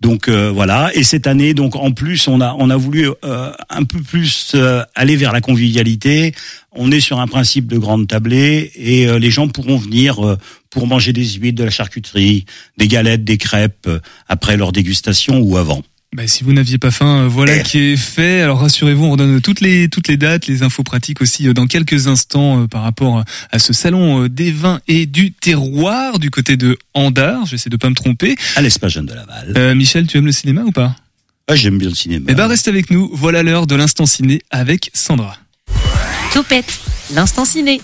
Donc 0.01 0.29
voilà. 0.29 0.91
Et 0.93 1.03
cette 1.03 1.27
année, 1.27 1.53
donc 1.53 1.75
en 1.75 1.91
plus, 1.91 2.27
on 2.27 2.39
a 2.39 2.55
on 2.57 2.69
a 2.69 2.77
voulu 2.77 3.09
un 3.21 3.83
peu 3.83 3.99
plus 4.01 4.55
aller 4.95 5.17
vers 5.17 5.33
la 5.33 5.41
convivialité 5.41 6.33
on 6.71 6.91
est 6.91 6.99
sur 6.99 7.19
un 7.19 7.27
principe 7.27 7.67
de 7.67 7.77
grande 7.77 8.07
tablée 8.07 8.71
et 8.75 9.07
euh, 9.07 9.19
les 9.19 9.31
gens 9.31 9.47
pourront 9.47 9.77
venir 9.77 10.25
euh, 10.25 10.37
pour 10.69 10.87
manger 10.87 11.13
des 11.13 11.25
huîtres, 11.25 11.57
de 11.57 11.63
la 11.63 11.71
charcuterie, 11.71 12.45
des 12.77 12.87
galettes, 12.87 13.23
des 13.23 13.37
crêpes 13.37 13.87
euh, 13.87 13.99
après 14.27 14.57
leur 14.57 14.71
dégustation 14.71 15.39
ou 15.39 15.57
avant. 15.57 15.83
Bah, 16.15 16.27
si 16.27 16.43
vous 16.43 16.53
n'aviez 16.53 16.79
pas 16.79 16.89
faim, 16.89 17.27
voilà 17.27 17.57
eh. 17.57 17.63
qui 17.63 17.77
est 17.77 17.97
fait. 17.97 18.41
Alors 18.41 18.59
rassurez-vous, 18.59 19.05
on 19.05 19.15
donne 19.15 19.41
toutes 19.41 19.61
les 19.61 19.89
toutes 19.89 20.07
les 20.07 20.17
dates, 20.17 20.47
les 20.47 20.63
infos 20.63 20.83
pratiques 20.83 21.21
aussi 21.21 21.53
dans 21.53 21.67
quelques 21.67 22.07
instants 22.07 22.67
par 22.67 22.81
rapport 22.81 23.23
à 23.51 23.59
ce 23.59 23.73
salon 23.73 24.27
des 24.27 24.51
vins 24.51 24.79
et 24.87 25.05
du 25.05 25.31
terroir 25.31 26.17
du 26.17 26.31
côté 26.31 26.57
de 26.57 26.77
Andar. 26.95 27.45
J'essaie 27.45 27.69
de 27.69 27.77
pas 27.77 27.89
me 27.89 27.95
tromper. 27.95 28.35
À 28.55 28.61
l'espace 28.61 28.93
Jeanne 28.93 29.05
de 29.05 29.13
Laval. 29.13 29.75
Michel, 29.75 30.07
tu 30.07 30.17
aimes 30.17 30.25
le 30.25 30.31
cinéma 30.31 30.61
ou 30.63 30.71
pas? 30.71 30.95
Ah, 31.47 31.55
j'aime 31.55 31.77
bien 31.77 31.89
le 31.89 31.95
cinéma. 31.95 32.25
Eh 32.27 32.35
ben 32.35 32.47
reste 32.47 32.67
avec 32.67 32.91
nous. 32.91 33.09
Voilà 33.13 33.41
l'heure 33.43 33.65
de 33.65 33.75
l'instant 33.75 34.05
ciné 34.05 34.41
avec 34.51 34.91
Sandra. 34.93 35.35
Topette, 36.33 36.79
l'instant 37.13 37.45
ciné. 37.45 37.81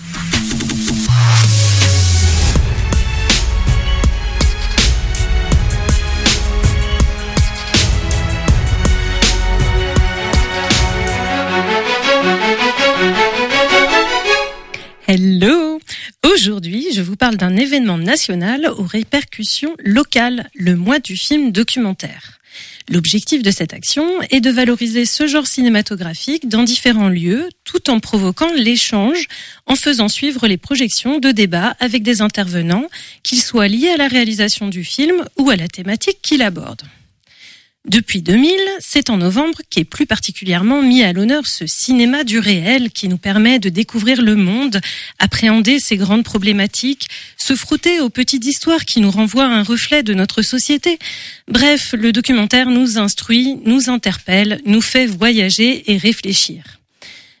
Hello 15.08 15.78
Aujourd'hui, 16.24 16.88
je 16.92 17.00
vous 17.00 17.14
parle 17.14 17.36
d'un 17.36 17.56
événement 17.56 17.96
national 17.96 18.66
aux 18.76 18.82
répercussions 18.82 19.76
locales, 19.78 20.50
le 20.56 20.74
mois 20.74 20.98
du 20.98 21.16
film 21.16 21.52
documentaire. 21.52 22.40
L'objectif 22.88 23.40
de 23.44 23.52
cette 23.52 23.72
action 23.72 24.04
est 24.30 24.40
de 24.40 24.50
valoriser 24.50 25.04
ce 25.04 25.28
genre 25.28 25.46
cinématographique 25.46 26.48
dans 26.48 26.64
différents 26.64 27.08
lieux, 27.08 27.48
tout 27.62 27.88
en 27.88 28.00
provoquant 28.00 28.52
l'échange, 28.56 29.28
en 29.66 29.76
faisant 29.76 30.08
suivre 30.08 30.48
les 30.48 30.56
projections 30.56 31.20
de 31.20 31.30
débats 31.30 31.76
avec 31.78 32.02
des 32.02 32.20
intervenants, 32.20 32.88
qu'ils 33.22 33.42
soient 33.42 33.68
liés 33.68 33.90
à 33.90 33.98
la 33.98 34.08
réalisation 34.08 34.66
du 34.66 34.82
film 34.82 35.24
ou 35.38 35.50
à 35.50 35.56
la 35.56 35.68
thématique 35.68 36.18
qu'il 36.20 36.42
aborde. 36.42 36.82
Depuis 37.86 38.20
2000, 38.20 38.50
c'est 38.80 39.10
en 39.10 39.16
novembre 39.16 39.58
qu'est 39.70 39.84
plus 39.84 40.06
particulièrement 40.06 40.82
mis 40.82 41.04
à 41.04 41.12
l'honneur 41.12 41.46
ce 41.46 41.68
cinéma 41.68 42.24
du 42.24 42.40
réel 42.40 42.90
qui 42.90 43.06
nous 43.06 43.16
permet 43.16 43.60
de 43.60 43.68
découvrir 43.68 44.22
le 44.22 44.34
monde, 44.34 44.80
appréhender 45.20 45.78
ses 45.78 45.96
grandes 45.96 46.24
problématiques, 46.24 47.06
se 47.36 47.54
frotter 47.54 48.00
aux 48.00 48.10
petites 48.10 48.44
histoires 48.44 48.84
qui 48.84 49.00
nous 49.00 49.10
renvoient 49.12 49.46
un 49.46 49.62
reflet 49.62 50.02
de 50.02 50.14
notre 50.14 50.42
société. 50.42 50.98
Bref, 51.46 51.94
le 51.96 52.10
documentaire 52.10 52.68
nous 52.70 52.98
instruit, 52.98 53.56
nous 53.64 53.88
interpelle, 53.88 54.60
nous 54.66 54.82
fait 54.82 55.06
voyager 55.06 55.88
et 55.92 55.96
réfléchir. 55.96 56.64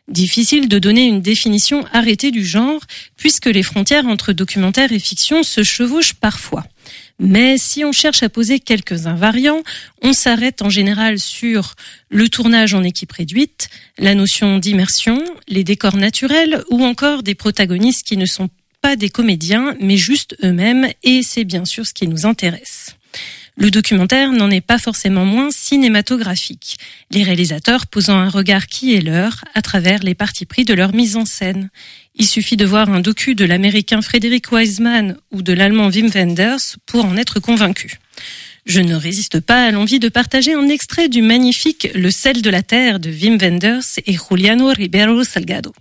Difficile 0.06 0.68
de 0.68 0.78
donner 0.78 1.06
une 1.06 1.22
définition 1.22 1.84
arrêtée 1.92 2.30
du 2.30 2.46
genre, 2.46 2.80
puisque 3.16 3.46
les 3.46 3.64
frontières 3.64 4.06
entre 4.06 4.32
documentaire 4.32 4.92
et 4.92 5.00
fiction 5.00 5.42
se 5.42 5.64
chevauchent 5.64 6.14
parfois. 6.14 6.64
Mais 7.18 7.56
si 7.56 7.84
on 7.84 7.92
cherche 7.92 8.22
à 8.22 8.28
poser 8.28 8.60
quelques 8.60 9.06
invariants, 9.06 9.62
on 10.02 10.12
s'arrête 10.12 10.60
en 10.60 10.68
général 10.68 11.18
sur 11.18 11.74
le 12.10 12.28
tournage 12.28 12.74
en 12.74 12.82
équipe 12.82 13.12
réduite, 13.12 13.68
la 13.98 14.14
notion 14.14 14.58
d'immersion, 14.58 15.22
les 15.48 15.64
décors 15.64 15.96
naturels 15.96 16.62
ou 16.70 16.84
encore 16.84 17.22
des 17.22 17.34
protagonistes 17.34 18.06
qui 18.06 18.16
ne 18.16 18.26
sont 18.26 18.50
pas 18.82 18.96
des 18.96 19.08
comédiens 19.08 19.74
mais 19.80 19.96
juste 19.96 20.36
eux-mêmes 20.44 20.88
et 21.02 21.22
c'est 21.22 21.44
bien 21.44 21.64
sûr 21.64 21.86
ce 21.86 21.94
qui 21.94 22.06
nous 22.06 22.26
intéresse. 22.26 22.95
Le 23.58 23.70
documentaire 23.70 24.32
n'en 24.32 24.50
est 24.50 24.60
pas 24.60 24.78
forcément 24.78 25.24
moins 25.24 25.48
cinématographique, 25.50 26.76
les 27.10 27.22
réalisateurs 27.22 27.86
posant 27.86 28.18
un 28.18 28.28
regard 28.28 28.66
qui 28.66 28.94
est 28.94 29.00
leur 29.00 29.44
à 29.54 29.62
travers 29.62 30.02
les 30.02 30.14
parties 30.14 30.44
pris 30.44 30.66
de 30.66 30.74
leur 30.74 30.94
mise 30.94 31.16
en 31.16 31.24
scène. 31.24 31.70
Il 32.14 32.26
suffit 32.26 32.58
de 32.58 32.66
voir 32.66 32.90
un 32.90 33.00
docu 33.00 33.34
de 33.34 33.46
l'américain 33.46 34.02
Frédéric 34.02 34.52
Wiseman 34.52 35.16
ou 35.32 35.40
de 35.40 35.54
l'allemand 35.54 35.88
Wim 35.88 36.08
Wenders 36.08 36.76
pour 36.84 37.06
en 37.06 37.16
être 37.16 37.40
convaincu. 37.40 37.98
Je 38.66 38.80
ne 38.80 38.94
résiste 38.94 39.40
pas 39.40 39.64
à 39.64 39.70
l'envie 39.70 40.00
de 40.00 40.10
partager 40.10 40.52
un 40.52 40.68
extrait 40.68 41.08
du 41.08 41.22
magnifique 41.22 41.88
Le 41.94 42.10
sel 42.10 42.42
de 42.42 42.50
la 42.50 42.62
terre 42.62 43.00
de 43.00 43.10
Wim 43.10 43.38
Wenders 43.40 44.00
et 44.04 44.16
Juliano 44.18 44.68
Ribeiro 44.68 45.24
Salgado. 45.24 45.72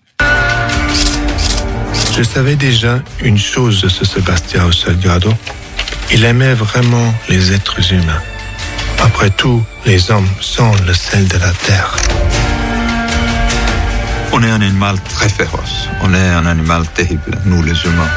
Je 2.16 2.24
savais 2.24 2.56
déjà 2.56 3.04
une 3.22 3.38
chose 3.38 3.82
de 3.82 3.90
ce 3.90 4.06
Sebastião 4.06 4.72
Salgado, 4.72 5.34
il 6.12 6.24
aimait 6.24 6.54
vraiment 6.54 7.14
les 7.30 7.54
êtres 7.54 7.92
humains. 7.92 8.22
Après 9.04 9.30
tout, 9.30 9.64
les 9.86 10.12
hommes 10.12 10.28
sont 10.40 10.72
le 10.88 10.94
sel 10.94 11.28
de 11.28 11.38
la 11.38 11.52
terre. 11.52 11.96
On 14.32 14.42
est 14.44 14.50
un 14.50 14.62
animal 14.62 15.00
très 15.02 15.30
féroce. 15.30 15.88
On 16.02 16.14
est 16.14 16.30
un 16.30 16.46
animal 16.46 16.88
terrible, 16.88 17.38
nous 17.46 17.62
les 17.64 17.86
humains. 17.86 18.10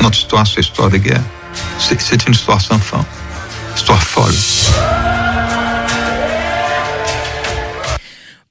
Notre 0.00 0.18
histoire, 0.18 0.46
c'est 0.46 0.60
histoire 0.60 0.90
de 0.90 0.98
guerre. 0.98 1.22
C'est 1.78 2.26
une 2.26 2.34
histoire 2.34 2.60
sans 2.60 2.78
fin. 2.78 3.04
Histoire 3.74 4.02
folle. 4.02 4.34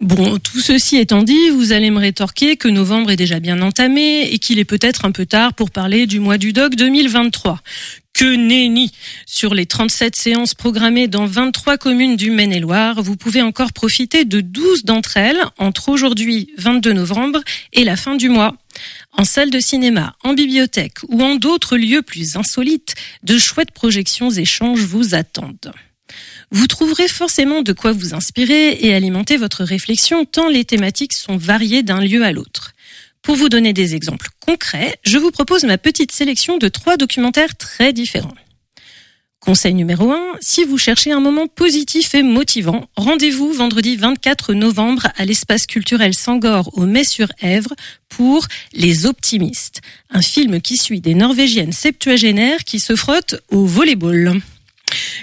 Bon, 0.02 0.40
tout 0.40 0.60
ceci 0.60 0.98
étant 0.98 1.22
dit, 1.22 1.50
vous 1.52 1.74
allez 1.74 1.92
me 1.92 2.00
rétorquer 2.00 2.58
que 2.58 2.68
novembre 2.68 3.12
est 3.12 3.16
déjà 3.16 3.40
bien 3.40 3.62
entamé 3.62 4.24
et 4.32 4.40
qu'il 4.40 4.58
est 4.58 4.66
peut-être 4.66 5.06
un 5.06 5.12
peu 5.12 5.28
tard 5.28 5.54
pour 5.54 5.70
parler 5.70 6.08
du 6.08 6.20
mois 6.20 6.40
du 6.40 6.54
doc 6.54 6.74
2023. 6.74 7.60
Que 8.16 8.36
nenni 8.36 8.92
Sur 9.28 9.54
les 9.54 9.68
37 9.68 10.16
séances 10.16 10.56
programmées 10.56 11.08
dans 11.08 11.28
23 11.28 11.78
communes 11.78 12.16
du 12.16 12.32
Maine-et-Loire, 12.32 13.04
vous 13.04 13.16
pouvez 13.16 13.44
encore 13.44 13.74
profiter 13.74 14.26
de 14.26 14.42
12 14.42 14.86
d'entre 14.86 15.18
elles 15.18 15.40
entre 15.60 15.90
aujourd'hui 15.90 16.50
22 16.58 16.94
novembre 16.94 17.40
et 17.72 17.84
la 17.84 17.96
fin 17.96 18.16
du 18.16 18.30
mois. 18.30 18.56
En 19.12 19.24
salle 19.24 19.52
de 19.52 19.60
cinéma, 19.60 20.16
en 20.24 20.34
bibliothèque 20.34 20.98
ou 21.10 21.22
en 21.22 21.36
d'autres 21.36 21.78
lieux 21.78 22.02
plus 22.02 22.38
insolites, 22.38 22.96
de 23.22 23.38
chouettes 23.38 23.72
projections 23.72 24.32
échanges 24.32 24.82
vous 24.82 25.14
attendent. 25.14 25.74
Vous 26.52 26.68
trouverez 26.68 27.08
forcément 27.08 27.62
de 27.62 27.72
quoi 27.72 27.93
vous 27.93 28.14
inspirer 28.14 28.74
et 28.82 28.93
alimenter 28.93 29.38
votre 29.38 29.64
réflexion 29.64 30.26
tant 30.26 30.49
les 30.49 30.66
thématiques 30.66 31.14
sont 31.14 31.38
variées 31.38 31.82
d'un 31.82 32.02
lieu 32.02 32.24
à 32.24 32.34
l'autre. 32.34 32.74
Pour 33.22 33.36
vous 33.36 33.47
donner 33.47 33.72
des 33.72 33.95
exemples 33.95 34.28
concrets, 34.45 34.97
je 35.04 35.18
vous 35.18 35.32
propose 35.32 35.64
ma 35.64 35.78
petite 35.78 36.12
sélection 36.12 36.58
de 36.58 36.68
trois 36.68 36.97
documentaires 36.97 37.56
très 37.56 37.93
différents. 37.93 38.34
Conseil 39.39 39.74
numéro 39.74 40.12
1, 40.12 40.34
si 40.39 40.66
vous 40.66 40.78
cherchez 40.78 41.12
un 41.12 41.20
moment 41.20 41.47
positif 41.47 42.14
et 42.14 42.22
motivant, 42.22 42.88
rendez-vous 42.95 43.54
vendredi 43.54 43.95
24 43.95 44.54
novembre 44.54 45.08
à 45.16 45.26
l'espace 45.26 45.66
culturel 45.66 46.14
Sangor 46.14 46.70
au 46.78 46.86
Mai-sur-Èvre 46.86 47.74
pour 48.10 48.45
Les 48.74 49.08
Optimistes, 49.08 49.82
un 50.12 50.22
film 50.22 50.62
qui 50.62 50.78
suit 50.78 51.02
des 51.02 51.16
Norvégiennes 51.16 51.72
septuagénaires 51.72 52.66
qui 52.66 52.80
se 52.80 52.95
frottent 52.95 53.41
au 53.49 53.66
volleyball. 53.66 54.41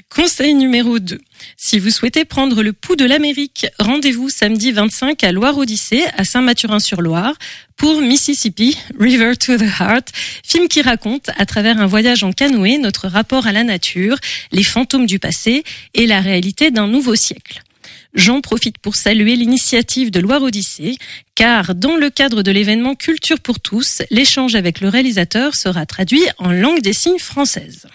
Conseil 0.08 0.54
numéro 0.54 0.98
2. 0.98 1.18
Si 1.56 1.78
vous 1.78 1.90
souhaitez 1.90 2.24
prendre 2.24 2.62
le 2.62 2.72
pouls 2.72 2.96
de 2.96 3.04
l'Amérique, 3.04 3.66
rendez-vous 3.78 4.28
samedi 4.28 4.72
25 4.72 5.22
à 5.22 5.32
Loire-Odyssée, 5.32 6.04
à 6.16 6.24
Saint-Mathurin-sur-Loire, 6.24 7.34
pour 7.76 8.00
Mississippi, 8.00 8.76
River 8.98 9.36
to 9.36 9.56
the 9.56 9.62
Heart, 9.80 10.08
film 10.44 10.68
qui 10.68 10.82
raconte, 10.82 11.30
à 11.36 11.46
travers 11.46 11.80
un 11.80 11.86
voyage 11.86 12.24
en 12.24 12.32
canoë, 12.32 12.78
notre 12.78 13.08
rapport 13.08 13.46
à 13.46 13.52
la 13.52 13.64
nature, 13.64 14.16
les 14.50 14.64
fantômes 14.64 15.06
du 15.06 15.18
passé 15.18 15.62
et 15.94 16.06
la 16.06 16.20
réalité 16.20 16.70
d'un 16.70 16.88
nouveau 16.88 17.14
siècle. 17.14 17.62
J'en 18.14 18.40
profite 18.40 18.78
pour 18.78 18.96
saluer 18.96 19.36
l'initiative 19.36 20.10
de 20.10 20.18
Loire 20.18 20.42
Odyssée, 20.42 20.96
car 21.34 21.74
dans 21.74 21.96
le 21.96 22.10
cadre 22.10 22.42
de 22.42 22.50
l'événement 22.50 22.94
Culture 22.94 23.38
pour 23.38 23.60
tous, 23.60 24.02
l'échange 24.10 24.54
avec 24.54 24.80
le 24.80 24.88
réalisateur 24.88 25.54
sera 25.54 25.86
traduit 25.86 26.24
en 26.38 26.50
langue 26.50 26.80
des 26.80 26.94
signes 26.94 27.18
française. 27.18 27.86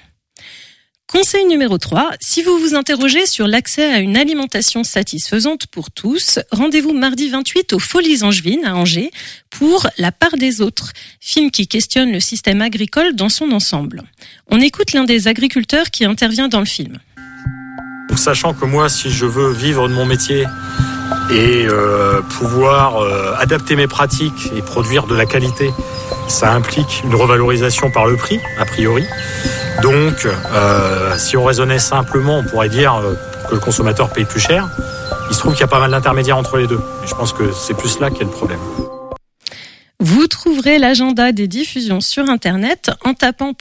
Conseil 1.14 1.45
numéro 1.45 1.78
3, 1.78 2.14
si 2.20 2.41
vous 2.41 2.57
vous 2.57 2.74
interrogez 2.74 3.28
sur 3.28 3.47
l'accès 3.47 3.86
à 3.86 3.99
une 3.99 4.18
alimentation 4.18 4.84
satisfaisante 4.84 5.68
pour 5.68 5.91
tous, 5.91 6.39
rendez-vous 6.51 6.91
mardi 6.91 7.30
28 7.30 7.74
aux 7.74 7.80
Folies 7.80 8.24
Angevines 8.24 8.66
à 8.66 8.76
Angers 8.76 9.11
pour 9.51 9.86
La 9.99 10.11
part 10.11 10.38
des 10.38 10.59
autres, 10.59 10.91
film 11.20 11.51
qui 11.51 11.68
questionne 11.68 12.11
le 12.11 12.20
système 12.20 12.64
agricole 12.64 13.16
dans 13.16 13.30
son 13.30 13.51
ensemble. 13.51 14.01
On 14.47 14.59
écoute 14.59 14.93
l'un 14.93 15.03
des 15.03 15.28
agriculteurs 15.28 15.91
qui 15.91 16.03
intervient 16.03 16.47
dans 16.47 16.59
le 16.59 16.66
film. 16.66 16.97
Sachant 18.16 18.54
que 18.54 18.66
moi, 18.66 18.89
si 18.89 19.10
je 19.10 19.26
veux 19.26 19.51
vivre 19.51 19.88
de 19.88 19.93
mon 19.93 20.06
métier 20.06 20.45
et 21.32 21.66
euh, 21.68 22.22
pouvoir 22.22 23.01
euh, 23.01 23.34
adapter 23.38 23.76
mes 23.76 23.88
pratiques 23.88 24.51
et 24.56 24.62
produire 24.62 25.08
de 25.08 25.16
la 25.16 25.26
qualité, 25.26 25.72
ça 26.28 26.54
implique 26.54 27.01
une 27.04 27.16
revalorisation 27.16 27.91
par 27.91 28.06
le 28.06 28.16
prix, 28.16 28.39
a 28.60 28.66
priori. 28.66 29.04
Donc, 29.82 30.26
euh, 30.26 31.18
si 31.18 31.36
on 31.36 31.43
raisonnait 31.43 31.80
simplement, 31.80 32.38
on 32.39 32.43
pourrait 32.43 32.70
dire 32.70 33.01
que 33.49 33.56
le 33.56 33.60
consommateur 33.60 34.12
paye 34.12 34.26
plus 34.26 34.39
cher. 34.39 34.70
Il 35.30 35.36
se 35.36 35.39
trouve 35.39 35.54
qu'il 35.54 35.62
y 35.62 35.66
a 35.66 35.68
pas 35.68 35.80
mal 35.80 35.91
d'intermédiaires 35.91 36.38
entre 36.38 36.58
les 36.58 36.68
deux. 36.68 36.82
Et 37.04 37.08
je 37.08 37.16
pense 37.16 37.34
que 37.34 37.51
c'est 37.51 37.76
plus 37.76 37.99
là 37.99 38.10
qu'est 38.10 38.24
le 38.24 38.30
problème. 38.30 38.60
Vous 39.99 40.28
trouverez 40.28 40.80
l'agenda 40.80 41.32
des 41.32 41.47
diffusions 41.47 42.01
sur 42.01 42.30
Internet 42.30 42.91
en 43.06 43.14
tapant 43.14 43.54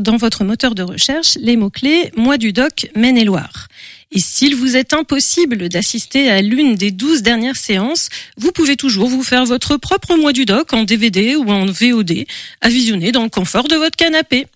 dans 0.00 0.16
votre 0.16 0.44
moteur 0.44 0.76
de 0.76 0.84
recherche 0.84 1.36
les 1.40 1.56
mots-clés 1.56 2.12
Mois 2.16 2.38
du 2.38 2.52
Doc 2.52 2.88
Maine-et-Loire. 2.94 3.66
Et 4.10 4.20
s'il 4.20 4.56
vous 4.56 4.76
est 4.76 4.94
impossible 4.94 5.68
d'assister 5.68 6.30
à 6.30 6.40
l'une 6.40 6.76
des 6.76 6.90
douze 6.90 7.22
dernières 7.22 7.56
séances, 7.56 8.08
vous 8.38 8.52
pouvez 8.52 8.76
toujours 8.76 9.08
vous 9.08 9.22
faire 9.22 9.44
votre 9.44 9.76
propre 9.76 10.16
mois 10.16 10.32
du 10.32 10.46
doc 10.46 10.72
en 10.72 10.84
DVD 10.84 11.36
ou 11.36 11.50
en 11.50 11.66
VOD 11.66 12.24
à 12.60 12.68
visionner 12.68 13.12
dans 13.12 13.22
le 13.22 13.28
confort 13.28 13.68
de 13.68 13.76
votre 13.76 13.96
canapé. 13.96 14.46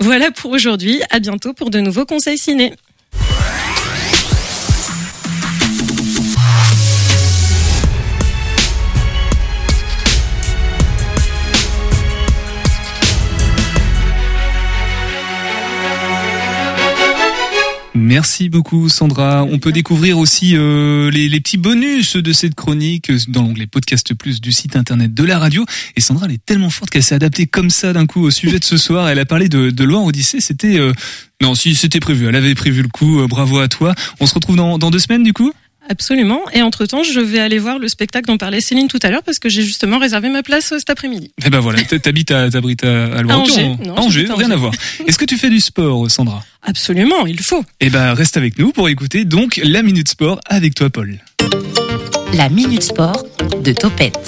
Voilà 0.00 0.30
pour 0.30 0.52
aujourd'hui. 0.52 1.02
À 1.10 1.18
bientôt 1.18 1.52
pour 1.52 1.70
de 1.70 1.80
nouveaux 1.80 2.06
conseils 2.06 2.38
ciné. 2.38 2.72
Merci 18.04 18.50
beaucoup 18.50 18.90
Sandra. 18.90 19.44
On 19.44 19.58
peut 19.58 19.72
découvrir 19.72 20.18
aussi 20.18 20.58
euh, 20.58 21.10
les, 21.10 21.30
les, 21.30 21.40
petits 21.40 21.56
bonus 21.56 22.16
de 22.16 22.32
cette 22.34 22.54
chronique 22.54 23.10
dans 23.30 23.40
l'onglet 23.40 23.66
Podcast 23.66 24.12
Plus 24.12 24.42
du 24.42 24.52
site 24.52 24.76
internet 24.76 25.14
de 25.14 25.24
la 25.24 25.38
radio. 25.38 25.64
Et 25.96 26.02
Sandra, 26.02 26.26
elle 26.26 26.34
est 26.34 26.44
tellement 26.44 26.68
forte 26.68 26.90
qu'elle 26.90 27.02
s'est 27.02 27.14
adaptée 27.14 27.46
comme 27.46 27.70
ça 27.70 27.94
d'un 27.94 28.04
coup 28.04 28.20
au 28.20 28.30
sujet 28.30 28.58
de 28.58 28.64
ce 28.64 28.76
soir. 28.76 29.08
Elle 29.08 29.18
a 29.18 29.24
parlé 29.24 29.48
de, 29.48 29.70
de 29.70 29.84
Loire 29.84 30.04
Odyssée. 30.04 30.42
C'était 30.42 30.78
euh... 30.78 30.92
non, 31.40 31.54
si 31.54 31.74
c'était 31.74 31.98
prévu. 31.98 32.26
Elle 32.28 32.36
avait 32.36 32.54
prévu 32.54 32.82
le 32.82 32.88
coup. 32.88 33.20
Euh, 33.20 33.26
bravo 33.26 33.58
à 33.58 33.68
toi. 33.68 33.94
On 34.20 34.26
se 34.26 34.34
retrouve 34.34 34.56
dans, 34.56 34.76
dans 34.76 34.90
deux 34.90 34.98
semaines 34.98 35.22
du 35.22 35.32
coup? 35.32 35.54
Absolument. 35.88 36.40
Et 36.52 36.62
entre-temps, 36.62 37.02
je 37.02 37.20
vais 37.20 37.40
aller 37.40 37.58
voir 37.58 37.78
le 37.78 37.88
spectacle 37.88 38.26
dont 38.26 38.38
parlait 38.38 38.60
Céline 38.60 38.88
tout 38.88 38.98
à 39.02 39.10
l'heure 39.10 39.22
parce 39.22 39.38
que 39.38 39.48
j'ai 39.48 39.62
justement 39.62 39.98
réservé 39.98 40.30
ma 40.30 40.42
place 40.42 40.74
cet 40.78 40.88
après-midi. 40.90 41.32
Eh 41.44 41.50
ben 41.50 41.60
voilà, 41.60 41.82
t'habites 41.82 42.30
à, 42.30 42.50
t'habites 42.50 42.84
à, 42.84 43.16
à 43.16 43.22
Loire. 43.22 43.40
Angers. 43.40 43.76
Non, 43.84 43.98
Angers, 43.98 44.26
rien 44.34 44.50
à 44.50 44.56
voir. 44.56 44.72
Est-ce 45.06 45.18
que 45.18 45.24
tu 45.24 45.36
fais 45.36 45.50
du 45.50 45.60
sport, 45.60 46.10
Sandra? 46.10 46.42
Absolument, 46.62 47.26
il 47.26 47.40
faut. 47.40 47.64
Eh 47.80 47.90
ben, 47.90 48.14
reste 48.14 48.36
avec 48.36 48.58
nous 48.58 48.72
pour 48.72 48.88
écouter 48.88 49.24
donc 49.24 49.60
la 49.62 49.82
Minute 49.82 50.08
Sport 50.08 50.40
avec 50.46 50.74
toi, 50.74 50.88
Paul. 50.88 51.18
La 52.32 52.48
Minute 52.48 52.82
Sport 52.82 53.22
de 53.62 53.72
Topette. 53.72 54.18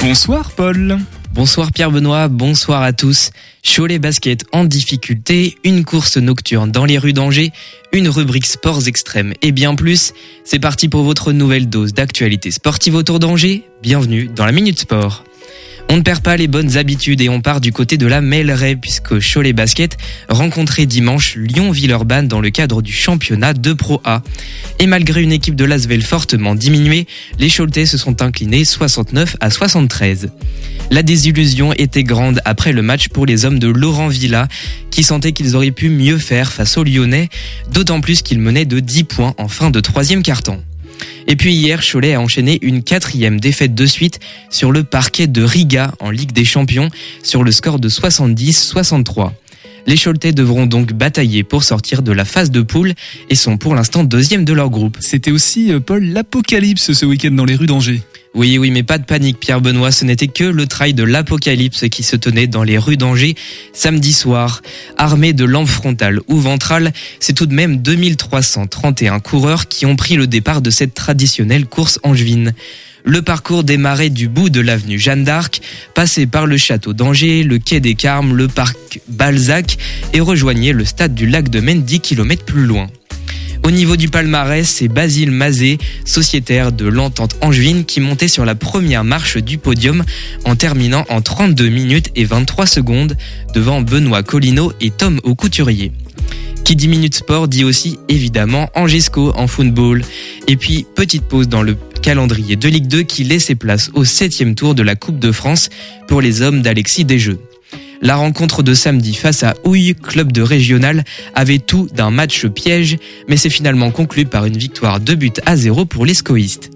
Bonsoir, 0.00 0.52
Paul. 0.52 0.98
Bonsoir 1.38 1.70
Pierre 1.70 1.92
Benoît, 1.92 2.26
bonsoir 2.26 2.82
à 2.82 2.92
tous. 2.92 3.30
Cholet 3.62 4.00
Basket 4.00 4.44
en 4.50 4.64
difficulté, 4.64 5.56
une 5.62 5.84
course 5.84 6.16
nocturne 6.16 6.72
dans 6.72 6.84
les 6.84 6.98
rues 6.98 7.12
d'Angers, 7.12 7.52
une 7.92 8.08
rubrique 8.08 8.44
sports 8.44 8.88
extrêmes 8.88 9.34
et 9.40 9.52
bien 9.52 9.76
plus. 9.76 10.14
C'est 10.42 10.58
parti 10.58 10.88
pour 10.88 11.04
votre 11.04 11.30
nouvelle 11.30 11.68
dose 11.68 11.94
d'actualité 11.94 12.50
sportive 12.50 12.96
autour 12.96 13.20
d'Angers. 13.20 13.62
Bienvenue 13.82 14.28
dans 14.34 14.46
la 14.46 14.50
Minute 14.50 14.80
Sport. 14.80 15.22
On 15.90 15.96
ne 15.96 16.02
perd 16.02 16.20
pas 16.20 16.36
les 16.36 16.48
bonnes 16.48 16.76
habitudes 16.76 17.22
et 17.22 17.30
on 17.30 17.40
part 17.40 17.62
du 17.62 17.72
côté 17.72 17.96
de 17.96 18.06
la 18.06 18.20
mêlerie 18.20 18.76
puisque 18.76 19.20
Cholet 19.20 19.54
Basket 19.54 19.96
rencontrait 20.28 20.84
dimanche 20.84 21.34
Lyon-Villeurbanne 21.36 22.28
dans 22.28 22.40
le 22.40 22.50
cadre 22.50 22.82
du 22.82 22.92
championnat 22.92 23.54
de 23.54 23.72
Pro 23.72 24.02
A. 24.04 24.22
Et 24.80 24.86
malgré 24.86 25.22
une 25.22 25.32
équipe 25.32 25.56
de 25.56 25.64
Lasvel 25.64 26.02
fortement 26.02 26.54
diminuée, 26.54 27.06
les 27.38 27.48
Choletais 27.48 27.86
se 27.86 27.96
sont 27.96 28.20
inclinés 28.20 28.66
69 28.66 29.36
à 29.40 29.48
73. 29.48 30.28
La 30.90 31.02
désillusion 31.02 31.72
était 31.72 32.04
grande 32.04 32.42
après 32.44 32.72
le 32.72 32.82
match 32.82 33.08
pour 33.08 33.24
les 33.24 33.46
hommes 33.46 33.58
de 33.58 33.68
Laurent 33.68 34.08
Villa 34.08 34.46
qui 34.90 35.02
sentaient 35.02 35.32
qu'ils 35.32 35.56
auraient 35.56 35.70
pu 35.70 35.88
mieux 35.88 36.18
faire 36.18 36.52
face 36.52 36.76
aux 36.76 36.84
Lyonnais, 36.84 37.30
d'autant 37.72 38.02
plus 38.02 38.20
qu'ils 38.20 38.40
menaient 38.40 38.66
de 38.66 38.80
10 38.80 39.04
points 39.04 39.34
en 39.38 39.48
fin 39.48 39.70
de 39.70 39.80
troisième 39.80 40.22
carton. 40.22 40.62
Et 41.26 41.36
puis 41.36 41.54
hier, 41.54 41.80
Cholet 41.80 42.14
a 42.14 42.20
enchaîné 42.20 42.58
une 42.62 42.82
quatrième 42.82 43.40
défaite 43.40 43.74
de 43.74 43.86
suite 43.86 44.20
sur 44.50 44.72
le 44.72 44.84
parquet 44.84 45.26
de 45.26 45.42
Riga 45.42 45.92
en 46.00 46.10
Ligue 46.10 46.32
des 46.32 46.44
Champions 46.44 46.90
sur 47.22 47.44
le 47.44 47.52
score 47.52 47.78
de 47.78 47.88
70-63. 47.88 49.32
Les 49.86 49.96
Choletais 49.96 50.32
devront 50.32 50.66
donc 50.66 50.92
batailler 50.92 51.44
pour 51.44 51.64
sortir 51.64 52.02
de 52.02 52.12
la 52.12 52.24
phase 52.24 52.50
de 52.50 52.60
poule 52.60 52.94
et 53.30 53.34
sont 53.34 53.56
pour 53.56 53.74
l'instant 53.74 54.04
deuxième 54.04 54.44
de 54.44 54.52
leur 54.52 54.70
groupe. 54.70 54.98
C'était 55.00 55.30
aussi, 55.30 55.72
euh, 55.72 55.80
Paul, 55.80 56.04
l'apocalypse 56.04 56.92
ce 56.92 57.06
week-end 57.06 57.30
dans 57.30 57.44
les 57.44 57.56
rues 57.56 57.66
d'Angers. 57.66 58.02
Oui, 58.34 58.58
oui, 58.58 58.70
mais 58.70 58.82
pas 58.82 58.98
de 58.98 59.04
panique, 59.04 59.40
Pierre 59.40 59.60
Benoît. 59.60 59.90
Ce 59.90 60.04
n'était 60.04 60.28
que 60.28 60.44
le 60.44 60.66
trail 60.66 60.94
de 60.94 61.02
l'apocalypse 61.02 61.88
qui 61.88 62.02
se 62.02 62.14
tenait 62.14 62.46
dans 62.46 62.62
les 62.62 62.78
rues 62.78 62.96
d'Angers 62.96 63.34
samedi 63.72 64.12
soir. 64.12 64.62
Armé 64.96 65.32
de 65.32 65.44
lampes 65.44 65.68
frontales 65.68 66.20
ou 66.28 66.36
ventrales, 66.36 66.92
c'est 67.20 67.32
tout 67.32 67.46
de 67.46 67.54
même 67.54 67.78
2331 67.78 69.20
coureurs 69.20 69.68
qui 69.68 69.86
ont 69.86 69.96
pris 69.96 70.16
le 70.16 70.26
départ 70.26 70.60
de 70.60 70.70
cette 70.70 70.94
traditionnelle 70.94 71.66
course 71.66 71.98
angevine. 72.02 72.52
Le 73.04 73.22
parcours 73.22 73.64
démarrait 73.64 74.10
du 74.10 74.28
bout 74.28 74.50
de 74.50 74.60
l'avenue 74.60 74.98
Jeanne 74.98 75.24
d'Arc, 75.24 75.60
passait 75.94 76.26
par 76.26 76.46
le 76.46 76.56
château 76.56 76.92
d'Angers, 76.92 77.42
le 77.42 77.58
quai 77.58 77.80
des 77.80 77.94
Carmes, 77.94 78.36
le 78.36 78.48
parc 78.48 79.00
Balzac 79.08 79.78
et 80.12 80.20
rejoignait 80.20 80.72
le 80.72 80.84
stade 80.84 81.14
du 81.14 81.26
lac 81.26 81.48
de 81.48 81.60
Maine 81.60 81.82
10 81.82 82.00
km 82.00 82.44
plus 82.44 82.66
loin. 82.66 82.88
Au 83.64 83.70
niveau 83.70 83.96
du 83.96 84.08
palmarès, 84.08 84.66
c'est 84.66 84.88
Basile 84.88 85.30
Mazet, 85.30 85.78
sociétaire 86.04 86.72
de 86.72 86.86
l'entente 86.86 87.36
angevine, 87.40 87.84
qui 87.84 88.00
montait 88.00 88.28
sur 88.28 88.44
la 88.44 88.54
première 88.54 89.04
marche 89.04 89.36
du 89.36 89.58
podium 89.58 90.04
en 90.44 90.56
terminant 90.56 91.04
en 91.08 91.20
32 91.20 91.68
minutes 91.68 92.10
et 92.16 92.24
23 92.24 92.66
secondes 92.66 93.16
devant 93.54 93.82
Benoît 93.82 94.22
Collineau 94.22 94.72
et 94.80 94.90
Tom 94.90 95.20
Aucouturier. 95.22 95.92
Qui 96.64 96.76
dit 96.76 96.88
minute 96.88 97.14
sport 97.14 97.48
dit 97.48 97.64
aussi 97.64 97.98
évidemment 98.08 98.68
Angisco 98.74 99.32
en 99.34 99.46
football. 99.46 100.02
Et 100.46 100.56
puis 100.56 100.86
petite 100.94 101.24
pause 101.24 101.48
dans 101.48 101.62
le 101.62 101.76
calendrier 102.02 102.56
de 102.56 102.68
Ligue 102.68 102.88
2 102.88 103.02
qui 103.02 103.24
laissait 103.24 103.54
place 103.54 103.90
au 103.94 104.04
septième 104.04 104.54
tour 104.54 104.74
de 104.74 104.82
la 104.82 104.94
Coupe 104.94 105.18
de 105.18 105.32
France 105.32 105.70
pour 106.08 106.20
les 106.20 106.42
hommes 106.42 106.62
d'Alexis 106.62 107.04
Desjeux. 107.04 107.38
La 108.00 108.16
rencontre 108.16 108.62
de 108.62 108.74
samedi 108.74 109.14
face 109.14 109.42
à 109.42 109.54
Houille, 109.64 109.94
club 109.94 110.30
de 110.30 110.42
régional, 110.42 111.04
avait 111.34 111.58
tout 111.58 111.88
d'un 111.92 112.10
match 112.10 112.46
piège, 112.46 112.96
mais 113.28 113.36
c'est 113.36 113.50
finalement 113.50 113.90
conclu 113.90 114.24
par 114.24 114.44
une 114.44 114.56
victoire 114.56 115.00
de 115.00 115.14
buts 115.14 115.32
à 115.46 115.56
zéro 115.56 115.84
pour 115.84 116.06
les 116.06 116.14
scoïstes. 116.14 116.70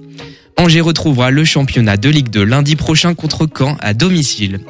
Angers 0.56 0.80
retrouvera 0.80 1.30
le 1.30 1.44
championnat 1.44 1.96
de 1.96 2.08
Ligue 2.08 2.30
2 2.30 2.44
lundi 2.44 2.76
prochain 2.76 3.14
contre 3.14 3.46
Caen 3.46 3.76
à 3.80 3.94
domicile. 3.94 4.60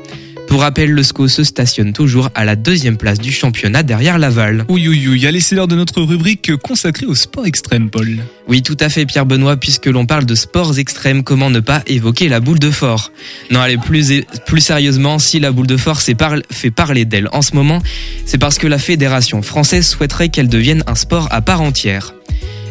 Pour 0.48 0.60
rappel, 0.60 0.90
le 0.90 1.02
SCO 1.02 1.28
se 1.28 1.44
stationne 1.44 1.92
toujours 1.92 2.28
à 2.34 2.44
la 2.44 2.56
deuxième 2.56 2.98
place 2.98 3.18
du 3.18 3.32
championnat 3.32 3.82
derrière 3.82 4.18
Laval. 4.18 4.66
Oui, 4.68 4.86
oui, 4.86 5.06
oui. 5.08 5.26
Allez, 5.26 5.40
c'est 5.40 5.54
l'heure 5.54 5.66
de 5.66 5.76
notre 5.76 6.02
rubrique 6.02 6.54
consacrée 6.56 7.06
au 7.06 7.14
sport 7.14 7.46
extrême, 7.46 7.88
Paul. 7.88 8.18
Oui, 8.48 8.62
tout 8.62 8.76
à 8.78 8.90
fait, 8.90 9.06
Pierre 9.06 9.24
Benoît, 9.24 9.56
puisque 9.56 9.86
l'on 9.86 10.04
parle 10.04 10.26
de 10.26 10.34
sports 10.34 10.78
extrêmes, 10.78 11.22
comment 11.24 11.48
ne 11.48 11.60
pas 11.60 11.82
évoquer 11.86 12.28
la 12.28 12.40
boule 12.40 12.58
de 12.58 12.70
fort? 12.70 13.12
Non, 13.50 13.60
allez, 13.60 13.78
plus, 13.78 14.12
plus 14.46 14.60
sérieusement, 14.60 15.18
si 15.18 15.40
la 15.40 15.52
boule 15.52 15.66
de 15.66 15.78
fort 15.78 16.00
fait 16.02 16.70
parler 16.70 17.04
d'elle 17.06 17.28
en 17.32 17.40
ce 17.40 17.54
moment, 17.54 17.82
c'est 18.26 18.38
parce 18.38 18.58
que 18.58 18.66
la 18.66 18.78
Fédération 18.78 19.40
française 19.42 19.88
souhaiterait 19.88 20.28
qu'elle 20.28 20.48
devienne 20.48 20.84
un 20.86 20.96
sport 20.96 21.28
à 21.30 21.40
part 21.40 21.62
entière. 21.62 22.14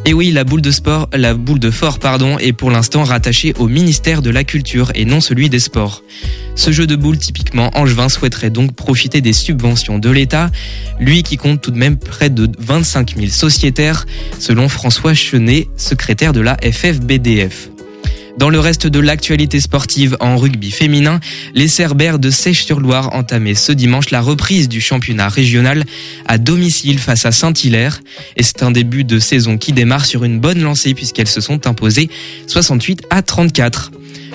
Et 0.03 0.13
oui, 0.13 0.31
la 0.31 0.43
boule 0.43 0.61
de 0.61 0.71
sport, 0.71 1.09
la 1.13 1.35
boule 1.35 1.59
de 1.59 1.69
fort, 1.69 1.99
pardon, 1.99 2.39
est 2.39 2.53
pour 2.53 2.71
l'instant 2.71 3.03
rattachée 3.03 3.53
au 3.59 3.67
ministère 3.67 4.21
de 4.21 4.29
la 4.29 4.43
Culture 4.43 4.91
et 4.95 5.05
non 5.05 5.21
celui 5.21 5.47
des 5.47 5.59
Sports. 5.59 6.03
Ce 6.55 6.71
jeu 6.71 6.87
de 6.87 6.95
boule 6.95 7.17
typiquement 7.17 7.69
angevin 7.75 8.09
souhaiterait 8.09 8.49
donc 8.49 8.73
profiter 8.73 9.21
des 9.21 9.33
subventions 9.33 9.99
de 9.99 10.09
l'État, 10.09 10.49
lui 10.99 11.23
qui 11.23 11.37
compte 11.37 11.61
tout 11.61 11.71
de 11.71 11.77
même 11.77 11.97
près 11.97 12.29
de 12.29 12.49
25 12.57 13.15
000 13.15 13.27
sociétaires, 13.27 14.05
selon 14.39 14.69
François 14.69 15.13
Chenet, 15.13 15.69
secrétaire 15.77 16.33
de 16.33 16.41
la 16.41 16.57
FFBDF. 16.57 17.70
Dans 18.41 18.49
le 18.49 18.59
reste 18.59 18.87
de 18.87 18.99
l'actualité 18.99 19.59
sportive 19.59 20.17
en 20.19 20.35
rugby 20.35 20.71
féminin, 20.71 21.19
les 21.53 21.67
Cerbères 21.67 22.17
de 22.17 22.31
Sèche-sur-Loire 22.31 23.13
entamaient 23.13 23.53
ce 23.53 23.71
dimanche 23.71 24.09
la 24.09 24.19
reprise 24.19 24.67
du 24.67 24.81
championnat 24.81 25.29
régional 25.29 25.83
à 26.27 26.39
domicile 26.39 26.97
face 26.97 27.27
à 27.27 27.31
Saint-Hilaire. 27.31 28.01
Et 28.37 28.41
c'est 28.41 28.63
un 28.63 28.71
début 28.71 29.03
de 29.03 29.19
saison 29.19 29.59
qui 29.59 29.73
démarre 29.73 30.05
sur 30.05 30.23
une 30.23 30.39
bonne 30.39 30.63
lancée 30.63 30.95
puisqu'elles 30.95 31.27
se 31.27 31.39
sont 31.39 31.67
imposées 31.67 32.09
68 32.47 33.03
à 33.11 33.21
34. 33.21 33.91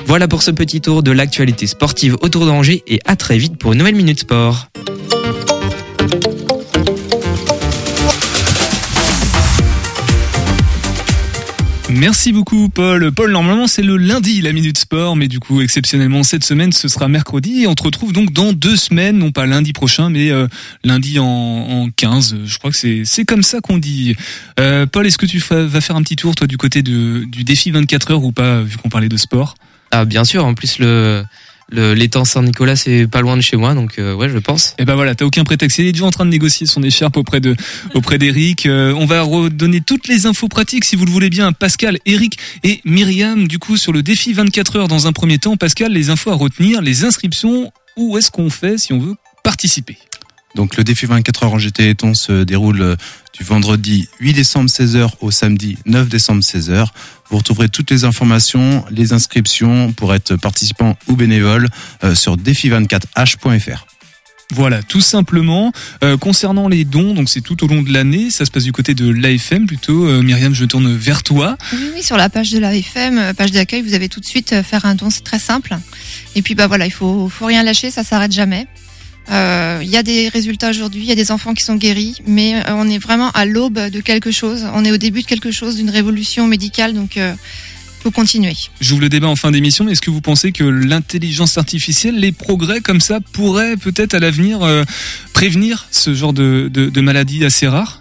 Voilà 0.07 0.29
pour 0.29 0.45
ce 0.45 0.53
petit 0.53 0.81
tour 0.81 1.03
de 1.03 1.11
l'actualité 1.11 1.67
sportive 1.67 2.17
autour 2.21 2.47
d'Angers 2.47 2.85
et 2.87 3.01
à 3.07 3.17
très 3.17 3.39
vite 3.39 3.57
pour 3.59 3.73
une 3.73 3.81
nouvelle 3.81 3.97
Minute 3.97 4.21
Sport. 4.21 4.69
Merci 11.97 12.31
beaucoup 12.31 12.69
Paul. 12.69 13.11
Paul, 13.11 13.33
normalement 13.33 13.67
c'est 13.67 13.83
le 13.83 13.97
lundi 13.97 14.43
la 14.43 14.53
Minute 14.53 14.77
Sport, 14.77 15.17
mais 15.17 15.29
du 15.29 15.41
coup 15.41 15.63
exceptionnellement 15.63 16.23
cette 16.23 16.45
semaine 16.45 16.71
ce 16.71 16.89
sera 16.89 17.09
mercredi 17.09 17.63
et 17.63 17.67
on 17.67 17.75
te 17.75 17.83
retrouve 17.83 18.13
donc 18.13 18.35
dans 18.35 18.53
deux 18.53 18.77
semaines, 18.77 19.17
non 19.17 19.33
pas 19.33 19.47
lundi 19.47 19.73
prochain, 19.73 20.11
mais 20.11 20.31
euh, 20.31 20.47
lundi 20.85 21.19
en, 21.19 21.25
en 21.25 21.89
15. 21.89 22.37
Je 22.45 22.59
crois 22.59 22.71
que 22.71 23.05
c'est 23.05 23.25
comme 23.25 23.43
ça 23.43 23.61
qu'on 23.61 23.79
dit. 23.79 24.15
Euh, 24.61 24.85
Paul, 24.85 25.07
est-ce 25.07 25.17
que 25.17 25.25
tu 25.25 25.39
vas 25.39 25.81
faire 25.81 25.97
un 25.97 26.03
petit 26.03 26.17
tour 26.17 26.35
toi 26.35 26.47
du 26.47 26.59
côté 26.59 26.83
du 26.83 27.27
défi 27.45 27.71
24 27.71 28.11
heures 28.11 28.25
ou 28.25 28.33
pas, 28.33 28.61
vu 28.61 28.77
qu'on 28.77 28.91
parlait 28.91 29.09
de 29.09 29.17
sport? 29.17 29.55
Ah 29.91 30.05
bien 30.05 30.25
sûr, 30.25 30.45
en 30.45 30.53
plus 30.53 30.79
le 30.79 31.25
l'étang 31.73 32.25
Saint-Nicolas 32.25 32.77
c'est 32.77 33.07
pas 33.07 33.21
loin 33.21 33.37
de 33.37 33.43
chez 33.43 33.57
moi 33.57 33.75
donc 33.75 33.99
euh, 33.99 34.15
ouais 34.15 34.29
je 34.29 34.39
pense. 34.39 34.75
Et 34.79 34.85
ben 34.85 34.95
voilà, 34.95 35.15
t'as 35.15 35.25
aucun 35.25 35.45
prétexte. 35.45 35.79
Il 35.79 35.87
est 35.87 35.93
déjà 35.93 36.05
en 36.05 36.11
train 36.11 36.25
de 36.25 36.31
négocier 36.31 36.67
son 36.67 36.83
écharpe 36.83 37.17
auprès 37.17 37.41
de 37.41 37.57
auprès 37.95 38.19
d'Eric. 38.19 38.67
Euh, 38.67 38.95
on 38.97 39.07
va 39.07 39.23
redonner 39.23 39.81
toutes 39.81 40.09
les 40.09 40.27
infos 40.27 40.49
pratiques 40.49 40.85
si 40.85 40.97
vous 40.97 41.05
le 41.05 41.11
voulez 41.11 41.31
bien. 41.31 41.53
Pascal, 41.53 41.99
Eric 42.07 42.39
et 42.63 42.81
Myriam 42.85 43.49
du 43.49 43.59
coup 43.59 43.77
sur 43.77 43.93
le 43.93 44.03
défi 44.03 44.33
24 44.33 44.77
heures 44.77 44.89
dans 44.89 45.07
un 45.07 45.13
premier 45.13 45.39
temps. 45.39 45.57
Pascal, 45.57 45.93
les 45.93 46.11
infos 46.11 46.31
à 46.31 46.35
retenir, 46.35 46.83
les 46.83 47.05
inscriptions. 47.05 47.73
Où 47.97 48.19
est-ce 48.19 48.31
qu'on 48.31 48.51
fait 48.51 48.77
si 48.79 48.93
on 48.93 48.99
veut 48.99 49.15
participer? 49.43 49.97
Donc 50.57 50.77
le 50.77 50.85
défi 50.85 51.07
24 51.07 51.45
heures 51.45 51.53
en 51.53 51.59
GT 51.59 51.91
Eton 51.91 52.15
se 52.15 52.43
déroule 52.43 52.81
euh, 52.81 52.97
du 53.37 53.45
vendredi 53.45 54.09
8 54.21 54.33
décembre 54.33 54.71
16h 54.71 55.11
au 55.21 55.31
samedi 55.31 55.77
9 55.87 56.09
décembre 56.09 56.43
16h. 56.43 56.87
Vous 57.31 57.37
retrouverez 57.37 57.69
toutes 57.69 57.91
les 57.91 58.05
informations, 58.05 58.85
les 58.91 59.13
inscriptions 59.13 59.93
pour 59.93 60.15
être 60.15 60.37
participant 60.37 60.97
ou 61.09 61.17
bénévole 61.17 61.69
euh, 62.05 62.15
sur 62.15 62.37
défi24h.fr. 62.37 63.87
Voilà, 64.55 64.83
tout 64.83 65.01
simplement. 65.01 65.73
Euh, 66.05 66.17
concernant 66.17 66.69
les 66.69 66.85
dons, 66.85 67.15
donc 67.15 67.29
c'est 67.29 67.41
tout 67.41 67.65
au 67.65 67.67
long 67.67 67.83
de 67.83 67.93
l'année, 67.93 68.31
ça 68.31 68.45
se 68.45 68.51
passe 68.51 68.63
du 68.63 68.73
côté 68.73 68.95
de 68.95 69.11
l'AFM 69.11 69.67
plutôt. 69.67 70.07
Euh, 70.07 70.23
Myriam, 70.23 70.55
je 70.55 70.65
tourne 70.65 70.97
vers 70.97 71.25
toi. 71.25 71.59
Oui, 71.73 71.91
oui, 71.97 72.03
sur 72.03 72.17
la 72.17 72.31
page 72.31 72.51
de 72.51 72.59
l'AFM, 72.59 73.35
page 73.35 73.51
d'accueil, 73.51 73.83
vous 73.83 73.95
avez 73.95 74.09
tout 74.09 74.21
de 74.21 74.25
suite 74.25 74.63
faire 74.63 74.87
un 74.87 74.95
don, 74.95 75.11
c'est 75.11 75.25
très 75.25 75.41
simple. 75.41 75.77
Et 76.37 76.43
puis 76.43 76.55
bah 76.55 76.69
voilà, 76.69 76.87
il 76.87 76.93
faut, 76.93 77.29
faut 77.29 77.47
rien 77.47 77.65
lâcher, 77.65 77.91
ça 77.91 78.05
s'arrête 78.05 78.33
jamais. 78.33 78.69
Euh, 79.31 79.81
Il 79.83 79.89
y 79.89 79.97
a 79.97 80.03
des 80.03 80.29
résultats 80.29 80.71
aujourd'hui, 80.71 81.03
il 81.03 81.09
y 81.09 81.13
a 81.13 81.17
des 81.17 81.31
enfants 81.31 81.55
qui 81.55 81.65
sont 81.65 81.77
guéris, 81.77 82.23
mais 82.27 82.57
euh, 82.57 82.75
on 82.75 82.89
est 82.89 82.99
vraiment 82.99 83.31
à 83.33 83.45
l'aube 83.45 83.79
de 83.91 84.01
quelque 84.01 84.31
chose. 84.31 84.67
On 84.75 84.85
est 84.85 84.93
au 84.93 84.97
début 84.97 85.23
de 85.23 85.27
quelque 85.27 85.51
chose, 85.51 85.77
d'une 85.77 85.91
révolution 85.91 86.47
médicale, 86.47 86.95
donc 86.95 87.17
euh, 87.17 87.35
faut 88.03 88.11
continuer. 88.11 88.55
J'ouvre 88.81 89.01
le 89.01 89.09
débat 89.09 89.29
en 89.29 89.37
fin 89.37 89.51
d'émission, 89.51 89.85
mais 89.85 89.93
est-ce 89.93 90.01
que 90.01 90.11
vous 90.11 90.21
pensez 90.21 90.53
que 90.53 90.65
l'intelligence 90.65 91.59
artificielle, 91.59 92.17
les 92.19 92.33
progrès 92.33 92.81
comme 92.81 93.01
ça, 93.01 93.21
pourraient 93.33 93.77
peut-être 93.77 94.15
à 94.15 94.19
l'avenir 94.21 94.63
euh, 94.63 94.85
prévenir 95.33 95.89
ce 95.91 96.15
genre 96.15 96.33
de, 96.33 96.71
de, 96.73 96.89
de 96.89 97.01
maladie 97.01 97.45
assez 97.45 97.67
rare 97.67 98.01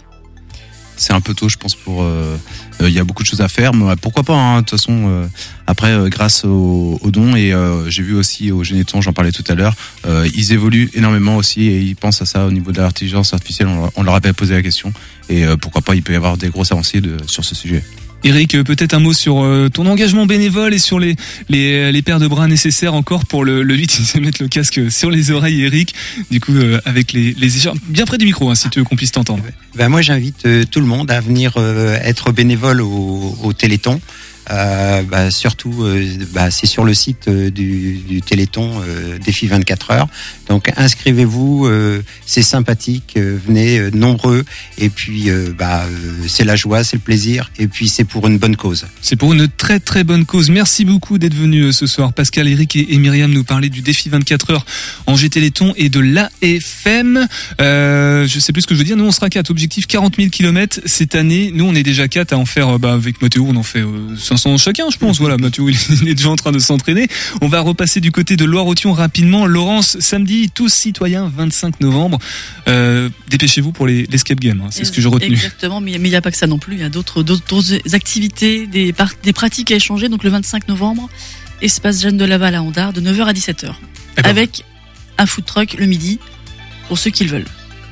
c'est 0.97 1.13
un 1.13 1.21
peu 1.21 1.33
tôt, 1.33 1.49
je 1.49 1.57
pense. 1.57 1.75
Pour 1.75 2.03
euh, 2.03 2.37
il 2.81 2.89
y 2.89 2.99
a 2.99 3.03
beaucoup 3.03 3.23
de 3.23 3.27
choses 3.27 3.41
à 3.41 3.47
faire, 3.47 3.73
mais 3.73 3.95
pourquoi 3.95 4.23
pas 4.23 4.33
hein, 4.35 4.55
De 4.57 4.65
toute 4.65 4.71
façon, 4.79 5.05
euh, 5.07 5.27
après, 5.67 5.91
euh, 5.91 6.09
grâce 6.09 6.43
aux, 6.45 6.99
dons 7.05 7.35
et 7.35 7.53
euh, 7.53 7.89
j'ai 7.89 8.03
vu 8.03 8.15
aussi 8.15 8.51
au 8.51 8.63
Généton, 8.63 9.01
j'en 9.01 9.13
parlais 9.13 9.31
tout 9.31 9.43
à 9.47 9.55
l'heure, 9.55 9.75
euh, 10.07 10.27
ils 10.35 10.51
évoluent 10.53 10.89
énormément 10.93 11.37
aussi 11.37 11.63
et 11.63 11.79
ils 11.81 11.95
pensent 11.95 12.21
à 12.21 12.25
ça 12.25 12.45
au 12.45 12.51
niveau 12.51 12.71
de 12.71 12.81
l'intelligence 12.81 13.33
artificielle. 13.33 13.67
On, 13.69 13.75
leur- 13.81 13.91
on 13.95 14.03
leur 14.03 14.15
avait 14.15 14.33
posé 14.33 14.53
la 14.53 14.61
question 14.61 14.91
et 15.29 15.45
euh, 15.45 15.55
pourquoi 15.57 15.81
pas 15.81 15.95
Il 15.95 16.03
peut 16.03 16.13
y 16.13 16.17
avoir 16.17 16.37
des 16.37 16.49
grosses 16.49 16.71
avancées 16.71 17.01
sur 17.27 17.43
ce 17.45 17.55
sujet. 17.55 17.83
Eric, 18.23 18.55
euh, 18.55 18.63
peut-être 18.63 18.93
un 18.93 18.99
mot 18.99 19.13
sur 19.13 19.43
euh, 19.43 19.69
ton 19.69 19.85
engagement 19.85 20.25
bénévole 20.25 20.73
et 20.73 20.79
sur 20.79 20.99
les, 20.99 21.15
les, 21.49 21.91
les 21.91 22.01
paires 22.01 22.19
de 22.19 22.27
bras 22.27 22.47
nécessaires 22.47 22.93
encore 22.93 23.25
pour 23.25 23.45
le, 23.45 23.61
le 23.61 23.75
8. 23.75 24.01
Il 24.15 24.21
mettre 24.25 24.41
le 24.41 24.47
casque 24.47 24.91
sur 24.91 25.11
les 25.11 25.31
oreilles, 25.31 25.63
Eric. 25.63 25.93
Du 26.31 26.39
coup, 26.39 26.53
euh, 26.53 26.79
avec 26.85 27.13
les, 27.13 27.33
les 27.33 27.57
écharpes 27.57 27.77
bien 27.87 28.05
près 28.05 28.17
du 28.17 28.25
micro, 28.25 28.49
hein, 28.49 28.55
si 28.55 28.69
tu 28.69 28.79
veux 28.79 28.85
qu'on 28.85 28.95
puisse 28.95 29.11
t'entendre. 29.11 29.43
Ben 29.75 29.89
moi, 29.89 30.01
j'invite 30.01 30.45
euh, 30.45 30.63
tout 30.69 30.79
le 30.79 30.85
monde 30.85 31.11
à 31.11 31.19
venir 31.19 31.53
euh, 31.57 31.97
être 32.01 32.31
bénévole 32.31 32.81
au 32.81 33.53
Téléthon. 33.57 33.99
Euh, 34.51 35.03
bah, 35.03 35.31
surtout, 35.31 35.83
euh, 35.83 36.05
bah, 36.33 36.51
c'est 36.51 36.65
sur 36.65 36.83
le 36.83 36.93
site 36.93 37.27
euh, 37.27 37.49
du, 37.49 37.99
du 38.07 38.21
Téléthon 38.21 38.81
euh, 38.87 39.17
Défi 39.19 39.47
24 39.47 39.91
heures. 39.91 40.07
Donc 40.47 40.71
inscrivez-vous, 40.77 41.67
c'est 42.25 42.43
sympathique, 42.43 43.17
venez 43.17 43.89
nombreux. 43.91 44.45
Et 44.77 44.89
puis, 44.89 45.29
bah, 45.57 45.85
c'est 46.27 46.43
la 46.43 46.55
joie, 46.55 46.83
c'est 46.83 46.97
le 46.97 47.01
plaisir. 47.01 47.51
Et 47.57 47.67
puis, 47.67 47.89
c'est 47.89 48.03
pour 48.03 48.27
une 48.27 48.37
bonne 48.37 48.55
cause. 48.55 48.85
C'est 49.01 49.15
pour 49.15 49.33
une 49.33 49.47
très 49.47 49.79
très 49.79 50.03
bonne 50.03 50.25
cause. 50.25 50.51
Merci 50.51 50.85
beaucoup 50.85 51.17
d'être 51.17 51.33
venus 51.33 51.65
euh, 51.65 51.71
ce 51.71 51.87
soir, 51.87 52.13
Pascal, 52.13 52.47
Eric 52.47 52.75
et, 52.75 52.93
et 52.93 52.97
Myriam, 52.99 53.31
nous 53.31 53.43
parler 53.43 53.69
du 53.69 53.81
défi 53.81 54.09
24 54.09 54.51
heures 54.51 54.65
en 55.07 55.15
Téléthon 55.15 55.73
et 55.77 55.89
de 55.89 55.99
l'AFM. 55.99 57.27
Je 57.59 58.39
sais 58.39 58.53
plus 58.53 58.61
ce 58.61 58.67
que 58.67 58.75
je 58.75 58.79
veux 58.79 58.85
dire. 58.85 58.97
Nous, 58.97 59.05
on 59.05 59.11
sera 59.11 59.29
4. 59.29 59.49
Objectif 59.49 59.87
40 59.87 60.17
000 60.17 60.29
km 60.29 60.79
cette 60.85 61.15
année. 61.15 61.51
Nous, 61.53 61.65
on 61.65 61.73
est 61.73 61.83
déjà 61.83 62.07
4 62.07 62.33
à 62.33 62.37
en 62.37 62.45
faire, 62.45 62.77
bah, 62.77 62.93
avec 62.93 63.21
Mathéo, 63.21 63.47
on 63.49 63.55
en 63.55 63.63
fait 63.63 63.79
euh, 63.79 64.15
500 64.37 64.57
chacun, 64.57 64.89
je 64.91 64.97
pense. 64.97 65.19
Voilà, 65.19 65.37
Mathéo, 65.37 65.69
il 65.69 66.07
est 66.09 66.15
déjà 66.15 66.29
en 66.29 66.35
train 66.35 66.51
de 66.51 66.59
s'entraîner. 66.59 67.07
On 67.41 67.47
va 67.47 67.61
repasser 67.61 68.01
du 68.01 68.11
côté 68.11 68.35
de 68.35 68.45
Loire-Othion 68.45 68.93
rapidement. 68.93 69.45
Laurence, 69.45 69.97
samedi, 69.99 70.49
tous 70.53 70.69
citoyens, 70.73 71.31
25 71.35 71.79
novembre. 71.81 72.19
Euh, 72.67 73.09
dépêchez-vous 73.29 73.71
pour 73.71 73.87
les 73.87 74.05
l'escape 74.07 74.39
game. 74.39 74.61
hein. 74.61 74.69
C'est 74.71 74.85
ce 74.85 74.91
que 74.91 75.01
j'ai 75.01 75.07
retenu. 75.07 75.33
Exactement, 75.33 75.81
mais 75.81 75.91
il 75.93 76.01
n'y 76.01 76.15
a 76.15 76.21
pas 76.21 76.31
que 76.31 76.37
ça 76.37 76.47
non 76.47 76.59
plus. 76.59 76.75
Il 76.75 76.81
y 76.81 76.83
a 76.83 76.89
d'autres 76.89 77.23
d'autres 77.23 77.95
activités, 77.95 78.67
des, 78.67 78.93
par- 78.93 79.13
des 79.23 79.33
pratiques 79.33 79.71
à 79.71 79.75
échanger. 79.75 80.09
Donc 80.09 80.23
le 80.23 80.29
25 80.29 80.67
novembre, 80.69 81.09
espace 81.61 82.01
Jeanne 82.01 82.17
de 82.17 82.25
Laval 82.25 82.55
à 82.55 82.61
Andard, 82.61 82.93
de 82.93 83.01
9h 83.01 83.23
à 83.25 83.33
17h. 83.33 83.71
Eh 84.17 84.21
ben. 84.21 84.29
Avec 84.29 84.63
un 85.17 85.25
food 85.25 85.45
truck 85.45 85.73
le 85.79 85.85
midi, 85.85 86.19
pour 86.87 86.97
ceux 86.97 87.09
qui 87.11 87.23
le 87.23 87.31
veulent. 87.31 87.45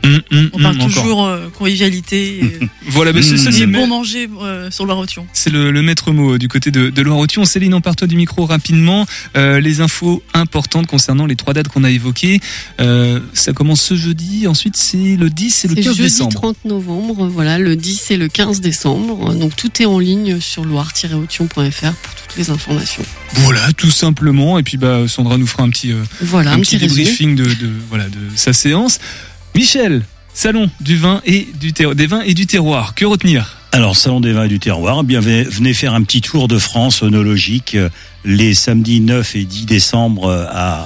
Hum, 0.03 0.21
hum, 0.31 0.49
On 0.53 0.59
parle 0.61 0.75
encore. 0.75 0.87
toujours 0.91 1.25
euh, 1.25 1.47
convivialité. 1.57 2.39
et, 2.43 2.59
Voilà, 2.87 3.13
bah, 3.13 3.21
c'est 3.21 3.37
ça, 3.37 3.49
et 3.49 3.53
c'est 3.53 3.65
bon 3.67 3.87
manger 3.87 4.29
euh, 4.41 4.69
sur 4.69 4.85
Loire-Othion. 4.85 5.25
C'est 5.33 5.49
le, 5.49 5.71
le 5.71 5.81
maître 5.81 6.11
mot 6.11 6.33
euh, 6.33 6.37
du 6.37 6.47
côté 6.49 6.71
de, 6.71 6.89
de 6.89 7.01
Loire-Othion. 7.01 7.45
Céline, 7.45 7.73
empare-toi 7.73 8.07
du 8.07 8.15
micro 8.17 8.45
rapidement. 8.45 9.05
Euh, 9.37 9.59
les 9.59 9.79
infos 9.81 10.21
importantes 10.33 10.87
concernant 10.87 11.25
les 11.25 11.35
trois 11.35 11.53
dates 11.53 11.69
qu'on 11.69 11.83
a 11.83 11.89
évoquées. 11.91 12.39
Euh, 12.81 13.19
ça 13.33 13.53
commence 13.53 13.81
ce 13.81 13.95
jeudi. 13.95 14.47
Ensuite, 14.47 14.75
c'est 14.75 15.15
le 15.15 15.29
10 15.29 15.65
et 15.65 15.67
le 15.69 15.75
C'est 15.75 15.81
15 15.81 15.95
jeudi 15.95 16.01
décembre. 16.09 16.33
30 16.33 16.65
novembre, 16.65 17.27
voilà, 17.27 17.57
le 17.57 17.75
10 17.75 18.11
et 18.11 18.17
le 18.17 18.27
15 18.27 18.59
décembre. 18.61 19.33
Donc 19.33 19.55
tout 19.55 19.71
est 19.81 19.85
en 19.85 19.99
ligne 19.99 20.39
sur 20.41 20.65
loire-othion.fr 20.65 21.91
pour 21.93 22.15
toutes 22.15 22.37
les 22.37 22.49
informations. 22.49 23.03
Voilà, 23.35 23.71
tout 23.73 23.89
simplement. 23.89 24.59
Et 24.59 24.63
puis, 24.63 24.77
bah, 24.77 25.07
Sandra 25.07 25.37
nous 25.37 25.47
fera 25.47 25.63
un 25.63 25.69
petit, 25.69 25.91
euh, 25.91 26.03
Voilà, 26.21 26.51
un 26.51 26.55
un 26.55 26.59
petit 26.59 26.77
débriefing 26.77 27.35
de, 27.35 27.43
de, 27.45 27.69
voilà, 27.89 28.05
de 28.05 28.17
sa 28.35 28.53
séance. 28.53 28.99
Michel, 29.55 30.03
Salon 30.33 30.69
du 30.81 30.95
vin 30.97 31.21
et 31.25 31.47
du 31.59 31.73
terroir, 31.73 31.95
des 31.95 32.07
vins 32.07 32.21
et 32.21 32.33
du 32.33 32.47
terroir. 32.47 32.95
Que 32.95 33.05
retenir? 33.05 33.57
Alors, 33.71 33.95
Salon 33.95 34.19
des 34.19 34.33
vins 34.33 34.45
et 34.45 34.49
du 34.49 34.59
terroir, 34.59 34.99
eh 35.01 35.05
bien 35.05 35.19
venez 35.19 35.73
faire 35.73 35.93
un 35.93 36.01
petit 36.03 36.21
tour 36.21 36.47
de 36.47 36.57
France 36.57 37.01
onologique 37.03 37.75
euh, 37.75 37.89
les 38.25 38.53
samedis 38.53 38.99
9 38.99 39.35
et 39.35 39.45
10 39.45 39.65
décembre 39.65 40.25
euh, 40.25 40.45
à, 40.49 40.81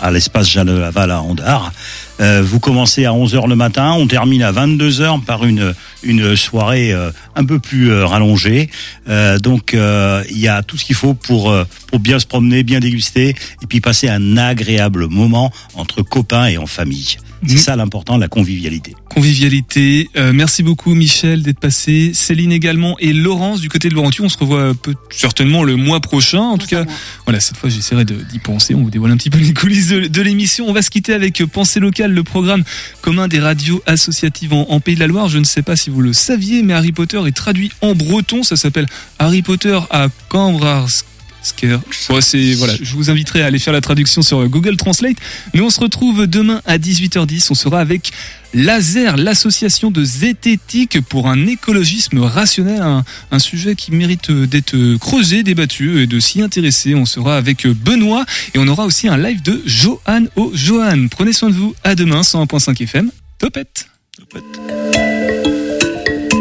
à, 0.00 0.06
à 0.06 0.10
l'espace 0.10 0.50
Jeanne 0.50 0.78
Laval 0.78 1.10
à 1.10 1.22
Andard. 1.22 1.72
Euh, 2.20 2.42
vous 2.44 2.60
commencez 2.60 3.06
à 3.06 3.12
11h 3.12 3.48
le 3.48 3.56
matin, 3.56 3.92
on 3.92 4.06
termine 4.06 4.42
à 4.42 4.52
22h 4.52 5.22
par 5.24 5.44
une 5.44 5.74
une 6.02 6.36
soirée 6.36 6.92
euh, 6.92 7.10
un 7.36 7.44
peu 7.44 7.58
plus 7.58 7.90
euh, 7.90 8.06
rallongée. 8.06 8.68
Euh, 9.08 9.38
donc 9.38 9.74
il 9.74 10.38
y 10.38 10.48
a 10.48 10.62
tout 10.62 10.76
ce 10.76 10.84
qu'il 10.84 10.96
faut 10.96 11.14
pour 11.14 11.54
pour 11.86 11.98
bien 12.00 12.18
se 12.18 12.26
promener, 12.26 12.62
bien 12.64 12.80
déguster 12.80 13.30
et 13.62 13.66
puis 13.66 13.80
passer 13.80 14.08
un 14.08 14.36
agréable 14.36 15.08
moment 15.08 15.50
entre 15.74 16.02
copains 16.02 16.46
et 16.46 16.58
en 16.58 16.66
famille. 16.66 17.16
C'est 17.46 17.56
ça 17.56 17.76
l'important, 17.76 18.18
la 18.18 18.28
convivialité. 18.28 18.94
Convivialité. 19.08 20.10
Euh, 20.16 20.32
merci 20.32 20.62
beaucoup 20.62 20.94
Michel 20.94 21.42
d'être 21.42 21.58
passé. 21.58 22.12
Céline 22.14 22.52
également 22.52 22.96
et 22.98 23.12
Laurence 23.12 23.60
du 23.60 23.68
côté 23.68 23.88
de 23.88 23.94
Laurentius. 23.94 24.26
On 24.26 24.28
se 24.28 24.38
revoit 24.38 24.74
peut 24.74 24.94
certainement 25.10 25.64
le 25.64 25.76
mois 25.76 26.00
prochain. 26.00 26.40
En 26.40 26.58
tout 26.58 26.66
cas, 26.66 26.84
voilà, 27.24 27.40
cette 27.40 27.56
fois 27.56 27.70
j'essaierai 27.70 28.04
d'y 28.04 28.38
penser. 28.38 28.74
On 28.74 28.82
vous 28.82 28.90
dévoile 28.90 29.12
un 29.12 29.16
petit 29.16 29.30
peu 29.30 29.38
les 29.38 29.54
coulisses 29.54 29.88
de, 29.88 30.06
de 30.06 30.22
l'émission. 30.22 30.66
On 30.68 30.72
va 30.72 30.82
se 30.82 30.90
quitter 30.90 31.14
avec 31.14 31.42
Pensée 31.44 31.80
locale, 31.80 32.12
le 32.12 32.22
programme 32.22 32.62
commun 33.00 33.26
des 33.26 33.40
radios 33.40 33.82
associatives 33.86 34.52
en, 34.52 34.66
en 34.68 34.80
Pays 34.80 34.94
de 34.94 35.00
la 35.00 35.06
Loire. 35.06 35.28
Je 35.28 35.38
ne 35.38 35.44
sais 35.44 35.62
pas 35.62 35.76
si 35.76 35.90
vous 35.90 36.02
le 36.02 36.12
saviez, 36.12 36.62
mais 36.62 36.74
Harry 36.74 36.92
Potter 36.92 37.20
est 37.26 37.36
traduit 37.36 37.72
en 37.80 37.94
breton. 37.94 38.42
Ça 38.42 38.56
s'appelle 38.56 38.86
Harry 39.18 39.42
Potter 39.42 39.78
à 39.90 40.08
Cambrars. 40.28 41.04
Je 41.42 42.94
vous 42.94 43.10
inviterai 43.10 43.42
à 43.42 43.46
aller 43.46 43.58
faire 43.58 43.72
la 43.72 43.80
traduction 43.80 44.22
sur 44.22 44.46
Google 44.48 44.76
Translate. 44.76 45.16
Mais 45.54 45.60
on 45.60 45.70
se 45.70 45.80
retrouve 45.80 46.26
demain 46.26 46.60
à 46.66 46.78
18h10. 46.78 47.48
On 47.50 47.54
sera 47.54 47.80
avec 47.80 48.12
Laser, 48.52 49.16
l'association 49.16 49.90
de 49.90 50.02
zététique 50.02 51.00
pour 51.02 51.28
un 51.28 51.46
écologisme 51.46 52.18
rationnel, 52.18 52.82
un, 53.30 53.38
sujet 53.38 53.76
qui 53.76 53.92
mérite 53.92 54.30
d'être 54.32 54.96
creusé, 54.98 55.42
débattu 55.42 56.02
et 56.02 56.06
de 56.06 56.18
s'y 56.18 56.42
intéresser. 56.42 56.94
On 56.94 57.06
sera 57.06 57.36
avec 57.36 57.66
Benoît 57.66 58.24
et 58.54 58.58
on 58.58 58.66
aura 58.66 58.86
aussi 58.86 59.08
un 59.08 59.16
live 59.16 59.42
de 59.42 59.62
Johan 59.66 60.24
au 60.36 60.50
Johan. 60.52 61.06
Prenez 61.10 61.32
soin 61.32 61.50
de 61.50 61.54
vous. 61.54 61.74
À 61.84 61.94
demain, 61.94 62.22
101.5 62.22 62.82
FM. 62.82 63.10
Topette. 63.38 63.86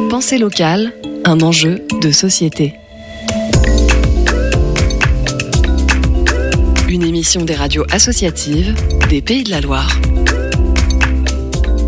Pensée 0.10 0.40
locale, 0.40 0.94
un 1.26 1.40
enjeu 1.42 1.82
de 2.02 2.12
société. 2.12 2.74
Une 6.90 7.04
émission 7.04 7.46
des 7.46 7.54
radios 7.54 7.86
associatives 7.92 8.74
des 9.10 9.22
Pays 9.22 9.44
de 9.44 9.52
la 9.52 9.62
Loire. 9.62 9.96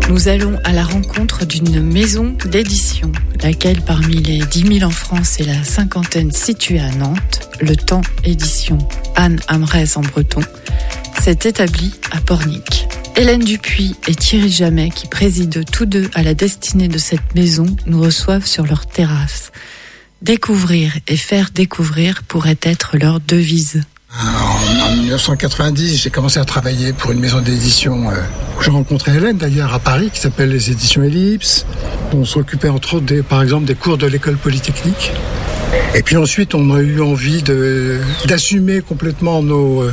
Nous 0.08 0.28
allons 0.28 0.56
à 0.62 0.72
la 0.72 0.84
rencontre 0.84 1.44
d'une 1.44 1.82
maison 1.82 2.36
d'édition, 2.46 3.10
laquelle 3.42 3.80
parmi 3.80 4.22
les 4.22 4.38
10 4.38 4.78
000 4.78 4.88
en 4.88 4.92
France 4.92 5.40
et 5.40 5.44
la 5.44 5.64
cinquantaine 5.64 6.30
située 6.30 6.78
à 6.78 6.88
Nantes, 6.92 7.48
le 7.60 7.74
temps 7.74 8.02
édition 8.22 8.78
Anne 9.16 9.40
Amrez 9.48 9.96
en 9.96 10.02
breton, 10.02 10.42
s'est 11.20 11.48
établie 11.48 11.92
à 12.12 12.20
Pornic. 12.20 12.86
Hélène 13.16 13.42
Dupuis 13.42 13.96
et 14.06 14.14
Thierry 14.14 14.52
Jamet, 14.52 14.90
qui 14.90 15.08
président 15.08 15.64
tous 15.64 15.86
deux 15.86 16.08
à 16.14 16.22
la 16.22 16.34
destinée 16.34 16.86
de 16.86 16.98
cette 16.98 17.34
maison, 17.34 17.66
nous 17.86 18.00
reçoivent 18.00 18.46
sur 18.46 18.64
leur 18.66 18.86
terrasse. 18.86 19.50
Découvrir 20.22 20.96
et 21.08 21.16
faire 21.16 21.50
découvrir 21.52 22.22
pourrait 22.22 22.58
être 22.62 22.96
leur 22.96 23.18
devise. 23.18 23.82
En, 24.14 24.92
en 24.92 24.96
1990, 24.96 25.96
j'ai 26.02 26.10
commencé 26.10 26.38
à 26.38 26.44
travailler 26.44 26.92
pour 26.92 27.12
une 27.12 27.20
maison 27.20 27.40
d'édition 27.40 28.10
euh, 28.10 28.14
où 28.58 28.62
j'ai 28.62 28.70
rencontré 28.70 29.16
Hélène 29.16 29.38
d'ailleurs 29.38 29.72
à 29.72 29.78
Paris, 29.78 30.10
qui 30.12 30.20
s'appelle 30.20 30.50
les 30.50 30.70
éditions 30.70 31.02
Ellipse. 31.02 31.64
On 32.12 32.26
s'occupait 32.26 32.68
entre 32.68 32.96
autres, 32.96 33.06
des, 33.06 33.22
par 33.22 33.42
exemple, 33.42 33.64
des 33.64 33.74
cours 33.74 33.96
de 33.96 34.06
l'école 34.06 34.36
polytechnique. 34.36 35.12
Et 35.94 36.02
puis 36.02 36.18
ensuite, 36.18 36.54
on 36.54 36.74
a 36.74 36.80
eu 36.80 37.00
envie 37.00 37.42
d'assumer 38.26 38.82
complètement 38.82 39.42
nos 39.42 39.82
euh, 39.82 39.92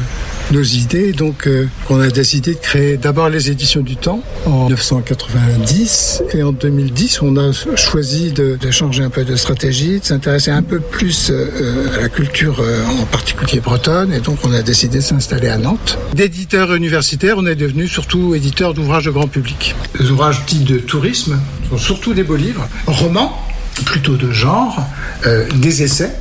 nos 0.52 0.64
idées, 0.64 1.12
donc 1.12 1.48
euh, 1.48 1.68
on 1.90 2.00
a 2.00 2.10
décidé 2.10 2.54
de 2.54 2.60
créer 2.60 2.98
d'abord 2.98 3.30
les 3.30 3.52
éditions 3.52 3.82
du 3.82 3.96
temps 3.96 4.24
en 4.46 4.66
1990 4.66 6.24
et 6.34 6.44
en 6.44 6.52
2010 6.52 7.22
on 7.22 7.38
a 7.38 7.52
choisi 7.76 8.32
de, 8.32 8.58
changer 8.72 9.04
un 9.04 9.10
peu 9.10 9.26
de 9.26 9.36
stratégie, 9.36 10.00
de 10.00 10.06
s'intéresser 10.06 10.52
un 10.52 10.62
peu 10.62 10.80
plus 10.80 11.32
euh, 11.32 11.96
à 11.98 12.02
la 12.02 12.10
culture 12.10 12.60
euh, 12.60 12.84
en 13.02 13.06
particulier 13.06 13.60
bretonne 13.60 14.14
et 14.14 14.20
donc 14.20 14.40
on 14.44 14.54
a 14.54 14.62
décidé 14.62 15.00
de 15.00 15.04
s'installer 15.04 15.50
à 15.50 15.58
Nantes. 15.58 15.98
D'éditeur 16.14 16.74
universitaire, 16.74 17.36
on 17.38 17.46
est 17.46 17.56
devenu 17.56 17.88
surtout 17.88 18.36
éditeur 18.36 18.74
d'ouvrages 18.74 19.06
de 19.06 19.12
grand 19.12 19.28
public. 19.28 19.76
Les 20.00 20.10
ouvrages 20.12 20.46
dits 20.46 20.64
de 20.64 20.78
tourisme 20.78 21.40
sont 21.70 21.78
surtout 21.78 22.14
des 22.14 22.24
beaux 22.24 22.36
livres, 22.36 22.68
romans 22.88 23.38
plutôt 23.86 24.16
de 24.16 24.32
genre, 24.32 24.78
euh, 25.26 25.46
des 25.56 25.84
essais 25.84 26.12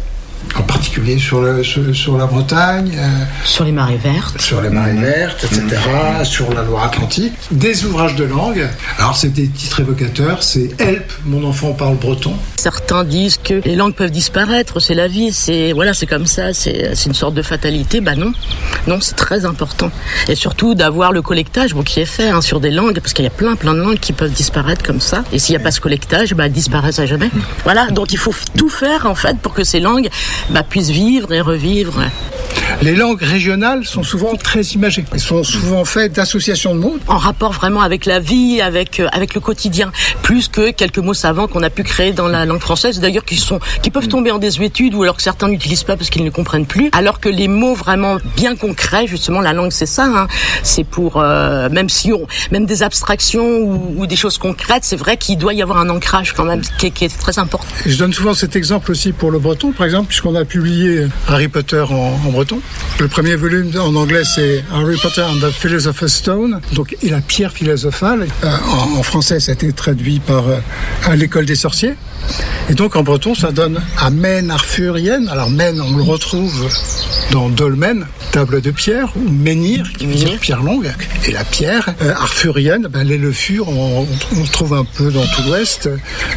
en 0.56 0.62
particulier 0.62 1.18
sur, 1.18 1.40
le, 1.40 1.62
sur, 1.62 1.94
sur 1.94 2.16
la 2.16 2.26
Bretagne. 2.26 2.92
euh, 2.98 3.24
sur 3.44 3.64
les 3.64 3.72
marées 3.72 3.96
vertes. 3.96 4.40
Sur 4.40 4.60
les 4.62 4.70
marées 4.70 4.94
vertes, 4.94 5.44
etc. 5.44 5.64
Sur 6.24 6.52
la 6.52 6.62
Loire-Atlantique. 6.62 7.32
Des 7.50 7.84
ouvrages 7.84 8.16
de 8.16 8.24
langue. 8.24 8.66
Alors, 8.98 9.16
c'est 9.16 9.28
des 9.32 9.48
titres 9.48 9.80
évocateurs. 9.80 10.42
C'est 10.42 10.70
Help, 10.80 11.12
mon 11.26 11.44
enfant 11.44 11.72
parle 11.72 11.96
breton. 11.96 12.34
Certains 12.56 13.04
disent 13.04 13.38
que 13.42 13.60
les 13.64 13.76
langues 13.76 13.94
peuvent 13.94 14.10
disparaître, 14.10 14.80
c'est 14.80 14.94
la 14.94 15.06
vie, 15.08 15.32
c'est 15.32 15.72
voilà, 15.72 15.94
c'est 15.94 16.06
comme 16.06 16.26
ça, 16.26 16.52
c'est 16.52 16.90
c'est 16.94 17.06
une 17.06 17.14
sorte 17.14 17.34
de 17.34 17.42
fatalité. 17.42 18.00
Bah 18.00 18.16
non, 18.16 18.32
non, 18.86 19.00
c'est 19.00 19.14
très 19.14 19.44
important. 19.44 19.90
Et 20.28 20.34
surtout 20.34 20.74
d'avoir 20.74 21.12
le 21.12 21.22
collectage, 21.22 21.74
bon, 21.74 21.82
qui 21.82 22.00
est 22.00 22.04
fait 22.06 22.28
hein, 22.28 22.40
sur 22.40 22.60
des 22.60 22.70
langues, 22.70 22.98
parce 23.00 23.12
qu'il 23.12 23.24
y 23.24 23.28
a 23.28 23.30
plein, 23.30 23.54
plein 23.56 23.74
de 23.74 23.80
langues 23.80 23.98
qui 24.00 24.12
peuvent 24.12 24.32
disparaître 24.32 24.82
comme 24.82 25.00
ça. 25.00 25.22
Et 25.32 25.38
s'il 25.38 25.54
n'y 25.54 25.60
a 25.60 25.64
pas 25.64 25.70
ce 25.70 25.80
collectage, 25.80 26.34
bah, 26.34 26.46
elles 26.46 26.52
disparaissent 26.52 26.98
à 26.98 27.06
jamais. 27.06 27.30
Voilà, 27.64 27.86
donc 27.90 28.12
il 28.12 28.18
faut 28.18 28.34
tout 28.56 28.68
faire 28.68 29.06
en 29.06 29.14
fait 29.14 29.38
pour 29.38 29.54
que 29.54 29.62
ces 29.64 29.80
langues 29.80 30.08
bah, 30.50 30.62
puissent 30.62 30.90
vivre 30.90 31.32
et 31.32 31.40
revivre. 31.40 32.00
Les 32.82 32.94
langues 32.94 33.22
régionales 33.22 33.84
sont 33.86 34.02
souvent 34.02 34.34
très 34.36 34.60
imagées. 34.62 35.04
Elles 35.12 35.20
sont 35.20 35.42
souvent 35.42 35.84
faites 35.84 36.12
d'associations 36.12 36.74
de 36.74 36.80
mots. 36.80 36.98
En 37.08 37.16
rapport 37.16 37.52
vraiment 37.52 37.80
avec 37.80 38.04
la 38.06 38.20
vie, 38.20 38.60
avec 38.60 39.00
euh, 39.00 39.08
avec 39.12 39.34
le 39.34 39.40
quotidien, 39.40 39.90
plus 40.22 40.48
que 40.48 40.70
quelques 40.70 40.98
mots 40.98 41.14
savants 41.14 41.48
qu'on 41.48 41.62
a 41.62 41.70
pu 41.70 41.82
créer 41.82 42.12
dans 42.12 42.28
la 42.28 42.44
langue 42.44 42.60
française, 42.60 43.00
d'ailleurs 43.00 43.24
qui 43.24 43.36
sont 43.36 43.58
qui 43.82 43.90
peuvent 43.90 44.06
tomber 44.08 44.30
en 44.30 44.38
désuétude 44.38 44.94
ou 44.94 45.02
alors 45.02 45.16
que 45.16 45.22
certains 45.22 45.48
n'utilisent 45.48 45.82
pas 45.82 45.96
parce 45.96 46.10
qu'ils 46.10 46.24
ne 46.24 46.30
comprennent 46.30 46.66
plus. 46.66 46.90
Alors 46.92 47.20
que 47.20 47.28
les 47.28 47.48
mots 47.48 47.74
vraiment 47.74 48.18
bien 48.36 48.54
concrets, 48.54 49.06
justement, 49.06 49.40
la 49.40 49.54
langue 49.54 49.72
c'est 49.72 49.86
ça. 49.86 50.04
Hein, 50.04 50.28
c'est 50.62 50.84
pour 50.84 51.16
euh, 51.16 51.68
même 51.70 51.88
si 51.88 52.12
on 52.12 52.26
même 52.52 52.66
des 52.66 52.82
abstractions 52.82 53.58
ou, 53.58 53.94
ou 53.96 54.06
des 54.06 54.16
choses 54.16 54.38
concrètes, 54.38 54.84
c'est 54.84 54.96
vrai 54.96 55.16
qu'il 55.16 55.38
doit 55.38 55.54
y 55.54 55.62
avoir 55.62 55.78
un 55.78 55.88
ancrage 55.88 56.32
quand 56.34 56.44
même 56.44 56.60
qui, 56.78 56.86
est- 56.86 56.90
qui 56.90 57.06
est 57.06 57.18
très 57.18 57.38
important. 57.38 57.66
Et 57.86 57.90
je 57.90 57.98
donne 57.98 58.12
souvent 58.12 58.34
cet 58.34 58.54
exemple 58.56 58.90
aussi 58.90 59.12
pour 59.12 59.30
le 59.30 59.38
breton, 59.38 59.72
par 59.72 59.86
exemple, 59.86 60.12
puisqu'on 60.20 60.34
a 60.34 60.44
publié 60.44 61.06
Harry 61.28 61.46
Potter 61.46 61.80
en, 61.88 61.94
en 62.26 62.30
breton. 62.32 62.58
Le 62.98 63.06
premier 63.06 63.36
volume 63.36 63.70
en 63.78 63.94
anglais, 63.94 64.24
c'est 64.24 64.64
Harry 64.74 64.96
Potter 65.00 65.22
and 65.22 65.36
the 65.36 65.52
Philosopher's 65.52 66.12
Stone, 66.12 66.60
donc 66.72 66.96
et 67.04 67.08
la 67.10 67.20
pierre 67.20 67.52
philosophale. 67.52 68.26
Euh, 68.42 68.48
en, 68.68 68.98
en 68.98 69.02
français, 69.04 69.38
ça 69.38 69.52
a 69.52 69.54
été 69.54 69.72
traduit 69.72 70.18
par 70.18 70.48
euh, 70.48 70.56
à 71.06 71.14
l'école 71.14 71.46
des 71.46 71.54
sorciers. 71.54 71.94
Et 72.68 72.74
donc 72.74 72.96
en 72.96 73.04
breton, 73.04 73.34
ça 73.36 73.52
donne 73.52 73.80
Amen 73.96 74.50
Arthurienne. 74.50 75.28
Alors 75.28 75.50
Men, 75.50 75.80
on 75.80 75.96
le 75.96 76.02
retrouve 76.02 76.68
dans 77.30 77.48
Dolmen, 77.48 78.04
table 78.32 78.60
de 78.60 78.70
pierre, 78.72 79.12
ou 79.16 79.20
Menhir, 79.30 79.90
qui 79.96 80.06
veut 80.06 80.14
dire 80.14 80.36
pierre 80.40 80.62
longue. 80.64 80.90
Et 81.26 81.30
la 81.32 81.44
pierre 81.44 81.88
euh, 82.02 82.12
arthurienne, 82.12 82.88
ben, 82.90 83.04
les 83.06 83.18
le 83.18 83.30
fur, 83.32 83.68
on, 83.68 84.06
on 84.36 84.42
trouve 84.52 84.74
un 84.74 84.84
peu 84.84 85.10
dans 85.12 85.24
tout 85.24 85.42
l'Ouest. 85.46 85.88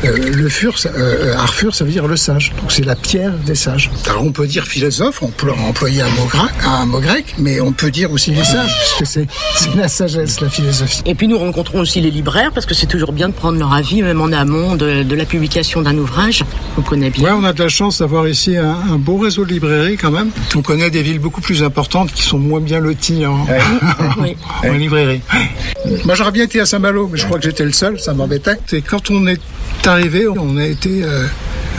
Euh, 0.06 0.18
le 0.32 0.50
fur, 0.50 0.78
ça- 0.78 0.92
Arthur, 1.40 1.74
ça 1.74 1.84
veut 1.84 1.92
dire 1.92 2.08
le 2.08 2.16
sage. 2.16 2.54
Donc 2.62 2.72
c'est 2.72 2.86
la 2.86 2.96
pierre 2.96 3.34
des 3.46 3.56
sages. 3.56 3.71
Alors 4.08 4.24
on 4.24 4.32
peut 4.32 4.48
dire 4.48 4.66
philosophe, 4.66 5.22
on 5.22 5.28
peut 5.28 5.52
employer 5.52 6.02
un 6.02 6.10
mot, 6.10 6.28
un 6.66 6.86
mot 6.86 7.00
grec, 7.00 7.36
mais 7.38 7.62
on 7.62 7.72
peut 7.72 7.92
dire 7.92 8.12
aussi 8.12 8.32
les 8.32 8.44
sages, 8.44 8.72
puisque 8.98 9.12
c'est 9.12 9.28
c'est 9.56 9.76
la 9.76 9.88
sagesse, 9.88 10.42
la 10.42 10.50
philosophie. 10.50 11.02
Et 11.06 11.16
puis 11.16 11.28
nous 11.28 11.38
rencontrons 11.38 11.80
aussi 11.80 12.02
les 12.02 12.12
libraires 12.12 12.52
parce 12.54 12.66
que 12.66 12.74
c'est 12.74 12.86
toujours 12.88 13.12
bien 13.14 13.30
de 13.30 13.34
prendre 13.34 13.58
leur 13.60 13.74
avis, 13.74 14.02
même 14.02 14.22
en 14.22 14.32
amont 14.32 14.76
de, 14.76 15.04
de 15.04 15.16
la 15.16 15.26
publication 15.26 15.82
d'un 15.82 15.98
ouvrage 15.98 16.44
qu'on 16.76 16.82
connaît 16.82 17.10
bien. 17.10 17.24
Ouais, 17.24 17.32
on 17.32 17.44
a 17.44 17.54
de 17.54 17.64
la 17.64 17.70
chance 17.70 18.00
d'avoir 18.00 18.28
ici 18.28 18.58
un, 18.58 18.76
un 18.92 18.98
beau 18.98 19.18
réseau 19.18 19.46
de 19.46 19.52
librairies 19.52 19.98
quand 19.98 20.12
même. 20.12 20.32
On 20.56 20.62
connaît 20.62 20.90
des 20.90 21.02
villes 21.02 21.20
beaucoup 21.20 21.42
plus 21.42 21.64
importantes 21.64 22.12
qui 22.12 22.24
sont 22.24 22.40
moins 22.40 22.60
bien 22.60 22.80
loties 22.80 23.26
en, 23.28 23.46
en 24.68 24.74
librairie. 24.74 25.22
Moi 26.06 26.16
j'aurais 26.16 26.32
bien 26.32 26.44
été 26.44 26.60
à 26.60 26.66
Saint-Malo, 26.66 27.10
mais 27.12 27.18
je 27.18 27.26
crois 27.26 27.38
que 27.38 27.46
j'étais 27.46 27.66
le 27.66 27.72
seul, 27.72 28.00
ça 28.00 28.14
m'embêtait. 28.14 28.58
Et 28.74 28.82
quand 28.82 29.10
on 29.12 29.28
est 29.28 29.40
arrivé, 29.86 30.28
on 30.28 30.58
a 30.58 30.66
été 30.66 31.04
euh, 31.04 31.26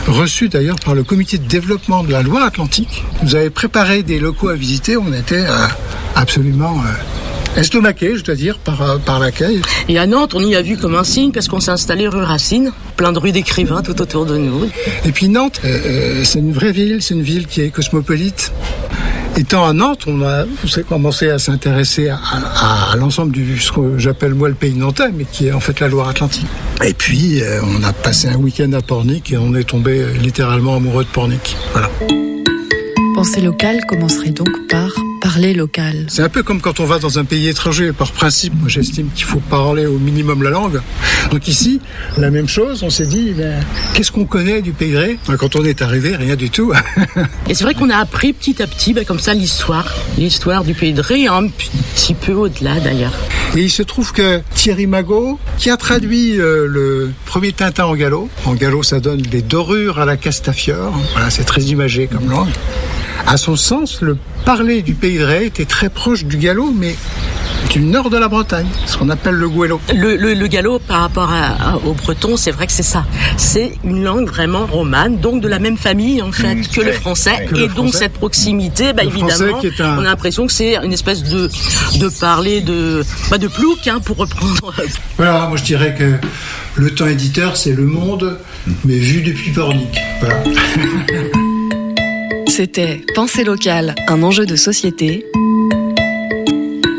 reçu 0.07 0.49
d'ailleurs 0.49 0.75
par 0.83 0.95
le 0.95 1.03
comité 1.03 1.37
de 1.37 1.47
développement 1.47 2.03
de 2.03 2.11
la 2.11 2.21
Loire-Atlantique. 2.21 3.03
Vous 3.23 3.35
avez 3.35 3.49
préparé 3.49 4.03
des 4.03 4.19
locaux 4.19 4.49
à 4.49 4.55
visiter, 4.55 4.97
on 4.97 5.13
était 5.13 5.45
euh, 5.47 5.67
absolument 6.15 6.77
euh, 6.79 7.59
estomaqués, 7.59 8.17
je 8.17 8.23
dois 8.23 8.35
dire, 8.35 8.57
par, 8.57 8.81
euh, 8.81 8.97
par 8.97 9.19
l'accueil. 9.19 9.61
Et 9.87 9.97
à 9.97 10.05
Nantes, 10.07 10.33
on 10.35 10.41
y 10.41 10.55
a 10.55 10.61
vu 10.61 10.77
comme 10.77 10.95
un 10.95 11.03
signe 11.03 11.31
parce 11.31 11.47
qu'on 11.47 11.59
s'est 11.59 11.71
installé 11.71 12.07
rue 12.07 12.23
Racine, 12.23 12.71
plein 12.97 13.11
de 13.11 13.19
rues 13.19 13.31
d'écrivains 13.31 13.81
tout 13.81 14.01
autour 14.01 14.25
de 14.25 14.37
nous. 14.37 14.69
Et 15.05 15.11
puis 15.11 15.29
Nantes, 15.29 15.61
euh, 15.65 16.23
c'est 16.23 16.39
une 16.39 16.53
vraie 16.53 16.71
ville, 16.71 17.01
c'est 17.01 17.13
une 17.13 17.21
ville 17.21 17.47
qui 17.47 17.61
est 17.61 17.69
cosmopolite. 17.69 18.51
Étant 19.35 19.65
à 19.65 19.73
Nantes, 19.73 20.03
on 20.07 20.21
a 20.21 20.45
commencé 20.87 21.29
à 21.29 21.39
s'intéresser 21.39 22.09
à, 22.09 22.95
l'ensemble 22.97 23.31
du 23.31 23.59
ce 23.59 23.71
que 23.71 23.97
j'appelle 23.97 24.35
moi 24.35 24.47
le 24.47 24.53
pays 24.53 24.75
nantais, 24.75 25.09
mais 25.11 25.25
qui 25.25 25.47
est 25.47 25.51
en 25.51 25.59
fait 25.59 25.79
la 25.79 25.87
Loire-Atlantique. 25.87 26.45
Et 26.83 26.93
puis, 26.93 27.41
euh, 27.41 27.61
on 27.63 27.83
a 27.83 27.93
passé 27.93 28.27
un 28.27 28.35
week-end 28.35 28.71
à 28.73 28.81
Pornic 28.81 29.31
et 29.31 29.37
on 29.37 29.55
est 29.55 29.63
tombé 29.63 30.01
euh, 30.01 30.13
littéralement 30.13 30.75
amoureux 30.75 31.03
de 31.03 31.09
Pornic. 31.09 31.57
Voilà. 31.71 31.89
Pensée 33.15 33.41
locale 33.41 33.79
commencerait 33.87 34.31
donc 34.31 34.49
par 34.69 34.89
parler 35.33 35.53
local. 35.53 36.05
C'est 36.09 36.21
un 36.21 36.29
peu 36.29 36.43
comme 36.43 36.61
quand 36.61 36.79
on 36.79 36.85
va 36.85 36.99
dans 36.99 37.17
un 37.17 37.25
pays 37.25 37.47
étranger. 37.47 37.91
Par 37.91 38.11
principe, 38.11 38.53
moi 38.59 38.69
j'estime 38.69 39.09
qu'il 39.15 39.25
faut 39.25 39.39
parler 39.39 39.87
au 39.87 39.97
minimum 39.97 40.43
la 40.43 40.51
langue. 40.51 40.79
Donc 41.31 41.47
ici, 41.47 41.81
la 42.17 42.29
même 42.29 42.47
chose, 42.47 42.83
on 42.83 42.91
s'est 42.91 43.07
dit, 43.07 43.31
ben, 43.31 43.63
qu'est-ce 43.93 44.11
qu'on 44.11 44.25
connaît 44.25 44.61
du 44.61 44.73
pays 44.73 44.95
Ré 44.95 45.17
Quand 45.39 45.55
on 45.55 45.65
est 45.65 45.81
arrivé, 45.81 46.15
rien 46.15 46.35
du 46.35 46.51
tout. 46.51 46.71
Et 47.49 47.55
c'est 47.55 47.63
vrai 47.63 47.73
qu'on 47.73 47.89
a 47.89 47.97
appris 47.97 48.33
petit 48.33 48.61
à 48.61 48.67
petit, 48.67 48.93
ben, 48.93 49.05
comme 49.05 49.19
ça, 49.19 49.33
l'histoire. 49.33 49.91
L'histoire 50.19 50.63
du 50.63 50.75
pays 50.75 50.93
de 50.93 51.01
Ré, 51.01 51.25
un 51.25 51.47
petit 51.47 52.13
peu 52.13 52.33
au-delà 52.33 52.79
d'ailleurs. 52.79 53.13
Et 53.55 53.61
il 53.61 53.71
se 53.71 53.81
trouve 53.81 54.13
que 54.13 54.41
Thierry 54.53 54.85
Magot, 54.85 55.39
qui 55.57 55.71
a 55.71 55.77
traduit 55.77 56.39
euh, 56.39 56.67
le 56.67 57.11
premier 57.25 57.53
Tintin 57.53 57.85
en 57.85 57.95
gallo, 57.95 58.29
en 58.45 58.53
gallo 58.53 58.83
ça 58.83 58.99
donne 58.99 59.21
des 59.21 59.41
dorures 59.41 59.99
à 59.99 60.05
la 60.05 60.17
Castafiore, 60.17 60.93
voilà, 61.13 61.29
c'est 61.29 61.43
très 61.43 61.61
imagé 61.61 62.07
comme 62.07 62.29
langue. 62.29 62.49
À 63.25 63.37
son 63.37 63.55
sens, 63.55 64.01
le 64.01 64.17
parler 64.45 64.81
du 64.81 64.93
pays 64.93 65.17
de 65.17 65.23
Ré 65.23 65.45
était 65.45 65.65
très 65.65 65.89
proche 65.89 66.25
du 66.25 66.37
gallo, 66.37 66.73
mais 66.75 66.95
du 67.71 67.79
nord 67.79 68.09
de 68.09 68.17
la 68.17 68.27
Bretagne, 68.27 68.67
ce 68.85 68.97
qu'on 68.97 69.09
appelle 69.09 69.35
le 69.35 69.49
gouello. 69.49 69.79
Le, 69.95 70.15
le, 70.17 70.33
le 70.33 70.47
gallo, 70.47 70.79
par 70.79 71.01
rapport 71.01 71.31
à, 71.31 71.71
à, 71.71 71.75
au 71.77 71.93
breton, 71.93 72.35
c'est 72.37 72.51
vrai 72.51 72.67
que 72.67 72.73
c'est 72.73 72.83
ça. 72.83 73.05
C'est 73.37 73.73
une 73.83 74.03
langue 74.03 74.27
vraiment 74.27 74.65
romane, 74.65 75.17
donc 75.19 75.41
de 75.41 75.47
la 75.47 75.59
même 75.59 75.77
famille 75.77 76.21
en 76.21 76.31
fait 76.31 76.55
mmh, 76.55 76.67
que 76.67 76.81
le 76.81 76.91
français, 76.91 77.47
et 77.55 77.55
le 77.55 77.67
donc 77.67 77.87
français. 77.87 77.97
cette 77.99 78.13
proximité, 78.13 78.93
bah, 78.93 79.03
évidemment, 79.03 79.59
un... 79.79 79.97
on 79.97 80.01
a 80.01 80.03
l'impression 80.03 80.45
que 80.45 80.53
c'est 80.53 80.75
une 80.83 80.93
espèce 80.93 81.23
de 81.23 81.49
de 81.99 82.09
parler 82.19 82.61
de 82.61 83.03
bah, 83.31 83.37
de 83.37 83.47
plouc, 83.47 83.87
hein, 83.87 83.99
pour 84.03 84.17
reprendre. 84.17 84.73
Voilà, 85.17 85.47
moi 85.47 85.57
je 85.57 85.63
dirais 85.63 85.95
que 85.97 86.15
le 86.75 86.89
temps 86.93 87.07
éditeur, 87.07 87.55
c'est 87.55 87.73
le 87.73 87.85
monde, 87.85 88.37
mais 88.83 88.97
vu 88.97 89.21
depuis 89.21 89.51
Pornic. 89.51 89.97
Voilà. 90.19 90.43
C'était 92.55 93.01
Pensée 93.15 93.43
locale, 93.43 93.95
un 94.07 94.21
enjeu 94.21 94.45
de 94.45 94.55
société. 94.55 95.25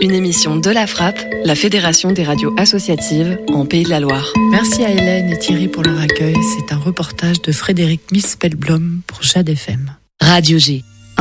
Une 0.01 0.11
émission 0.11 0.57
de 0.57 0.69
la 0.69 0.89
Frappe, 0.89 1.21
la 1.45 1.55
Fédération 1.55 2.11
des 2.11 2.25
radios 2.25 2.53
associatives 2.59 3.39
en 3.53 3.65
Pays 3.65 3.85
de 3.85 3.91
la 3.91 4.01
Loire. 4.01 4.33
Merci 4.51 4.85
à 4.85 4.91
Hélène 4.91 5.31
et 5.31 5.39
Thierry 5.39 5.69
pour 5.69 5.85
leur 5.85 6.01
accueil. 6.01 6.35
C'est 6.57 6.75
un 6.75 6.79
reportage 6.79 7.41
de 7.41 7.53
Frédéric 7.53 8.01
Mispelblom 8.11 9.03
pour 9.07 9.23
Jade 9.23 9.49
FM. 9.49 9.95
Radio 10.21 10.59
G 10.59 10.83